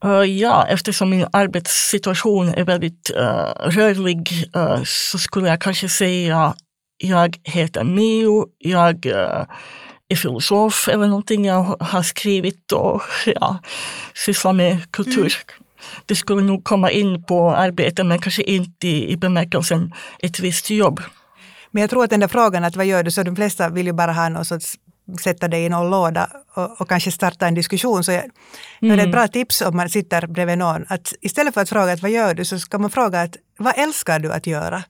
Ja. 0.00 0.20
Uh, 0.22 0.24
ja, 0.24 0.66
eftersom 0.66 1.10
min 1.10 1.26
arbetssituation 1.32 2.48
är 2.48 2.64
väldigt 2.64 3.10
uh, 3.16 3.70
rörlig 3.70 4.48
uh, 4.56 4.82
så 4.84 5.18
skulle 5.18 5.48
jag 5.48 5.60
kanske 5.60 5.88
säga 5.88 6.54
jag 7.00 7.38
heter 7.44 7.84
Mio, 7.84 8.46
jag 8.58 9.06
uh, 9.06 9.44
är 10.08 10.16
filosof 10.16 10.88
eller 10.88 11.06
någonting 11.06 11.44
jag 11.44 11.76
har 11.80 12.02
skrivit 12.02 12.72
och 12.72 13.02
ja, 13.26 13.58
sysslar 14.14 14.52
med 14.52 14.90
kultur. 14.90 15.20
Mm. 15.20 15.64
Det 16.06 16.16
skulle 16.16 16.42
nog 16.42 16.64
komma 16.64 16.90
in 16.90 17.24
på 17.24 17.50
arbete 17.50 18.04
men 18.04 18.18
kanske 18.18 18.42
inte 18.42 18.88
i, 18.88 19.12
i 19.12 19.16
bemärkelsen 19.16 19.94
ett 20.18 20.40
visst 20.40 20.70
jobb. 20.70 21.00
Men 21.70 21.80
jag 21.80 21.90
tror 21.90 22.04
att 22.04 22.10
den 22.10 22.20
där 22.20 22.28
frågan 22.28 22.64
att 22.64 22.76
vad 22.76 22.86
gör 22.86 23.02
du, 23.02 23.10
så 23.10 23.22
de 23.22 23.36
flesta 23.36 23.68
vill 23.68 23.86
ju 23.86 23.92
bara 23.92 24.12
ha 24.12 24.28
någon 24.28 24.44
sorts 24.44 24.76
sätta 25.20 25.48
dig 25.48 25.64
i 25.64 25.68
någon 25.68 25.90
låda 25.90 26.30
och, 26.54 26.80
och 26.80 26.88
kanske 26.88 27.12
starta 27.12 27.46
en 27.46 27.54
diskussion. 27.54 28.04
Så 28.04 28.12
jag, 28.12 28.24
mm. 28.82 28.96
det 28.96 29.02
är 29.02 29.06
ett 29.06 29.12
bra 29.12 29.28
tips 29.28 29.60
om 29.60 29.76
man 29.76 29.88
sitter 29.88 30.26
bredvid 30.26 30.58
någon. 30.58 30.84
Att 30.88 31.14
istället 31.20 31.54
för 31.54 31.60
att 31.60 31.68
fråga 31.68 31.92
att 31.92 32.02
vad 32.02 32.10
gör 32.10 32.34
du 32.34 32.44
så 32.44 32.58
ska 32.58 32.78
man 32.78 32.90
fråga 32.90 33.20
att 33.20 33.36
vad 33.56 33.78
älskar 33.78 34.18
du 34.18 34.32
att 34.32 34.46
göra? 34.46 34.82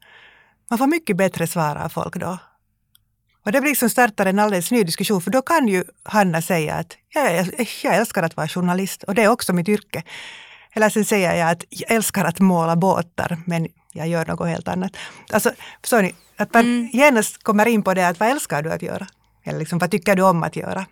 Man 0.71 0.79
får 0.79 0.87
mycket 0.87 1.17
bättre 1.17 1.47
svar 1.47 1.77
av 1.77 1.89
folk 1.89 2.17
då. 2.17 2.39
Och 3.45 3.53
det 3.53 3.61
blir 3.61 3.71
liksom 3.71 3.91
startar 3.91 4.27
en 4.27 4.39
alldeles 4.39 4.71
ny 4.71 4.83
diskussion 4.83 5.21
för 5.21 5.31
då 5.31 5.43
kan 5.43 5.69
ju 5.69 5.85
Hanna 6.03 6.43
säga 6.43 6.75
att 6.75 6.97
jag, 7.15 7.47
jag 7.83 7.97
älskar 7.97 8.23
att 8.23 8.37
vara 8.37 8.49
journalist 8.49 9.03
och 9.03 9.15
det 9.15 9.23
är 9.23 9.29
också 9.29 9.53
mitt 9.53 9.69
yrke. 9.69 10.03
Eller 10.73 10.89
sen 10.89 11.05
säger 11.05 11.35
jag 11.35 11.51
att 11.51 11.65
jag 11.69 11.91
älskar 11.91 12.25
att 12.25 12.41
måla 12.41 12.77
båtar 12.77 13.39
men 13.47 13.69
jag 13.93 14.09
gör 14.09 14.27
något 14.27 14.49
helt 14.49 14.69
annat. 14.69 14.97
Alltså, 15.33 15.53
förstår 15.81 16.03
ni? 16.03 16.15
Att 16.37 16.55
man 16.55 16.65
mm. 16.65 16.89
genast 16.93 17.43
kommer 17.43 17.67
in 17.67 17.83
på 17.83 17.95
det 17.95 18.09
att 18.09 18.21
vad 18.21 18.29
älskar 18.29 18.63
du 18.63 18.73
att 18.73 18.83
göra? 18.83 19.07
Eller 19.45 19.59
liksom, 19.59 19.79
vad 19.79 19.91
tycker 19.91 20.17
du 20.17 20.23
om 20.23 20.43
att 20.43 20.57
göra? 20.57 20.87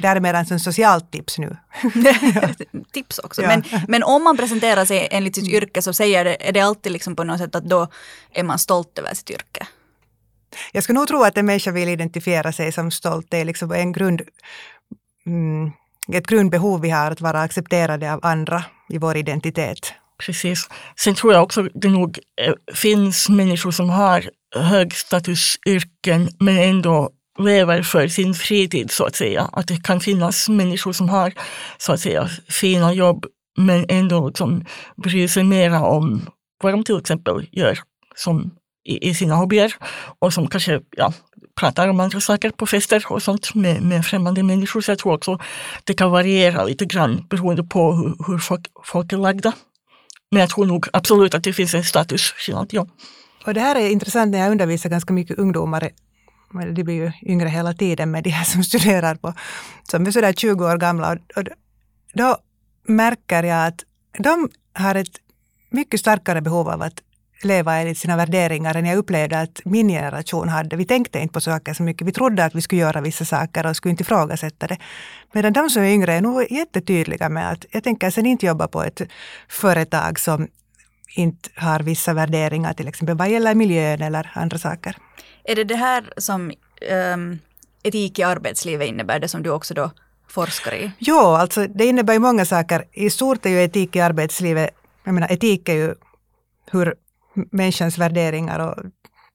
Det 0.00 0.08
här 0.08 0.16
är 0.16 0.20
mer 0.20 0.34
en 0.34 0.60
socialt 0.60 1.10
tips 1.10 1.38
nu. 1.38 1.56
tips 2.92 3.18
också. 3.18 3.42
Ja. 3.42 3.48
Men, 3.48 3.64
men 3.88 4.02
om 4.02 4.24
man 4.24 4.36
presenterar 4.36 4.84
sig 4.84 5.08
enligt 5.10 5.34
sitt 5.34 5.48
yrke 5.48 5.82
så 5.82 5.92
säger 5.92 6.24
det, 6.24 6.48
är 6.48 6.52
det 6.52 6.60
alltid 6.60 6.92
liksom 6.92 7.16
på 7.16 7.24
något 7.24 7.38
sätt 7.38 7.54
att 7.54 7.64
då 7.64 7.88
är 8.32 8.42
man 8.42 8.58
stolt 8.58 8.98
över 8.98 9.14
sitt 9.14 9.30
yrke. 9.30 9.66
Jag 10.72 10.82
skulle 10.82 10.98
nog 10.98 11.08
tro 11.08 11.22
att 11.22 11.38
en 11.38 11.46
människa 11.46 11.70
vill 11.70 11.88
identifiera 11.88 12.52
sig 12.52 12.72
som 12.72 12.90
stolt. 12.90 13.26
Det 13.30 13.36
är 13.36 13.44
liksom 13.44 13.72
en 13.72 13.92
grund, 13.92 14.22
mm, 15.26 15.72
ett 16.12 16.26
grundbehov 16.26 16.80
vi 16.80 16.90
har 16.90 17.10
att 17.10 17.20
vara 17.20 17.40
accepterade 17.40 18.12
av 18.12 18.20
andra 18.22 18.64
i 18.88 18.98
vår 18.98 19.16
identitet. 19.16 19.92
Precis. 20.18 20.68
Sen 20.96 21.14
tror 21.14 21.32
jag 21.32 21.42
också 21.42 21.62
det 21.62 21.88
nog 21.88 22.18
eh, 22.40 22.54
finns 22.74 23.28
människor 23.28 23.70
som 23.70 23.90
har 23.90 24.30
högstatusyrken 24.56 26.28
men 26.38 26.58
ändå 26.58 27.10
lever 27.38 27.82
för 27.82 28.08
sin 28.08 28.34
fritid 28.34 28.90
så 28.90 29.04
att 29.04 29.16
säga. 29.16 29.50
Att 29.52 29.68
det 29.68 29.82
kan 29.82 30.00
finnas 30.00 30.48
människor 30.48 30.92
som 30.92 31.08
har 31.08 31.32
så 31.78 31.92
att 31.92 32.00
säga 32.00 32.28
fina 32.48 32.92
jobb 32.92 33.26
men 33.58 33.86
ändå 33.88 34.26
liksom 34.26 34.64
bryr 34.96 35.28
sig 35.28 35.44
mera 35.44 35.82
om 35.82 36.26
vad 36.62 36.72
de 36.72 36.84
till 36.84 36.98
exempel 36.98 37.46
gör 37.52 37.78
som 38.14 38.50
i, 38.84 39.08
i 39.08 39.14
sina 39.14 39.34
hobbyer 39.34 39.74
och 40.18 40.32
som 40.32 40.48
kanske 40.48 40.80
ja, 40.96 41.12
pratar 41.60 41.88
om 41.88 42.00
andra 42.00 42.20
saker 42.20 42.50
på 42.50 42.66
fester 42.66 43.04
och 43.08 43.22
sånt 43.22 43.54
med, 43.54 43.82
med 43.82 44.06
främmande 44.06 44.42
människor. 44.42 44.80
Så 44.80 44.90
jag 44.90 44.98
tror 44.98 45.14
också 45.14 45.38
det 45.84 45.94
kan 45.94 46.10
variera 46.10 46.64
lite 46.64 46.84
grann 46.84 47.26
beroende 47.30 47.64
på 47.64 47.92
hur, 47.92 48.14
hur 48.26 48.38
folk, 48.38 48.66
folk 48.84 49.12
är 49.12 49.16
lagda. 49.16 49.52
Men 50.30 50.40
jag 50.40 50.50
tror 50.50 50.66
nog 50.66 50.86
absolut 50.92 51.34
att 51.34 51.44
det 51.44 51.52
finns 51.52 51.74
en 51.74 51.84
statusskillnad, 51.84 52.68
ja. 52.72 52.86
Och 53.46 53.54
det 53.54 53.60
här 53.60 53.76
är 53.76 53.88
intressant 53.88 54.30
när 54.30 54.38
jag 54.38 54.50
undervisar 54.50 54.90
ganska 54.90 55.12
mycket 55.12 55.38
ungdomar 55.38 55.90
de 56.52 56.84
blir 56.84 56.94
ju 56.94 57.12
yngre 57.22 57.48
hela 57.48 57.72
tiden 57.72 58.10
med 58.10 58.24
de 58.24 58.30
här 58.30 58.44
som 58.44 58.64
studerar 58.70 59.14
på, 59.14 59.34
som 59.82 60.06
är 60.06 60.10
sådär 60.10 60.32
20 60.32 60.64
år 60.64 60.76
gamla. 60.76 61.16
Och 61.36 61.44
då 62.14 62.36
märker 62.86 63.42
jag 63.42 63.66
att 63.66 63.84
de 64.18 64.48
har 64.72 64.94
ett 64.94 65.16
mycket 65.70 66.00
starkare 66.00 66.40
behov 66.40 66.68
av 66.68 66.82
att 66.82 67.02
leva 67.42 67.76
enligt 67.76 67.98
sina 67.98 68.16
värderingar 68.16 68.74
än 68.74 68.86
jag 68.86 68.98
upplevde 68.98 69.40
att 69.40 69.60
min 69.64 69.88
generation 69.88 70.48
hade. 70.48 70.76
Vi 70.76 70.84
tänkte 70.84 71.18
inte 71.18 71.32
på 71.32 71.40
saker 71.40 71.74
så 71.74 71.82
mycket. 71.82 72.06
Vi 72.06 72.12
trodde 72.12 72.44
att 72.44 72.54
vi 72.54 72.60
skulle 72.60 72.80
göra 72.80 73.00
vissa 73.00 73.24
saker 73.24 73.66
och 73.66 73.76
skulle 73.76 73.90
inte 73.90 74.02
ifrågasätta 74.02 74.66
det. 74.66 74.78
Medan 75.32 75.52
de 75.52 75.70
som 75.70 75.82
är 75.82 75.88
yngre 75.88 76.14
är 76.14 76.20
nog 76.20 76.52
jättetydliga 76.52 77.28
med 77.28 77.50
att 77.50 77.64
jag 77.70 77.84
tänker 77.84 78.10
sen 78.10 78.26
inte 78.26 78.46
jobba 78.46 78.68
på 78.68 78.82
ett 78.82 79.02
företag 79.48 80.18
som 80.18 80.48
inte 81.16 81.50
har 81.56 81.80
vissa 81.80 82.12
värderingar, 82.12 82.72
till 82.72 82.88
exempel 82.88 83.16
vad 83.16 83.30
gäller 83.30 83.54
miljön 83.54 84.02
eller 84.02 84.30
andra 84.34 84.58
saker. 84.58 84.96
Är 85.50 85.54
det 85.54 85.64
det 85.64 85.76
här 85.76 86.12
som 86.16 86.52
ehm, 86.80 87.20
um, 87.20 87.38
etik 87.82 88.18
i 88.18 88.22
arbetslivet 88.22 88.88
innebär, 88.88 89.18
det 89.18 89.28
som 89.28 89.42
du 89.42 89.50
också 89.50 89.74
då 89.74 89.90
forskar 90.28 90.74
i? 90.74 90.90
Jo, 90.98 91.18
alltså 91.18 91.66
det 91.66 91.86
innebär 91.86 92.12
ju 92.12 92.18
många 92.18 92.44
saker. 92.44 92.84
I 92.92 93.10
stort 93.10 93.46
är 93.46 93.50
ju 93.50 93.64
etik 93.64 93.96
i 93.96 94.00
arbetslivet, 94.00 94.70
jag 95.04 95.14
menar 95.14 95.32
etik 95.32 95.68
är 95.68 95.74
ju 95.74 95.94
hur 96.70 96.94
människans 97.50 97.98
värderingar 97.98 98.58
och 98.58 98.76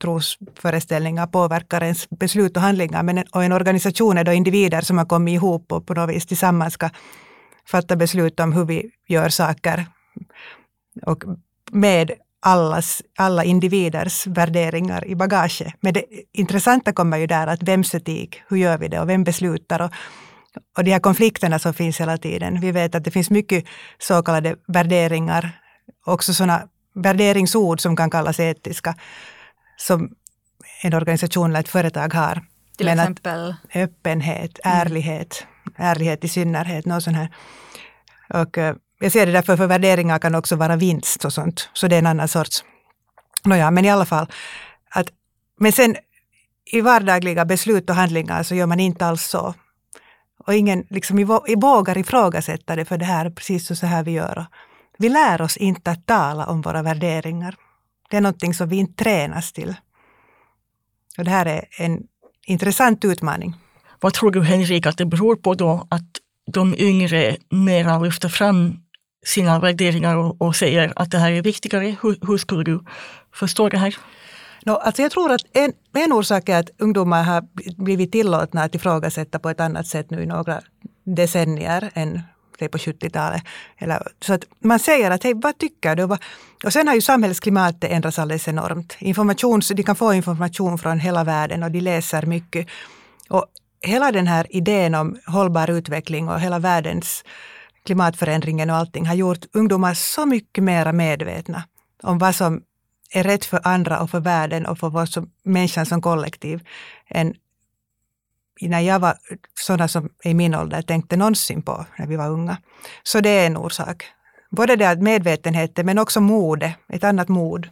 trosföreställningar 0.01 1.27
påverkar 1.27 1.83
ens 1.83 2.09
beslut 2.09 2.57
och 2.57 2.63
handlingar. 2.63 3.03
Men 3.03 3.17
en, 3.17 3.25
och 3.31 3.43
en 3.43 3.51
organisation 3.51 4.17
är 4.17 4.23
då 4.23 4.31
individer 4.31 4.81
som 4.81 4.97
har 4.97 5.05
kommit 5.05 5.33
ihop 5.33 5.71
och 5.71 5.87
på 5.87 5.93
något 5.93 6.15
vis 6.15 6.25
tillsammans 6.25 6.73
ska 6.73 6.89
fatta 7.67 7.95
beslut 7.95 8.39
om 8.39 8.53
hur 8.53 8.65
vi 8.65 8.91
gör 9.07 9.29
saker. 9.29 9.85
Och 11.01 11.23
med 11.71 12.11
allas, 12.45 13.01
alla 13.17 13.43
individers 13.43 14.27
värderingar 14.27 15.07
i 15.07 15.15
bagaget. 15.15 15.73
Men 15.81 15.93
det 15.93 16.05
intressanta 16.33 16.93
kommer 16.93 17.17
ju 17.17 17.27
där 17.27 17.47
att 17.47 17.63
vems 17.63 17.95
etik, 17.95 18.41
hur 18.47 18.57
gör 18.57 18.77
vi 18.77 18.87
det 18.87 18.99
och 18.99 19.09
vem 19.09 19.23
beslutar? 19.23 19.81
Och, 19.81 19.91
och 20.77 20.83
de 20.83 20.91
här 20.91 20.99
konflikterna 20.99 21.59
som 21.59 21.73
finns 21.73 22.01
hela 22.01 22.17
tiden. 22.17 22.61
Vi 22.61 22.71
vet 22.71 22.95
att 22.95 23.03
det 23.03 23.11
finns 23.11 23.29
mycket 23.29 23.65
så 23.97 24.23
kallade 24.23 24.55
värderingar, 24.67 25.51
också 26.05 26.33
sådana 26.33 26.67
värderingsord 26.95 27.81
som 27.81 27.95
kan 27.95 28.09
kallas 28.09 28.39
etiska, 28.39 28.95
som 29.77 30.09
en 30.81 30.93
organisation 30.93 31.49
eller 31.49 31.59
ett 31.59 31.69
företag 31.69 32.13
har. 32.13 32.41
Till 32.77 32.85
Men 32.85 32.99
exempel? 32.99 33.55
öppenhet, 33.73 34.59
mm. 34.63 34.77
ärlighet, 34.77 35.45
mm. 35.77 35.89
ärlighet 35.91 36.23
i 36.23 36.27
synnerhet, 36.27 36.85
något 36.85 37.03
sånt 37.03 37.17
här. 37.17 37.29
Och 38.29 38.57
eh, 38.57 38.75
jag 39.05 39.11
ser 39.11 39.25
det 39.25 39.31
därför 39.31 39.57
för 39.57 39.67
värderingar 39.67 40.19
kan 40.19 40.35
också 40.35 40.55
vara 40.55 40.75
vinst 40.75 41.25
och 41.25 41.33
sånt. 41.33 41.69
Så 41.73 41.87
det 41.87 41.95
är 41.95 41.99
en 41.99 42.05
annan 42.05 42.27
sorts. 42.27 42.63
Nåja, 43.43 43.71
men 43.71 43.85
i 43.85 43.89
alla 43.89 44.05
fall. 44.05 44.27
Att, 44.89 45.07
men 45.59 45.71
sen 45.71 45.95
i 46.71 46.81
vardagliga 46.81 47.45
beslut 47.45 47.89
och 47.89 47.95
handlingar 47.95 48.43
så 48.43 48.55
gör 48.55 48.65
man 48.65 48.79
inte 48.79 49.05
alls 49.05 49.23
så. 49.23 49.53
Och 50.47 50.53
ingen 50.53 50.85
liksom, 50.89 51.25
vågar 51.57 51.97
ifrågasätta 51.97 52.75
det 52.75 52.85
för 52.85 52.97
det 52.97 53.05
här 53.05 53.25
är 53.25 53.29
precis 53.29 53.79
så 53.79 53.85
här 53.85 54.03
vi 54.03 54.11
gör. 54.11 54.45
Vi 54.97 55.09
lär 55.09 55.41
oss 55.41 55.57
inte 55.57 55.91
att 55.91 56.05
tala 56.05 56.45
om 56.45 56.61
våra 56.61 56.81
värderingar. 56.81 57.55
Det 58.09 58.17
är 58.17 58.21
någonting 58.21 58.53
som 58.53 58.69
vi 58.69 58.75
inte 58.75 59.03
tränas 59.03 59.53
till. 59.53 59.75
Och 61.17 61.23
det 61.23 61.31
här 61.31 61.45
är 61.45 61.65
en 61.79 62.03
intressant 62.45 63.05
utmaning. 63.05 63.55
Vad 63.99 64.13
tror 64.13 64.31
du 64.31 64.43
Henrik 64.43 64.85
att 64.85 64.97
det 64.97 65.05
beror 65.05 65.35
på 65.35 65.53
då 65.53 65.87
att 65.89 66.09
de 66.51 66.75
yngre 66.77 67.37
mera 67.49 67.99
lyfter 67.99 68.29
fram 68.29 68.84
sina 69.25 69.59
värderingar 69.59 70.15
och, 70.15 70.41
och 70.41 70.55
säger 70.55 70.93
att 70.95 71.11
det 71.11 71.17
här 71.17 71.31
är 71.31 71.41
viktigare? 71.41 71.95
Hur, 72.01 72.17
hur 72.27 72.37
skulle 72.37 72.63
du 72.63 72.83
förstå 73.33 73.69
det 73.69 73.77
här? 73.77 73.95
No, 74.65 74.71
alltså 74.71 75.01
jag 75.01 75.11
tror 75.11 75.31
att 75.31 75.41
en, 75.53 75.73
en 75.93 76.13
orsak 76.13 76.49
är 76.49 76.59
att 76.59 76.69
ungdomar 76.77 77.23
har 77.23 77.43
blivit 77.83 78.11
tillåtna 78.11 78.63
att 78.63 78.75
ifrågasätta 78.75 79.39
på 79.39 79.49
ett 79.49 79.59
annat 79.59 79.87
sätt 79.87 80.11
nu 80.11 80.23
i 80.23 80.25
några 80.25 80.61
decennier 81.03 81.91
än 81.93 82.21
det 82.59 82.69
på 82.69 82.77
70-talet. 82.77 83.43
så 84.21 84.33
att 84.33 84.43
man 84.59 84.79
säger 84.79 85.11
att 85.11 85.23
hej, 85.23 85.33
vad 85.35 85.57
tycker 85.57 85.95
du? 85.95 86.03
Och 86.63 86.73
sen 86.73 86.87
har 86.87 86.95
ju 86.95 87.01
samhällsklimatet 87.01 87.91
ändrats 87.91 88.19
alldeles 88.19 88.47
enormt. 88.47 88.95
Informations, 88.99 89.69
de 89.69 89.83
kan 89.83 89.95
få 89.95 90.13
information 90.13 90.77
från 90.77 90.99
hela 90.99 91.23
världen 91.23 91.63
och 91.63 91.71
de 91.71 91.81
läser 91.81 92.25
mycket. 92.25 92.67
Och 93.29 93.45
hela 93.81 94.11
den 94.11 94.27
här 94.27 94.47
idén 94.49 94.95
om 94.95 95.17
hållbar 95.27 95.69
utveckling 95.69 96.29
och 96.29 96.39
hela 96.39 96.59
världens 96.59 97.23
klimatförändringen 97.85 98.69
och 98.69 98.75
allting 98.75 99.05
har 99.05 99.15
gjort 99.15 99.45
ungdomar 99.53 99.93
så 99.93 100.25
mycket 100.25 100.63
mer 100.63 100.91
medvetna 100.91 101.63
om 102.03 102.17
vad 102.17 102.35
som 102.35 102.61
är 103.11 103.23
rätt 103.23 103.45
för 103.45 103.59
andra 103.63 103.99
och 103.99 104.09
för 104.09 104.19
världen 104.19 104.65
och 104.65 104.79
för 104.79 104.89
vår 104.89 105.05
som 105.05 105.31
människan 105.43 105.85
som 105.85 106.01
kollektiv 106.01 106.67
än 107.07 107.35
när 108.61 108.79
jag 108.79 108.99
var 108.99 109.17
sådana 109.59 109.87
som 109.87 110.09
i 110.23 110.33
min 110.33 110.55
ålder 110.55 110.81
tänkte 110.81 111.17
någonsin 111.17 111.61
på 111.61 111.85
när 111.97 112.07
vi 112.07 112.15
var 112.15 112.29
unga. 112.29 112.57
Så 113.03 113.21
det 113.21 113.29
är 113.29 113.47
en 113.47 113.57
orsak. 113.57 114.03
Både 114.49 114.75
det 114.75 114.89
att 114.89 115.01
medvetenheten 115.01 115.85
men 115.85 115.99
också 115.99 116.21
modet, 116.21 116.75
ett 116.89 117.03
annat 117.03 117.29
mod. 117.29 117.69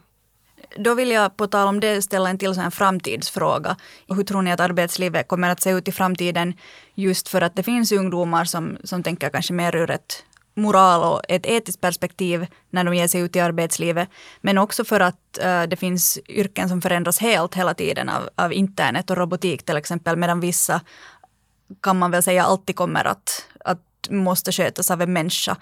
Då 0.76 0.94
vill 0.94 1.10
jag 1.10 1.36
på 1.36 1.46
tal 1.46 1.68
om 1.68 1.80
det 1.80 2.02
ställa 2.02 2.30
en 2.30 2.38
till 2.38 2.58
en 2.58 2.70
framtidsfråga. 2.70 3.76
Hur 4.08 4.24
tror 4.24 4.42
ni 4.42 4.52
att 4.52 4.60
arbetslivet 4.60 5.28
kommer 5.28 5.50
att 5.50 5.60
se 5.60 5.70
ut 5.70 5.88
i 5.88 5.92
framtiden? 5.92 6.54
Just 6.94 7.28
för 7.28 7.40
att 7.40 7.56
det 7.56 7.62
finns 7.62 7.92
ungdomar 7.92 8.44
som, 8.44 8.76
som 8.84 9.02
tänker 9.02 9.30
kanske 9.30 9.52
mer 9.52 9.76
ur 9.76 9.90
ett 9.90 10.24
moral 10.54 11.12
och 11.12 11.22
ett 11.28 11.46
etiskt 11.46 11.80
perspektiv 11.80 12.46
när 12.70 12.84
de 12.84 12.94
ger 12.94 13.08
sig 13.08 13.20
ut 13.20 13.36
i 13.36 13.40
arbetslivet. 13.40 14.08
Men 14.40 14.58
också 14.58 14.84
för 14.84 15.00
att 15.00 15.38
uh, 15.44 15.62
det 15.62 15.76
finns 15.76 16.18
yrken 16.28 16.68
som 16.68 16.82
förändras 16.82 17.18
helt 17.18 17.54
hela 17.54 17.74
tiden 17.74 18.08
av, 18.08 18.28
av 18.34 18.52
internet 18.52 19.10
och 19.10 19.16
robotik 19.16 19.64
till 19.64 19.76
exempel. 19.76 20.16
Medan 20.16 20.40
vissa 20.40 20.80
kan 21.80 21.98
man 21.98 22.10
väl 22.10 22.22
säga 22.22 22.44
alltid 22.44 22.76
kommer 22.76 23.04
att, 23.04 23.46
att 23.64 23.80
måste 24.10 24.52
skötas 24.52 24.90
av 24.90 25.02
en 25.02 25.12
människa. 25.12 25.56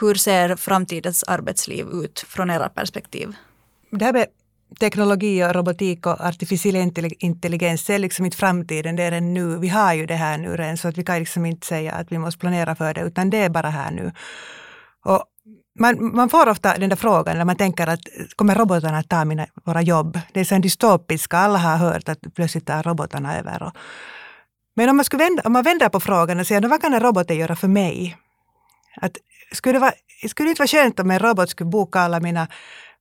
Hur 0.00 0.14
ser 0.14 0.56
framtidens 0.56 1.22
arbetsliv 1.22 1.86
ut 1.86 2.24
från 2.28 2.50
era 2.50 2.68
perspektiv? 2.68 3.36
Det 3.90 4.04
här 4.04 4.12
med 4.12 4.26
teknologi 4.80 5.44
och 5.44 5.54
robotik 5.54 6.06
och 6.06 6.20
artificiell 6.20 6.76
intelligens 7.18 7.90
är 7.90 7.98
liksom 7.98 8.24
inte 8.24 8.36
framtiden, 8.36 8.96
det 8.96 9.02
är 9.02 9.10
den 9.10 9.34
nu. 9.34 9.58
Vi 9.58 9.68
har 9.68 9.94
ju 9.94 10.06
det 10.06 10.14
här 10.14 10.38
nu 10.38 10.56
redan 10.56 10.76
så 10.76 10.88
att 10.88 10.98
vi 10.98 11.04
kan 11.04 11.18
liksom 11.18 11.46
inte 11.46 11.66
säga 11.66 11.92
att 11.92 12.12
vi 12.12 12.18
måste 12.18 12.40
planera 12.40 12.74
för 12.74 12.94
det 12.94 13.00
utan 13.00 13.30
det 13.30 13.38
är 13.38 13.48
bara 13.48 13.70
här 13.70 13.90
nu. 13.90 14.12
Och 15.04 15.24
man, 15.78 16.16
man 16.16 16.28
får 16.28 16.48
ofta 16.48 16.78
den 16.78 16.88
där 16.88 16.96
frågan 16.96 17.38
när 17.38 17.44
man 17.44 17.56
tänker 17.56 17.86
att 17.86 18.00
kommer 18.36 18.54
robotarna 18.54 18.98
att 18.98 19.08
ta 19.08 19.24
mina, 19.24 19.46
våra 19.64 19.82
jobb? 19.82 20.20
Det 20.32 20.40
är 20.40 20.44
så 20.44 20.58
dystopiska, 20.58 21.38
alla 21.38 21.58
har 21.58 21.76
hört 21.76 22.08
att 22.08 22.34
plötsligt 22.34 22.66
tar 22.66 22.82
robotarna 22.82 23.38
över. 23.38 23.62
Och, 23.62 23.72
men 24.76 24.88
om 24.88 24.96
man, 24.96 25.04
skulle 25.04 25.24
vända, 25.24 25.42
om 25.44 25.52
man 25.52 25.62
vänder 25.62 25.88
på 25.88 26.00
frågan 26.00 26.40
och 26.40 26.46
säger 26.46 26.68
vad 26.68 26.80
kan 26.80 26.94
en 26.94 27.00
robot 27.00 27.30
göra 27.30 27.56
för 27.56 27.68
mig? 27.68 28.16
Att, 29.00 29.12
skulle, 29.52 29.72
det 29.72 29.78
vara, 29.78 29.92
skulle 30.28 30.46
det 30.46 30.50
inte 30.50 30.60
vara 30.60 30.68
skönt 30.68 31.00
om 31.00 31.10
en 31.10 31.18
robot 31.18 31.50
skulle 31.50 31.70
boka 31.70 32.00
alla 32.00 32.20
mina 32.20 32.48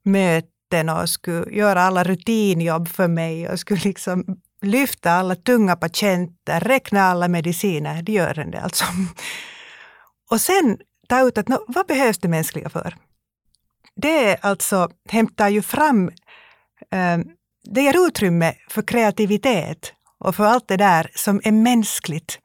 möten 0.03 0.56
natten 0.71 0.89
och 0.89 1.09
skulle 1.09 1.55
göra 1.55 1.81
alla 1.81 2.03
rutinjobb 2.03 2.87
för 2.87 3.07
mig 3.07 3.49
och 3.49 3.59
skulle 3.59 3.81
liksom 3.83 4.25
lyfta 4.61 5.11
alla 5.11 5.35
tunga 5.35 5.75
patienter, 5.75 6.59
räkna 6.59 7.01
alla 7.01 7.27
mediciner. 7.27 8.01
Det 8.01 8.11
gör 8.11 8.33
den 8.33 8.51
det 8.51 8.61
alltså. 8.61 8.85
Och 10.29 10.41
sen 10.41 10.77
ta 11.07 11.27
ut 11.27 11.37
att 11.37 11.47
no, 11.47 11.57
vad 11.67 11.87
behövs 11.87 12.17
det 12.17 12.27
mänskliga 12.27 12.69
för? 12.69 12.95
Det 13.95 14.25
är 14.25 14.37
alltså, 14.41 14.89
hämtar 15.09 15.49
ju 15.49 15.61
fram, 15.61 16.07
eh, 16.91 17.17
det 17.63 17.81
ger 17.81 18.07
utrymme 18.07 18.53
för 18.69 18.81
kreativitet 18.81 19.93
och 20.19 20.35
för 20.35 20.43
allt 20.43 20.67
det 20.67 20.77
där 20.77 21.11
som 21.15 21.41
är 21.43 21.51
mänskligt. 21.51 22.39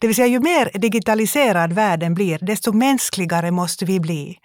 Det 0.00 0.06
vill 0.06 0.16
säga 0.16 0.26
ju 0.26 0.40
mer 0.40 0.70
digitaliserad 0.78 1.72
världen 1.72 2.14
blir, 2.14 2.38
desto 2.38 2.72
mänskligare 2.72 3.50
måste 3.50 3.84
vi 3.84 4.00
bli. 4.00 4.38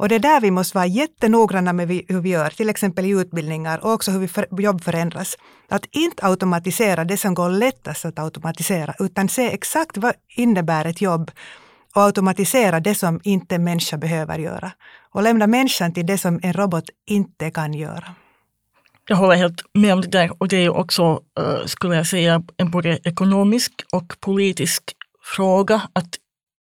Och 0.00 0.08
det 0.08 0.14
är 0.14 0.18
där 0.18 0.40
vi 0.40 0.50
måste 0.50 0.76
vara 0.76 0.86
jättenoggranna 0.86 1.72
med 1.72 1.88
hur 2.08 2.20
vi 2.20 2.28
gör, 2.28 2.50
till 2.50 2.68
exempel 2.68 3.06
i 3.06 3.08
utbildningar 3.08 3.84
och 3.84 3.92
också 3.92 4.10
hur 4.10 4.18
vi 4.18 4.28
för, 4.28 4.60
jobb 4.60 4.84
förändras. 4.84 5.36
Att 5.68 5.86
inte 5.90 6.26
automatisera 6.26 7.04
det 7.04 7.16
som 7.16 7.34
går 7.34 7.50
lättast 7.50 8.04
att 8.04 8.18
automatisera, 8.18 8.94
utan 8.98 9.28
se 9.28 9.54
exakt 9.54 9.96
vad 9.96 10.12
innebär 10.36 10.84
ett 10.84 11.00
jobb 11.00 11.30
och 11.94 12.02
automatisera 12.02 12.80
det 12.80 12.94
som 12.94 13.20
inte 13.22 13.54
en 13.54 13.64
människa 13.64 13.96
behöver 13.96 14.38
göra. 14.38 14.72
Och 15.10 15.22
lämna 15.22 15.46
människan 15.46 15.92
till 15.92 16.06
det 16.06 16.18
som 16.18 16.40
en 16.42 16.52
robot 16.52 16.84
inte 17.06 17.50
kan 17.50 17.74
göra. 17.74 18.14
Jag 19.08 19.16
håller 19.16 19.36
helt 19.36 19.62
med 19.74 19.92
om 19.92 20.00
det 20.00 20.08
där 20.08 20.42
och 20.42 20.48
det 20.48 20.56
är 20.56 20.70
också, 20.70 21.20
eh, 21.38 21.66
skulle 21.66 21.96
jag 21.96 22.06
säga, 22.06 22.42
en 22.56 22.70
både 22.70 22.98
ekonomisk 23.04 23.72
och 23.92 24.20
politisk 24.20 24.82
fråga 25.36 25.82
att 25.92 26.08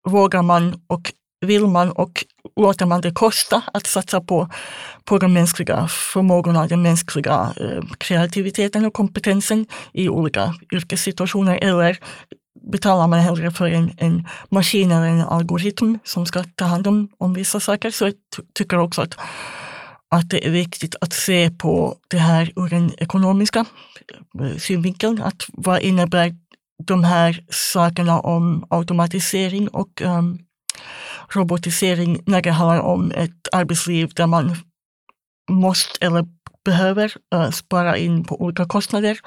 vågar 0.09 0.41
man 0.41 0.81
och 0.87 1.13
vill 1.41 1.67
man 1.67 1.91
och 1.91 2.25
låter 2.55 2.85
man 2.85 3.01
det 3.01 3.11
kosta 3.11 3.61
att 3.73 3.87
satsa 3.87 4.21
på, 4.21 4.49
på 5.05 5.17
de 5.17 5.33
mänskliga 5.33 5.87
förmågorna, 5.87 6.67
den 6.67 6.81
mänskliga 6.81 7.53
eh, 7.59 7.83
kreativiteten 7.97 8.85
och 8.85 8.93
kompetensen 8.93 9.65
i 9.93 10.09
olika 10.09 10.53
yrkessituationer 10.73 11.59
eller 11.61 11.99
betalar 12.71 13.07
man 13.07 13.19
hellre 13.19 13.51
för 13.51 13.67
en, 13.67 13.91
en 13.97 14.27
maskin 14.49 14.91
eller 14.91 15.07
en 15.07 15.21
algoritm 15.21 15.97
som 16.03 16.25
ska 16.25 16.43
ta 16.55 16.65
hand 16.65 16.87
om, 16.87 17.09
om 17.17 17.33
vissa 17.33 17.59
saker. 17.59 17.91
Så 17.91 18.05
jag 18.05 18.13
tycker 18.53 18.77
också 18.77 19.01
att, 19.01 19.17
att 20.09 20.29
det 20.29 20.47
är 20.47 20.51
viktigt 20.51 20.95
att 21.01 21.13
se 21.13 21.49
på 21.49 21.95
det 22.07 22.17
här 22.17 22.51
ur 22.55 22.69
den 22.69 22.91
ekonomiska 22.97 23.65
eh, 24.41 24.57
synvinkeln. 24.57 25.21
Att 25.21 25.45
vad 25.47 25.81
innebär 25.81 26.35
de 26.85 27.03
här 27.03 27.43
sakerna 27.49 28.19
om 28.19 28.65
automatisering 28.69 29.67
och 29.67 30.01
um, 30.01 30.39
robotisering 31.35 32.23
när 32.25 32.41
det 32.41 32.51
handlar 32.51 32.79
om 32.79 33.11
ett 33.11 33.47
arbetsliv 33.51 34.13
där 34.15 34.27
man 34.27 34.55
måste 35.49 36.05
eller 36.05 36.25
behöver 36.65 37.15
uh, 37.35 37.49
spara 37.49 37.97
in 37.97 38.23
på 38.23 38.41
olika 38.41 38.65
kostnader 38.65 39.19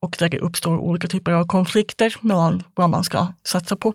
och 0.00 0.16
där 0.18 0.28
det 0.28 0.38
uppstår 0.38 0.78
olika 0.78 1.08
typer 1.08 1.32
av 1.32 1.46
konflikter 1.46 2.16
mellan 2.20 2.62
vad 2.74 2.90
man 2.90 3.04
ska 3.04 3.26
satsa 3.44 3.76
på. 3.76 3.94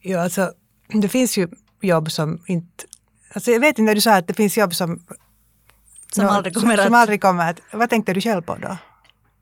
Ja, 0.00 0.22
alltså 0.22 0.52
det 0.88 1.08
finns 1.08 1.38
ju 1.38 1.48
jobb 1.80 2.10
som 2.10 2.42
inte... 2.46 2.84
Alltså 3.34 3.50
jag 3.50 3.60
vet 3.60 3.68
inte 3.68 3.82
när 3.82 3.94
du 3.94 4.00
sa 4.00 4.16
att 4.16 4.26
det 4.26 4.34
finns 4.34 4.56
jobb 4.56 4.74
som 4.74 5.00
som, 6.14 6.24
no, 6.24 6.30
aldrig, 6.30 6.54
kommer 6.54 6.76
som, 6.76 6.84
som 6.84 6.94
aldrig 6.94 7.20
kommer 7.22 7.50
att... 7.50 7.60
Vad 7.72 7.90
tänkte 7.90 8.12
du 8.12 8.20
själv 8.20 8.42
på 8.42 8.54
då? 8.54 8.76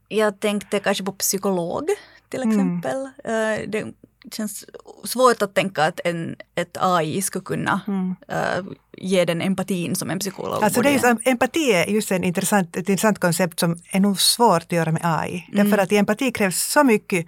Jag 0.08 0.40
tänkte 0.40 0.80
kanske 0.80 1.04
på 1.04 1.12
psykolog 1.12 1.88
till 2.32 2.42
mm. 2.42 2.50
exempel. 2.50 3.10
Mm. 3.24 3.70
Det 3.70 3.94
känns 4.34 4.64
svårt 5.04 5.42
att 5.42 5.54
tänka 5.54 5.84
att 5.84 6.00
en, 6.04 6.36
ett 6.54 6.76
AI 6.80 7.22
skulle 7.22 7.44
kunna 7.44 7.80
mm. 7.86 8.16
uh, 8.32 8.72
ge 8.96 9.24
den 9.24 9.42
empatin 9.42 9.94
som 9.96 10.10
en 10.10 10.18
psykolog 10.18 10.64
alltså 10.64 10.80
borde 10.80 10.88
det 10.88 11.04
är, 11.04 11.28
Empati 11.28 11.72
är 11.72 11.86
just 11.86 12.12
en 12.12 12.24
intressant, 12.24 12.76
ett 12.76 12.88
intressant 12.88 13.18
koncept 13.18 13.60
som 13.60 13.76
är 13.92 14.00
nog 14.00 14.20
svårt 14.20 14.62
att 14.62 14.72
göra 14.72 14.92
med 14.92 15.02
AI. 15.04 15.48
Mm. 15.52 15.64
Därför 15.64 15.82
att 15.82 15.92
i 15.92 15.96
empati 15.96 16.32
krävs 16.32 16.72
så 16.72 16.84
mycket 16.84 17.26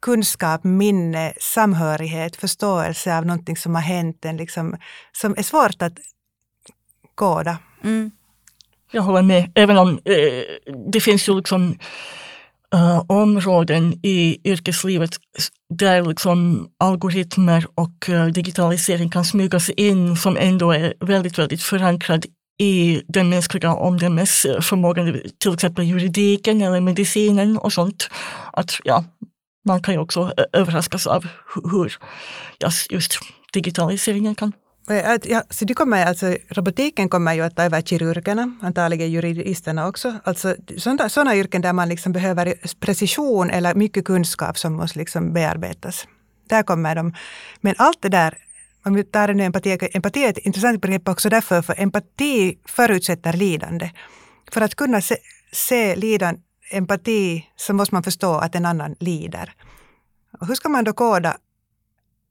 kunskap, 0.00 0.64
minne, 0.64 1.32
samhörighet, 1.40 2.36
förståelse 2.36 3.18
av 3.18 3.26
någonting 3.26 3.56
som 3.56 3.74
har 3.74 3.82
hänt 3.82 4.24
en, 4.24 4.36
liksom, 4.36 4.76
som 5.12 5.34
är 5.38 5.42
svårt 5.42 5.82
att 5.82 5.98
koda. 7.14 7.58
Mm. 7.84 8.10
Jag 8.92 9.02
håller 9.02 9.22
med, 9.22 9.52
även 9.54 9.78
om 9.78 9.88
eh, 10.04 10.72
det 10.92 11.00
finns 11.00 11.28
ju 11.28 11.36
liksom 11.36 11.78
Eh, 12.74 12.80
uh, 12.80 13.04
områden 13.08 13.92
i 14.02 14.40
yrkeslivet 14.44 15.10
där 15.74 16.02
liksom 16.02 16.68
algoritmer 16.78 17.66
och 17.74 18.08
uh, 18.08 18.26
digitalisering 18.26 19.10
kan 19.10 19.24
smyga 19.24 19.60
sig 19.60 19.74
in 19.76 20.16
som 20.16 20.36
ändå 20.36 20.72
är 20.72 20.94
väldigt, 21.00 21.38
väldigt 21.38 21.62
förankrad 21.62 22.26
i 22.58 23.02
den 23.08 23.28
mänskliga 23.28 23.74
omdömesförmågan, 23.74 25.08
eh, 25.08 25.20
till 25.38 25.54
exempel 25.54 25.84
juridiken 25.84 26.62
eller 26.62 26.80
medicinen 26.80 27.58
och 27.58 27.72
sånt. 27.72 28.10
Att, 28.52 28.80
ja, 28.84 29.04
man 29.66 29.82
kan 29.82 29.94
ju 29.94 30.00
också 30.00 30.32
överraskas 30.52 31.06
av 31.06 31.26
hur 31.70 31.98
just 32.90 33.18
digitaliseringen 33.52 34.34
kan 34.34 34.52
Eh, 34.90 35.18
ja, 35.24 35.42
så 35.50 35.64
det 35.64 35.74
kommer, 35.74 36.06
alltså, 36.06 36.36
robotiken 36.48 37.08
kommer 37.08 37.34
ju 37.34 37.40
att 37.42 37.56
ta 37.56 37.62
över 37.62 37.80
kirurgerna, 37.82 38.56
antagligen 38.62 39.10
juridisterna 39.10 39.88
också. 39.88 40.14
Alltså, 40.24 40.56
sådana, 40.78 41.08
sådana 41.08 41.36
yrken 41.36 41.62
där 41.62 41.72
man 41.72 41.88
liksom 41.88 42.12
behöver 42.12 42.54
precision 42.80 43.50
eller 43.50 43.74
mycket 43.74 44.04
kunskap 44.04 44.58
som 44.58 44.72
måste 44.72 44.98
liksom 44.98 45.32
bearbetas. 45.32 46.06
Där 46.48 46.62
kommer 46.62 46.94
de. 46.94 47.14
Men 47.60 47.74
allt 47.78 48.02
det 48.02 48.08
där, 48.08 48.38
om 48.84 48.94
vi 48.94 49.04
tar 49.04 49.34
nu 49.34 49.44
empati, 49.44 49.78
empati 49.92 50.24
är 50.24 50.30
ett 50.30 50.38
intressant 50.38 50.80
begrepp 50.80 51.08
också 51.08 51.28
därför, 51.28 51.62
för 51.62 51.80
empati 51.80 52.58
förutsätter 52.66 53.32
lidande. 53.32 53.90
För 54.52 54.60
att 54.60 54.74
kunna 54.74 55.00
se, 55.00 55.16
se 55.52 55.96
lidan, 55.96 56.36
empati 56.70 57.46
så 57.56 57.74
måste 57.74 57.94
man 57.94 58.02
förstå 58.02 58.34
att 58.34 58.54
en 58.54 58.66
annan 58.66 58.94
lider. 59.00 59.52
Och 60.40 60.46
hur 60.46 60.54
ska 60.54 60.68
man 60.68 60.84
då 60.84 60.92
koda 60.92 61.36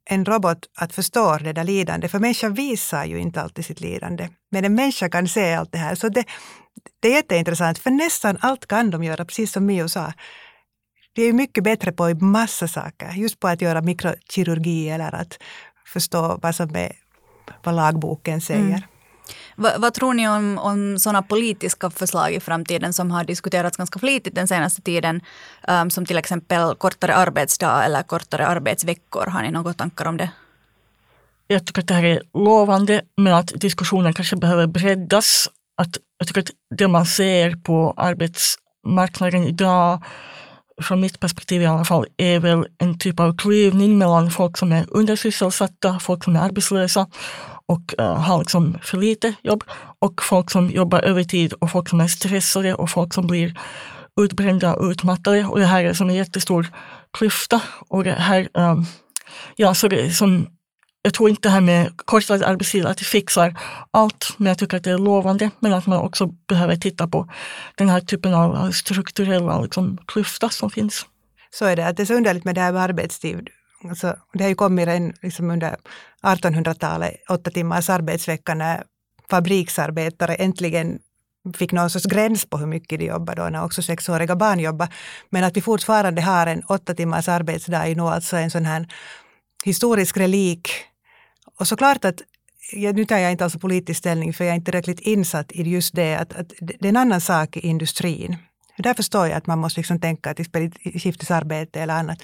en 0.09 0.25
robot 0.25 0.57
att 0.77 0.93
förstå 0.93 1.37
det 1.37 1.53
där 1.53 1.63
lidandet? 1.63 2.11
För 2.11 2.19
människan 2.19 2.53
visar 2.53 3.05
ju 3.05 3.19
inte 3.19 3.41
alltid 3.41 3.65
sitt 3.65 3.81
lidande. 3.81 4.29
Men 4.51 4.65
en 4.65 4.75
människa 4.75 5.09
kan 5.09 5.27
se 5.27 5.53
allt 5.53 5.71
det 5.71 5.77
här. 5.77 5.95
Så 5.95 6.09
det, 6.09 6.25
det 6.99 7.07
är 7.07 7.13
jätteintressant, 7.13 7.79
för 7.79 7.91
nästan 7.91 8.37
allt 8.41 8.65
kan 8.65 8.91
de 8.91 9.03
göra, 9.03 9.25
precis 9.25 9.51
som 9.51 9.65
Mio 9.65 9.89
sa. 9.89 10.13
De 11.15 11.29
är 11.29 11.33
mycket 11.33 11.63
bättre 11.63 11.91
på 11.91 12.09
massa 12.09 12.67
saker, 12.67 13.11
just 13.11 13.39
på 13.39 13.47
att 13.47 13.61
göra 13.61 13.81
mikrokirurgi 13.81 14.89
eller 14.89 15.15
att 15.15 15.39
förstå 15.85 16.39
vad 16.41 16.55
som 16.55 16.75
är, 16.75 16.91
vad 17.63 17.75
lagboken 17.75 18.41
säger. 18.41 18.59
Mm. 18.59 18.81
Vad, 19.55 19.81
vad, 19.81 19.93
tror 19.93 20.13
ni 20.13 20.27
om, 20.27 20.57
om 20.57 20.99
sådana 20.99 21.21
politiska 21.21 21.89
förslag 21.89 22.33
i 22.33 22.39
framtiden 22.39 22.93
som 22.93 23.11
har 23.11 23.23
diskuterats 23.23 23.77
ganska 23.77 23.99
flitigt 23.99 24.35
den 24.35 24.47
senaste 24.47 24.81
tiden? 24.81 25.21
Um, 25.67 25.89
som 25.89 26.05
till 26.05 26.17
exempel 26.17 26.75
kortare 26.75 27.15
arbetsdag 27.15 27.83
eller 27.85 28.03
kortare 28.03 28.47
arbetsveckor. 28.47 29.25
Har 29.25 29.41
ni 29.41 29.51
några 29.51 29.73
tankar 29.73 30.05
om 30.05 30.17
det? 30.17 30.29
Jag 31.47 31.65
tycker 31.65 31.81
att 31.81 31.87
det 31.87 31.93
här 31.93 32.03
är 32.03 32.21
lovande, 32.33 33.01
men 33.17 33.33
att 33.33 33.47
diskussionen 33.47 34.13
kanske 34.13 34.35
behöver 34.35 34.67
breddas. 34.67 35.49
Att, 35.77 35.97
jag 36.17 36.27
tycker 36.27 36.41
att 36.41 36.51
det 36.77 36.87
man 36.87 37.05
ser 37.05 37.55
på 37.55 37.93
arbetsmarknaden 37.97 39.43
idag 39.43 40.03
från 40.81 41.01
mitt 41.01 41.19
perspektiv 41.19 41.61
i 41.61 41.65
alla 41.65 41.85
fall, 41.85 42.05
är 42.17 42.39
väl 42.39 42.67
en 42.77 42.99
typ 42.99 43.19
av 43.19 43.37
klyvning 43.37 43.97
mellan 43.97 44.31
folk 44.31 44.57
som 44.57 44.71
är 44.71 44.85
undersysselsatta, 44.89 45.99
folk 45.99 46.23
som 46.23 46.35
är 46.35 46.39
arbetslösa 46.39 47.07
och 47.67 47.93
uh, 47.99 48.05
har 48.05 48.39
liksom 48.39 48.77
för 48.81 48.97
lite 48.97 49.33
jobb 49.41 49.63
och 49.99 50.23
folk 50.23 50.51
som 50.51 50.69
jobbar 50.69 51.01
övertid 51.01 51.53
och 51.53 51.71
folk 51.71 51.89
som 51.89 52.01
är 52.01 52.07
stressade 52.07 52.73
och 52.73 52.89
folk 52.89 53.13
som 53.13 53.27
blir 53.27 53.53
utbrända 54.21 54.75
och 54.75 54.85
utmattade. 54.85 55.45
Och 55.45 55.59
det 55.59 55.65
här 55.65 55.83
är 55.83 55.93
som 55.93 56.09
en 56.09 56.15
jättestor 56.15 56.67
klyfta. 57.13 57.61
Och 57.87 58.03
det 58.03 58.11
här, 58.11 58.49
um, 58.53 58.85
ja, 59.55 59.73
så 59.73 59.87
det, 59.87 60.11
som, 60.11 60.47
jag 61.01 61.13
tror 61.13 61.29
inte 61.29 61.49
det 61.49 61.53
här 61.53 61.61
med 61.61 61.97
kortare 62.05 62.45
arbetstid 62.45 62.85
att 62.85 62.97
det 62.97 63.05
fixar 63.05 63.55
allt, 63.91 64.33
men 64.37 64.47
jag 64.47 64.57
tycker 64.57 64.77
att 64.77 64.83
det 64.83 64.91
är 64.91 64.97
lovande. 64.97 65.49
Men 65.59 65.73
att 65.73 65.87
man 65.87 65.99
också 65.99 66.27
behöver 66.27 66.75
titta 66.75 67.07
på 67.07 67.29
den 67.75 67.89
här 67.89 67.99
typen 67.99 68.33
av 68.33 68.71
strukturella 68.71 69.61
liksom, 69.61 69.97
klyfta 70.07 70.49
som 70.49 70.69
finns. 70.69 71.05
Så 71.49 71.65
är 71.65 71.75
det, 71.75 71.87
att 71.87 71.97
det 71.97 72.03
är 72.03 72.05
så 72.05 72.13
underligt 72.13 72.45
med 72.45 72.55
det 72.55 72.61
här 72.61 72.71
med 72.71 72.81
arbetstid. 72.81 73.49
Alltså, 73.89 74.15
det 74.33 74.43
har 74.43 74.49
ju 74.49 74.55
kommit 74.55 74.87
en, 74.87 75.13
liksom 75.21 75.51
under 75.51 75.75
1800-talet, 76.23 77.13
åtta 77.29 77.51
timmars 77.51 77.89
arbetsvecka, 77.89 78.53
när 78.55 78.83
fabriksarbetare 79.29 80.35
äntligen 80.35 80.99
fick 81.53 81.71
någon 81.71 81.89
sorts 81.89 82.05
gräns 82.05 82.45
på 82.45 82.57
hur 82.57 82.65
mycket 82.65 82.99
de 82.99 83.05
jobbar 83.05 83.35
då, 83.35 83.49
när 83.49 83.63
också 83.63 83.81
sexåriga 83.81 84.35
barn 84.35 84.59
jobbar. 84.59 84.87
Men 85.29 85.43
att 85.43 85.57
vi 85.57 85.61
fortfarande 85.61 86.21
har 86.21 86.47
en 86.47 86.63
åtta 86.63 86.93
timmars 86.93 87.27
arbetsdag 87.27 87.87
är 87.87 87.95
nog 87.95 88.07
alltså 88.07 88.37
en 88.37 88.51
sån 88.51 88.65
här 88.65 88.87
historisk 89.65 90.17
relik. 90.17 90.69
Och 91.59 91.67
såklart 91.67 92.05
att, 92.05 92.21
nu 92.73 93.05
tar 93.05 93.17
jag 93.17 93.31
inte 93.31 93.43
alltså 93.43 93.59
politisk 93.59 93.99
ställning 93.99 94.33
för 94.33 94.43
jag 94.43 94.51
är 94.51 94.55
inte 94.55 94.71
tillräckligt 94.71 94.99
insatt 94.99 95.51
i 95.51 95.61
just 95.61 95.95
det, 95.95 96.15
att, 96.15 96.33
att 96.33 96.53
det 96.59 96.85
är 96.85 96.89
en 96.89 96.97
annan 96.97 97.21
sak 97.21 97.57
i 97.57 97.67
industrin. 97.67 98.37
Där 98.77 98.93
förstår 98.93 99.27
jag 99.27 99.37
att 99.37 99.47
man 99.47 99.59
måste 99.59 99.79
liksom 99.79 99.99
tänka 99.99 100.33
till 100.33 100.45
det 100.51 100.71
i 100.81 100.99
skiftesarbete 100.99 101.81
eller 101.81 101.93
annat. 101.93 102.21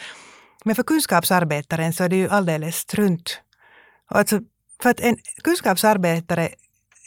Men 0.65 0.75
för 0.75 0.83
kunskapsarbetaren 0.83 1.93
så 1.93 2.03
är 2.03 2.09
det 2.09 2.15
ju 2.15 2.29
alldeles 2.29 2.75
strunt. 2.75 3.41
Alltså, 4.07 4.39
för 4.81 4.89
att 4.89 4.99
en 4.99 5.17
kunskapsarbetare 5.43 6.49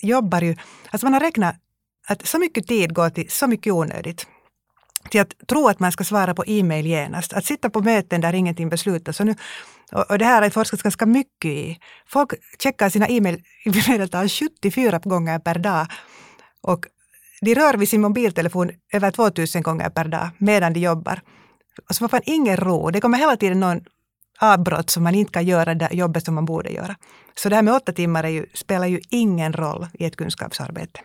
jobbar 0.02 0.42
ju, 0.42 0.56
alltså 0.90 1.06
man 1.06 1.12
har 1.12 1.20
räknat 1.20 1.56
att 2.06 2.26
så 2.26 2.38
mycket 2.38 2.66
tid 2.66 2.94
går 2.94 3.10
till 3.10 3.30
så 3.30 3.46
mycket 3.46 3.72
onödigt. 3.72 4.26
Till 5.10 5.20
att 5.20 5.34
tro 5.48 5.68
att 5.68 5.80
man 5.80 5.92
ska 5.92 6.04
svara 6.04 6.34
på 6.34 6.44
e-mail 6.46 6.86
genast, 6.86 7.32
att 7.32 7.44
sitta 7.44 7.70
på 7.70 7.80
möten 7.80 8.20
där 8.20 8.32
ingenting 8.32 8.68
beslutas. 8.68 9.20
Och, 9.20 9.26
nu, 9.26 9.34
och, 9.92 10.10
och 10.10 10.18
det 10.18 10.24
här 10.24 10.42
har 10.42 10.50
forskats 10.50 10.82
ganska 10.82 11.06
mycket 11.06 11.50
i. 11.50 11.78
Folk 12.06 12.32
checkar 12.58 12.88
sina 12.88 13.08
e-mail 13.08 13.42
i 13.64 13.90
medeltal 13.90 14.28
74 14.28 14.98
gånger 14.98 15.38
per 15.38 15.58
dag. 15.58 15.86
Och 16.62 16.86
de 17.40 17.54
rör 17.54 17.74
vid 17.74 17.88
sin 17.88 18.00
mobiltelefon 18.00 18.70
över 18.92 19.10
2000 19.10 19.62
gånger 19.62 19.90
per 19.90 20.04
dag 20.04 20.28
medan 20.38 20.72
de 20.72 20.80
jobbar 20.80 21.20
och 21.88 21.94
så 21.94 22.08
får 22.08 22.16
man 22.16 22.22
ingen 22.24 22.56
ro. 22.56 22.90
Det 22.90 23.00
kommer 23.00 23.18
hela 23.18 23.36
tiden 23.36 23.60
någon 23.60 23.80
avbrott 24.40 24.90
som 24.90 25.02
man 25.02 25.14
inte 25.14 25.32
kan 25.32 25.46
göra 25.46 25.74
det 25.74 25.88
jobbet 25.92 26.24
som 26.24 26.34
man 26.34 26.44
borde 26.44 26.70
göra. 26.70 26.96
Så 27.36 27.48
det 27.48 27.54
här 27.56 27.62
med 27.62 27.74
åtta 27.74 27.92
timmar 27.92 28.28
ju, 28.28 28.46
spelar 28.54 28.86
ju 28.86 29.00
ingen 29.10 29.52
roll 29.52 29.86
i 29.92 30.04
ett 30.04 30.16
kunskapsarbete. 30.16 31.00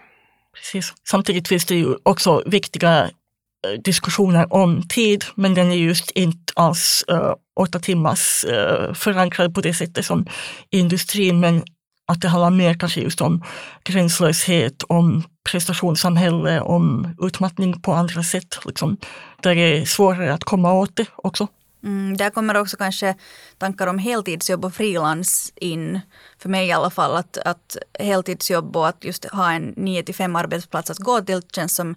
Precis. 0.53 0.93
Samtidigt 1.09 1.47
finns 1.47 1.65
det 1.65 1.76
ju 1.76 1.95
också 2.03 2.43
viktiga 2.45 3.03
eh, 3.03 3.82
diskussioner 3.84 4.53
om 4.53 4.88
tid, 4.88 5.26
men 5.36 5.53
den 5.53 5.72
är 5.72 5.76
just 5.76 6.11
inte 6.11 6.53
alls 6.55 7.03
uh, 7.11 7.34
åtta 7.59 7.80
timmars 7.80 8.45
uh, 8.49 8.93
förankrad 8.93 9.55
på 9.55 9.61
det 9.61 9.74
sättet 9.74 10.05
som 10.05 10.26
industrin, 10.70 11.39
men 11.39 11.63
att 12.10 12.22
det 12.22 12.28
handlar 12.28 12.49
mer 12.49 12.74
kanske 12.74 13.01
just 13.01 13.22
om 13.22 13.43
gränslöshet, 13.84 14.84
om 14.84 15.24
prestationssamhälle, 15.51 16.62
om 16.62 17.16
utmattning 17.22 17.82
på 17.82 17.93
andra 17.93 18.24
sätt. 18.24 18.60
Liksom, 18.66 18.97
där 19.41 19.55
det 19.55 19.62
är 19.62 19.86
svårare 19.86 20.34
att 20.34 20.43
komma 20.43 20.74
åt 20.74 20.95
det 20.95 21.05
också. 21.16 21.47
Mm, 21.84 22.18
där 22.18 22.30
kommer 22.30 22.57
också 22.57 22.78
kanske 22.78 23.16
tankar 23.57 23.88
om 23.88 23.99
heltidsjobb 23.99 24.66
och 24.66 24.74
frilans 24.74 25.53
in. 25.55 25.99
För 26.38 26.49
mig 26.49 26.68
i 26.68 26.72
alla 26.72 26.89
fall 26.89 27.16
att, 27.16 27.38
att 27.38 27.78
heltidsjobb 27.99 28.78
och 28.78 28.88
att 28.88 29.03
just 29.03 29.26
ha 29.26 29.51
en 29.51 29.74
9 29.78 30.03
till 30.03 30.16
5 30.16 30.36
arbetsplats 30.36 30.89
att 30.89 30.97
gå 30.97 31.22
till 31.22 31.41
känns 31.51 31.76
som 31.76 31.95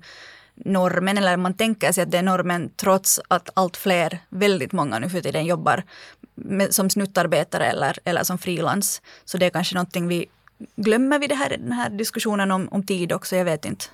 normen, 0.65 1.19
eller 1.19 1.37
man 1.37 1.55
tänker 1.55 1.93
sig 1.93 2.03
att 2.03 2.11
det 2.11 2.19
är 2.19 2.23
normen 2.23 2.71
trots 2.77 3.21
att 3.29 3.51
allt 3.55 3.77
fler, 3.77 4.19
väldigt 4.29 4.73
många 4.73 4.99
nu 4.99 5.09
för 5.09 5.21
tiden 5.21 5.47
jobbar 5.47 5.83
med, 6.35 6.75
som 6.75 6.91
snuttarbetare 6.91 7.67
eller, 7.67 7.99
eller 8.05 8.23
som 8.23 8.39
frilans. 8.39 9.03
Så 9.25 9.39
det 9.39 9.47
är 9.47 9.51
kanske 9.51 9.75
någonting 9.75 10.09
vi 10.09 10.27
glömmer 10.77 11.19
vid 11.19 11.29
det 11.29 11.35
här, 11.35 11.49
den 11.49 11.73
här 11.73 11.91
diskussionen 11.91 12.51
om, 12.51 12.69
om 12.71 12.87
tid 12.87 13.13
också, 13.13 13.37
jag 13.37 13.45
vet 13.45 13.65
inte. 13.65 13.85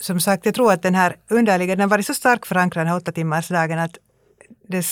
Som 0.00 0.20
sagt, 0.20 0.46
jag 0.46 0.54
tror 0.54 0.72
att 0.72 0.82
den 0.82 0.94
här 0.94 1.16
underliga, 1.28 1.76
den 1.76 1.80
har 1.80 1.88
varit 1.88 2.06
så 2.06 2.14
starkt 2.14 2.46
förankrad 2.46 2.80
den 2.80 2.88
här 2.88 2.96
åtta 2.96 3.12
timmars 3.12 3.48
dagen 3.48 3.78
att 3.78 3.98
det 4.68 4.84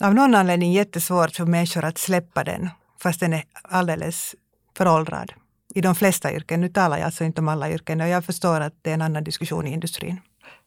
av 0.00 0.14
någon 0.14 0.34
anledning 0.34 0.72
jättesvårt 0.72 1.36
för 1.36 1.44
människor 1.44 1.84
att 1.84 1.98
släppa 1.98 2.44
den, 2.44 2.70
fast 3.02 3.20
den 3.20 3.32
är 3.32 3.44
alldeles 3.62 4.34
föråldrad. 4.76 5.32
I 5.74 5.80
de 5.80 5.94
flesta 5.94 6.32
yrken, 6.32 6.60
nu 6.60 6.68
talar 6.68 6.98
jag 6.98 7.06
alltså 7.06 7.24
inte 7.24 7.40
om 7.40 7.48
alla 7.48 7.70
yrken 7.70 8.00
och 8.00 8.08
jag 8.08 8.24
förstår 8.24 8.60
att 8.60 8.74
det 8.82 8.90
är 8.90 8.94
en 8.94 9.02
annan 9.02 9.24
diskussion 9.24 9.66
i 9.66 9.72
industrin. 9.72 10.20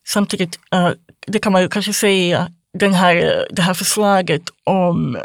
Samtidigt, 0.08 0.58
eh, 0.72 0.90
det 1.26 1.38
kan 1.38 1.52
man 1.52 1.62
ju 1.62 1.68
kanske 1.68 1.92
säga, 1.92 2.48
den 2.78 2.94
här, 2.94 3.16
eh, 3.16 3.44
det 3.50 3.62
här 3.62 3.74
förslaget 3.74 4.42
om 4.64 5.18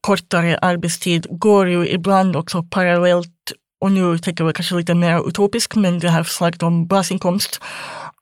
kortare 0.00 0.58
arbetstid 0.58 1.26
går 1.30 1.68
ju 1.68 1.88
ibland 1.88 2.36
också 2.36 2.62
parallellt 2.62 3.52
och 3.80 3.92
nu 3.92 4.18
tänker 4.18 4.44
jag 4.44 4.54
kanske 4.54 4.74
lite 4.74 4.94
mer 4.94 5.28
utopiskt, 5.28 5.76
men 5.76 5.98
det 5.98 6.08
här 6.08 6.22
förslaget 6.22 6.62
om 6.62 6.86
basinkomst 6.86 7.60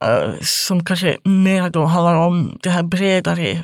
eh, 0.05 0.33
som 0.43 0.85
kanske 0.85 1.19
mer 1.25 1.71
då 1.71 1.85
handlar 1.85 2.15
om 2.15 2.59
det 2.63 2.71
här 2.71 2.83
bredare 2.83 3.63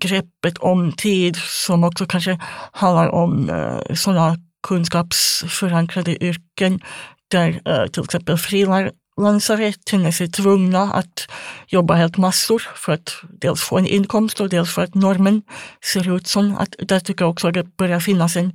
greppet 0.00 0.58
om 0.58 0.92
tid 0.92 1.36
som 1.36 1.84
också 1.84 2.06
kanske 2.06 2.38
handlar 2.72 3.08
om 3.08 3.50
sådana 3.94 4.36
kunskapsförankrade 4.68 6.24
yrken 6.24 6.80
där 7.30 7.60
till 7.88 8.04
exempel 8.04 8.38
frilar, 8.38 8.90
lansare 9.18 9.72
känner 9.90 10.10
sig 10.10 10.28
tvungna 10.28 10.82
att 10.82 11.28
jobba 11.66 11.94
helt 11.94 12.16
massor 12.16 12.62
för 12.74 12.92
att 12.92 13.12
dels 13.40 13.62
få 13.62 13.78
en 13.78 13.86
inkomst 13.86 14.40
och 14.40 14.48
dels 14.48 14.74
för 14.74 14.82
att 14.82 14.94
normen 14.94 15.42
ser 15.92 16.16
ut 16.16 16.26
som 16.26 16.56
att 16.56 16.74
där 16.78 17.00
tycker 17.00 17.24
jag 17.24 17.30
också 17.30 17.48
att 17.48 17.54
det 17.54 17.76
börjar 17.76 18.00
finnas 18.00 18.36
en, 18.36 18.52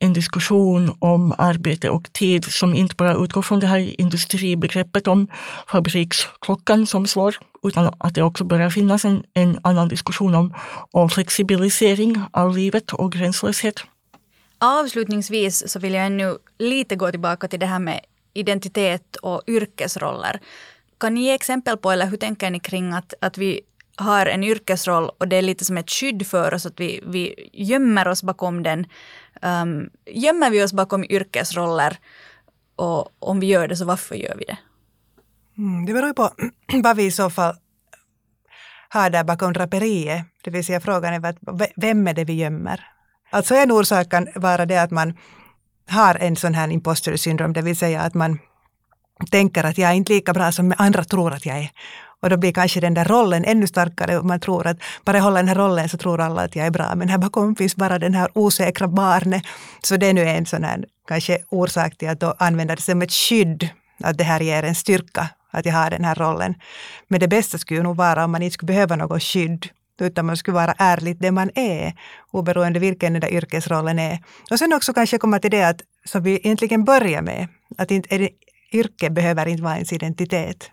en 0.00 0.12
diskussion 0.12 0.96
om 0.98 1.34
arbete 1.38 1.90
och 1.90 2.12
tid 2.12 2.44
som 2.44 2.74
inte 2.74 2.94
bara 2.94 3.14
utgår 3.14 3.42
från 3.42 3.60
det 3.60 3.66
här 3.66 4.00
industribegreppet 4.00 5.06
om 5.06 5.28
fabriksklockan 5.66 6.86
som 6.86 7.06
slår, 7.06 7.36
utan 7.62 7.94
att 7.98 8.14
det 8.14 8.22
också 8.22 8.44
börjar 8.44 8.70
finnas 8.70 9.04
en, 9.04 9.24
en 9.34 9.58
annan 9.62 9.88
diskussion 9.88 10.34
om, 10.34 10.54
om 10.90 11.10
flexibilisering 11.10 12.22
av 12.32 12.56
livet 12.56 12.92
och 12.92 13.12
gränslöshet. 13.12 13.84
Avslutningsvis 14.58 15.72
så 15.72 15.78
vill 15.78 15.94
jag 15.94 16.06
ännu 16.06 16.36
lite 16.58 16.96
gå 16.96 17.10
tillbaka 17.10 17.48
till 17.48 17.60
det 17.60 17.66
här 17.66 17.78
med 17.78 18.00
identitet 18.34 19.16
och 19.16 19.42
yrkesroller. 19.46 20.40
Kan 20.98 21.14
ni 21.14 21.24
ge 21.24 21.34
exempel 21.34 21.76
på, 21.76 21.90
eller 21.90 22.06
hur 22.06 22.16
tänker 22.16 22.50
ni 22.50 22.60
kring 22.60 22.92
att, 22.92 23.14
att 23.20 23.38
vi 23.38 23.60
har 23.96 24.26
en 24.26 24.44
yrkesroll 24.44 25.10
och 25.18 25.28
det 25.28 25.36
är 25.36 25.42
lite 25.42 25.64
som 25.64 25.78
ett 25.78 25.90
skydd 25.90 26.26
för 26.26 26.54
oss, 26.54 26.66
att 26.66 26.80
vi, 26.80 27.00
vi 27.06 27.50
gömmer 27.52 28.08
oss 28.08 28.22
bakom 28.22 28.62
den. 28.62 28.86
Um, 29.42 29.90
gömmer 30.06 30.50
vi 30.50 30.64
oss 30.64 30.72
bakom 30.72 31.04
yrkesroller 31.04 31.98
och 32.76 33.08
om 33.18 33.40
vi 33.40 33.46
gör 33.46 33.68
det, 33.68 33.76
så 33.76 33.84
varför 33.84 34.14
gör 34.14 34.34
vi 34.38 34.44
det? 34.44 34.58
Mm, 35.58 35.86
det 35.86 35.92
beror 35.92 36.08
ju 36.08 36.14
på 36.14 36.30
vad 36.82 36.96
vi 36.96 37.04
i 37.04 37.10
så 37.10 37.30
fall 37.30 37.54
har 38.88 39.10
där 39.10 39.24
bakom 39.24 39.52
draperiet. 39.52 40.26
Det 40.44 40.50
vill 40.50 40.64
säga 40.64 40.80
frågan 40.80 41.14
är 41.14 41.34
vem 41.80 42.06
är 42.06 42.14
det 42.14 42.24
vi 42.24 42.32
gömmer? 42.32 42.86
Alltså 43.30 43.54
en 43.54 43.72
orsak 43.72 44.10
kan 44.10 44.28
vara 44.34 44.66
det 44.66 44.82
att 44.82 44.90
man 44.90 45.14
har 45.88 46.14
en 46.14 46.36
sån 46.36 46.54
här 46.54 46.68
imposter 46.68 47.16
syndrom, 47.16 47.52
det 47.52 47.62
vill 47.62 47.76
säga 47.76 48.00
att 48.00 48.14
man 48.14 48.38
tänker 49.30 49.64
att 49.64 49.78
jag 49.78 49.90
är 49.90 49.94
inte 49.94 50.12
lika 50.12 50.32
bra 50.32 50.52
som 50.52 50.74
andra 50.78 51.04
tror 51.04 51.32
att 51.32 51.46
jag 51.46 51.58
är. 51.58 51.70
Och 52.22 52.30
då 52.30 52.36
blir 52.36 52.52
kanske 52.52 52.80
den 52.80 52.94
där 52.94 53.04
rollen 53.04 53.44
ännu 53.44 53.66
starkare 53.66 54.18
och 54.18 54.24
man 54.24 54.40
tror 54.40 54.66
att 54.66 54.78
bara 55.04 55.16
jag 55.16 55.24
håller 55.24 55.36
den 55.36 55.48
här 55.48 55.54
rollen 55.54 55.88
så 55.88 55.96
tror 55.96 56.20
alla 56.20 56.42
att 56.42 56.56
jag 56.56 56.66
är 56.66 56.70
bra. 56.70 56.94
Men 56.94 57.08
här 57.08 57.18
bakom 57.18 57.56
finns 57.56 57.76
bara 57.76 57.98
den 57.98 58.14
här 58.14 58.28
osäkra 58.34 58.88
barnet. 58.88 59.42
Så 59.82 59.96
det 59.96 60.06
är 60.06 60.14
nu 60.14 60.22
en 60.22 60.46
sån 60.46 60.64
här 60.64 60.84
kanske 61.08 61.38
orsak 61.50 61.96
till 61.98 62.08
att 62.08 62.20
då 62.20 62.34
använda 62.38 62.74
det 62.74 62.82
som 62.82 63.02
ett 63.02 63.12
skydd. 63.12 63.68
Att 64.04 64.18
det 64.18 64.24
här 64.24 64.40
ger 64.40 64.62
en 64.62 64.74
styrka 64.74 65.28
att 65.50 65.66
jag 65.66 65.72
har 65.72 65.90
den 65.90 66.04
här 66.04 66.14
rollen. 66.14 66.54
Men 67.08 67.20
det 67.20 67.28
bästa 67.28 67.58
skulle 67.58 67.82
nog 67.82 67.96
vara 67.96 68.24
om 68.24 68.32
man 68.32 68.42
inte 68.42 68.54
skulle 68.54 68.72
behöva 68.72 68.96
något 68.96 69.22
skydd 69.22 69.68
utan 70.00 70.26
man 70.26 70.36
skulle 70.36 70.54
vara 70.54 70.74
ärligt 70.78 71.20
det 71.20 71.32
man 71.32 71.50
är, 71.54 71.92
oberoende 72.30 72.80
vilken 72.80 73.12
den 73.12 73.20
där 73.20 73.32
yrkesrollen 73.32 73.98
är. 73.98 74.18
Och 74.50 74.58
sen 74.58 74.72
också 74.72 74.92
kanske 74.92 75.18
komma 75.18 75.38
till 75.38 75.50
det 75.50 75.68
att, 75.68 75.80
som 76.04 76.22
vi 76.22 76.36
egentligen 76.36 76.84
börjar 76.84 77.22
med, 77.22 77.48
att 77.78 77.90
inte, 77.90 78.18
det, 78.18 78.30
yrke 78.72 79.10
behöver 79.10 79.46
inte 79.46 79.62
vara 79.62 79.74
ens 79.74 79.92
identitet. 79.92 80.70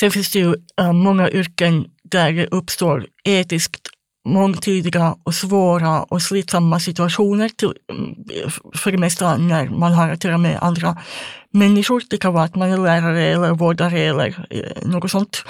Sen 0.00 0.10
finns 0.10 0.30
det 0.30 0.38
ju 0.38 0.54
äh, 0.80 0.92
många 0.92 1.30
yrken 1.30 1.86
där 2.02 2.32
det 2.32 2.46
uppstår 2.46 3.06
etiskt 3.24 3.88
mångtydiga 4.26 5.16
och 5.22 5.34
svåra 5.34 6.02
och 6.02 6.22
slitsamma 6.22 6.80
situationer, 6.80 7.48
till, 7.48 7.72
mm, 7.92 8.14
för 8.74 8.92
det 8.92 8.98
mesta 8.98 9.36
när 9.36 9.68
man 9.68 9.92
har 9.92 10.08
att 10.08 10.24
göra 10.24 10.38
med 10.38 10.58
andra 10.62 10.96
människor. 11.50 12.02
Det 12.10 12.16
kan 12.16 12.32
vara 12.32 12.44
att 12.44 12.54
man 12.54 12.70
är 12.70 12.76
lärare 12.76 13.22
eller 13.22 13.50
vårdare 13.50 14.00
eller 14.00 14.46
eh, 14.50 14.88
något 14.88 15.10
sånt. 15.10 15.44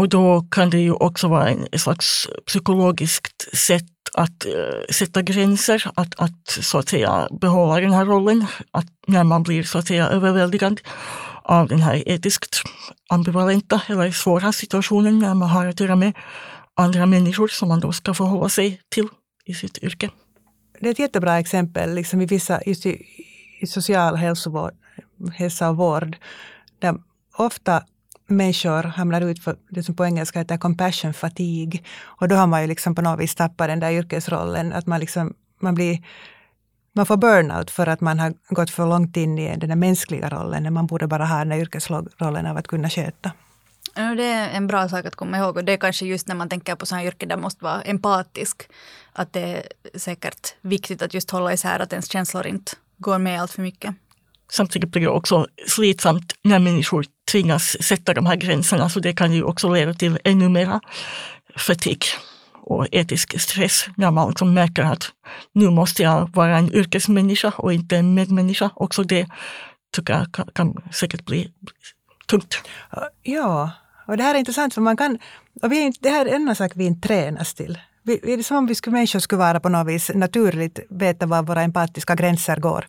Och 0.00 0.08
då 0.08 0.40
kan 0.50 0.70
det 0.70 0.78
ju 0.78 0.92
också 0.92 1.28
vara 1.28 1.48
en 1.48 1.78
slags 1.78 2.28
psykologiskt 2.46 3.56
sätt 3.56 3.84
att 4.14 4.46
eh, 4.46 4.94
sätta 4.94 5.22
gränser, 5.22 5.90
att, 5.94 6.20
att 6.20 6.46
så 6.46 6.78
att 6.78 6.88
säga 6.88 7.28
behålla 7.40 7.80
den 7.80 7.92
här 7.92 8.04
rollen, 8.04 8.46
att 8.70 8.86
när 9.06 9.24
man 9.24 9.42
blir 9.42 9.62
så 9.62 9.78
att 9.78 9.86
säga 9.86 10.08
överväldigad 10.08 10.80
av 11.42 11.68
den 11.68 11.80
här 11.80 12.08
etiskt 12.08 12.62
ambivalenta 13.08 13.82
eller 13.86 14.10
svåra 14.10 14.52
situationen 14.52 15.18
när 15.18 15.34
man 15.34 15.48
har 15.48 15.66
att 15.66 15.80
göra 15.80 15.96
med 15.96 16.12
andra 16.74 17.06
människor 17.06 17.48
som 17.48 17.68
man 17.68 17.80
då 17.80 17.92
ska 17.92 18.14
förhålla 18.14 18.48
sig 18.48 18.80
till 18.88 19.08
i 19.44 19.54
sitt 19.54 19.78
yrke. 19.78 20.10
Det 20.80 20.86
är 20.86 20.90
ett 20.90 20.98
jättebra 20.98 21.38
exempel 21.38 21.94
liksom 21.94 22.20
i 22.20 22.26
vissa, 22.26 22.60
just 22.66 22.86
i, 22.86 23.06
i 23.60 23.66
social 23.66 24.16
hälsovård, 24.16 24.72
hälsa 25.34 25.70
och 25.70 25.76
vård, 25.76 26.16
där 26.78 26.94
ofta 27.36 27.82
människor 28.30 28.82
hamnar 28.82 29.20
ut 29.20 29.44
för 29.44 29.56
det 29.70 29.82
som 29.82 29.94
på 29.96 30.04
engelska 30.04 30.38
heter 30.38 30.56
compassion 30.56 31.14
fatigue. 31.14 31.80
Och 32.02 32.28
då 32.28 32.36
har 32.36 32.46
man 32.46 32.60
ju 32.60 32.66
liksom 32.66 32.94
på 32.94 33.02
något 33.02 33.20
vis 33.20 33.34
tappat 33.34 33.68
den 33.68 33.80
där 33.80 33.90
yrkesrollen, 33.90 34.72
att 34.72 34.86
man 34.86 35.00
liksom, 35.00 35.34
man 35.60 35.74
blir 35.74 35.98
man 36.92 37.06
får 37.06 37.16
burnout 37.16 37.70
för 37.70 37.86
att 37.86 38.00
man 38.00 38.18
har 38.18 38.34
gått 38.48 38.70
för 38.70 38.86
långt 38.86 39.16
in 39.16 39.38
i 39.38 39.56
den 39.56 39.68
där 39.68 39.76
mänskliga 39.76 40.28
rollen 40.28 40.62
när 40.62 40.70
man 40.70 40.86
borde 40.86 41.06
bara 41.06 41.26
ha 41.26 41.38
den 41.38 41.48
där 41.48 41.56
yrkesrollen 41.56 42.46
av 42.46 42.56
att 42.56 42.66
kunna 42.66 42.90
sköta. 42.90 43.32
Det 43.94 44.24
är 44.24 44.50
en 44.50 44.66
bra 44.66 44.88
sak 44.88 45.04
att 45.04 45.14
komma 45.14 45.38
ihåg 45.38 45.56
och 45.56 45.64
det 45.64 45.72
är 45.72 45.76
kanske 45.76 46.06
just 46.06 46.28
när 46.28 46.34
man 46.34 46.48
tänker 46.48 46.74
på 46.74 46.86
sådana 46.86 47.04
yrken 47.04 47.28
där 47.28 47.36
man 47.36 47.42
måste 47.42 47.64
vara 47.64 47.82
empatisk. 47.82 48.62
Att 49.12 49.32
det 49.32 49.40
är 49.40 49.98
säkert 49.98 50.54
viktigt 50.60 51.02
att 51.02 51.14
just 51.14 51.30
hålla 51.30 51.52
isär 51.52 51.80
att 51.80 51.92
ens 51.92 52.12
känslor 52.12 52.46
inte 52.46 52.72
går 52.98 53.18
med 53.18 53.40
allt 53.40 53.50
för 53.50 53.62
mycket. 53.62 53.94
Samtidigt 54.52 54.90
blir 54.90 55.02
det 55.02 55.08
också 55.08 55.46
slitsamt 55.66 56.32
när 56.44 56.58
människor 56.58 57.04
tvingas 57.32 57.76
sätta 57.82 58.14
de 58.14 58.26
här 58.26 58.36
gränserna 58.36 58.88
så 58.88 59.00
det 59.00 59.12
kan 59.12 59.32
ju 59.32 59.42
också 59.42 59.68
leda 59.68 59.94
till 59.94 60.18
ännu 60.24 60.48
mera 60.48 60.80
fatigue 61.56 62.06
och 62.62 62.86
etisk 62.92 63.40
stress 63.40 63.86
när 63.96 64.10
man 64.10 64.28
liksom 64.28 64.54
märker 64.54 64.82
att 64.82 65.12
nu 65.52 65.70
måste 65.70 66.02
jag 66.02 66.30
vara 66.34 66.58
en 66.58 66.74
yrkesmänniska 66.74 67.52
och 67.56 67.72
inte 67.72 67.96
en 67.96 68.14
medmänniska. 68.14 68.70
Också 68.74 69.02
det 69.02 69.26
tycker 69.96 70.12
jag 70.12 70.32
kan, 70.32 70.48
kan 70.54 70.74
säkert 70.92 71.24
bli 71.24 71.52
tungt. 72.26 72.62
Ja, 73.22 73.70
och 74.06 74.16
det 74.16 74.22
här 74.22 74.34
är 74.34 74.38
intressant 74.38 74.74
för 74.74 74.80
man 74.80 74.96
kan, 74.96 75.18
och 75.62 75.72
vi, 75.72 75.92
det 76.00 76.10
här 76.10 76.26
är 76.26 76.34
en 76.34 76.56
sak 76.56 76.72
vi 76.74 76.84
inte 76.84 77.08
tränas 77.08 77.54
till. 77.54 77.78
Vi, 78.02 78.20
det 78.22 78.32
är 78.32 78.42
som 78.42 78.56
om 78.56 78.66
vi 78.66 78.74
skulle, 78.74 78.94
människor 78.94 79.18
skulle 79.18 79.38
vara 79.38 79.60
på 79.60 79.68
något 79.68 79.86
vis 79.86 80.10
naturligt 80.14 80.80
veta 80.90 81.26
var 81.26 81.42
våra 81.42 81.62
empatiska 81.62 82.14
gränser 82.14 82.56
går. 82.56 82.86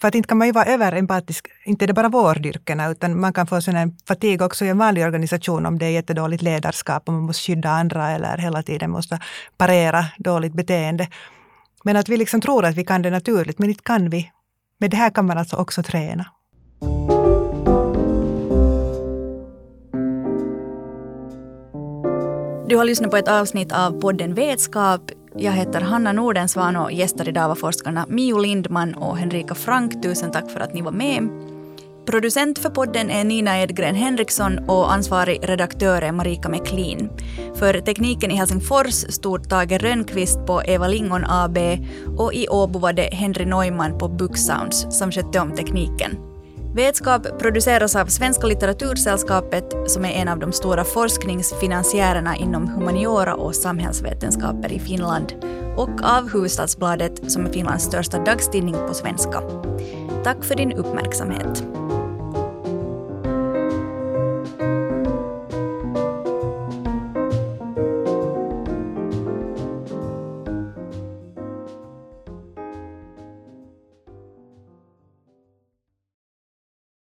För 0.00 0.08
att 0.08 0.14
inte 0.14 0.28
kan 0.28 0.38
man 0.38 0.46
ju 0.46 0.52
vara 0.52 0.64
överempatisk, 0.64 1.48
inte 1.64 1.84
är 1.84 1.86
det 1.86 1.94
bara 1.94 2.08
vårdyrkena, 2.08 2.90
utan 2.90 3.20
man 3.20 3.32
kan 3.32 3.46
få 3.46 3.60
sån 3.60 3.74
här 3.74 3.90
fatig 4.08 4.42
också 4.42 4.64
i 4.64 4.68
en 4.68 4.78
vanlig 4.78 5.04
organisation 5.04 5.66
om 5.66 5.78
det 5.78 5.86
är 5.86 5.90
jättedåligt 5.90 6.42
ledarskap 6.42 7.08
och 7.08 7.14
man 7.14 7.22
måste 7.22 7.42
skydda 7.42 7.70
andra 7.70 8.10
eller 8.10 8.38
hela 8.38 8.62
tiden 8.62 8.90
måste 8.90 9.20
parera 9.56 10.04
dåligt 10.18 10.52
beteende. 10.52 11.08
Men 11.84 11.96
att 11.96 12.08
vi 12.08 12.16
liksom 12.16 12.40
tror 12.40 12.64
att 12.64 12.74
vi 12.74 12.84
kan 12.84 13.02
det 13.02 13.10
naturligt, 13.10 13.58
men 13.58 13.68
inte 13.68 13.82
kan 13.82 14.10
vi. 14.10 14.30
Men 14.78 14.90
det 14.90 14.96
här 14.96 15.10
kan 15.10 15.26
man 15.26 15.38
alltså 15.38 15.56
också 15.56 15.82
träna. 15.82 16.26
Du 22.68 22.76
har 22.76 22.84
lyssnat 22.84 23.10
på 23.10 23.16
ett 23.16 23.28
avsnitt 23.28 23.72
av 23.72 24.00
podden 24.00 24.34
Vetskap. 24.34 25.10
Jag 25.38 25.52
heter 25.52 25.80
Hanna 25.80 26.12
Nordensvan 26.12 26.76
och 26.76 26.92
gästar 26.92 27.28
idag 27.28 27.48
var 27.48 27.54
forskarna 27.54 28.06
Mio 28.08 28.38
Lindman 28.38 28.94
och 28.94 29.16
Henrika 29.16 29.54
Frank. 29.54 30.02
Tusen 30.02 30.30
tack 30.30 30.50
för 30.50 30.60
att 30.60 30.74
ni 30.74 30.82
var 30.82 30.92
med. 30.92 31.28
Producent 32.06 32.58
för 32.58 32.70
podden 32.70 33.10
är 33.10 33.24
Nina 33.24 33.62
Edgren 33.62 33.94
Henriksson 33.94 34.58
och 34.58 34.92
ansvarig 34.92 35.38
redaktör 35.42 36.02
är 36.02 36.12
Marika 36.12 36.48
McLean. 36.48 37.10
För 37.54 37.80
tekniken 37.80 38.30
i 38.30 38.34
Helsingfors 38.34 38.94
stod 38.94 39.48
Tage 39.48 39.78
Rönnqvist 39.82 40.46
på 40.46 40.62
Eva 40.64 40.88
Lingon 40.88 41.24
AB 41.28 41.58
och 42.18 42.34
i 42.34 42.48
Åbo 42.48 42.78
var 42.78 42.92
det 42.92 43.14
Henry 43.14 43.44
Neumann 43.44 43.98
på 43.98 44.08
Booksounds 44.08 44.86
som 44.90 45.12
skötte 45.12 45.40
om 45.40 45.56
tekniken. 45.56 46.25
Vetskap 46.76 47.38
produceras 47.38 47.96
av 47.96 48.06
Svenska 48.06 48.46
litteratursällskapet 48.46 49.64
som 49.86 50.04
är 50.04 50.10
en 50.10 50.28
av 50.28 50.38
de 50.38 50.52
stora 50.52 50.84
forskningsfinansiärerna 50.84 52.36
inom 52.36 52.68
humaniora 52.68 53.34
och 53.34 53.54
samhällsvetenskaper 53.54 54.72
i 54.72 54.80
Finland 54.80 55.32
och 55.76 56.02
av 56.02 56.22
Hufvudstadsbladet 56.22 57.30
som 57.32 57.46
är 57.46 57.52
Finlands 57.52 57.84
största 57.84 58.24
dagstidning 58.24 58.74
på 58.74 58.94
svenska. 58.94 59.42
Tack 60.24 60.44
för 60.44 60.54
din 60.54 60.72
uppmärksamhet. 60.72 61.64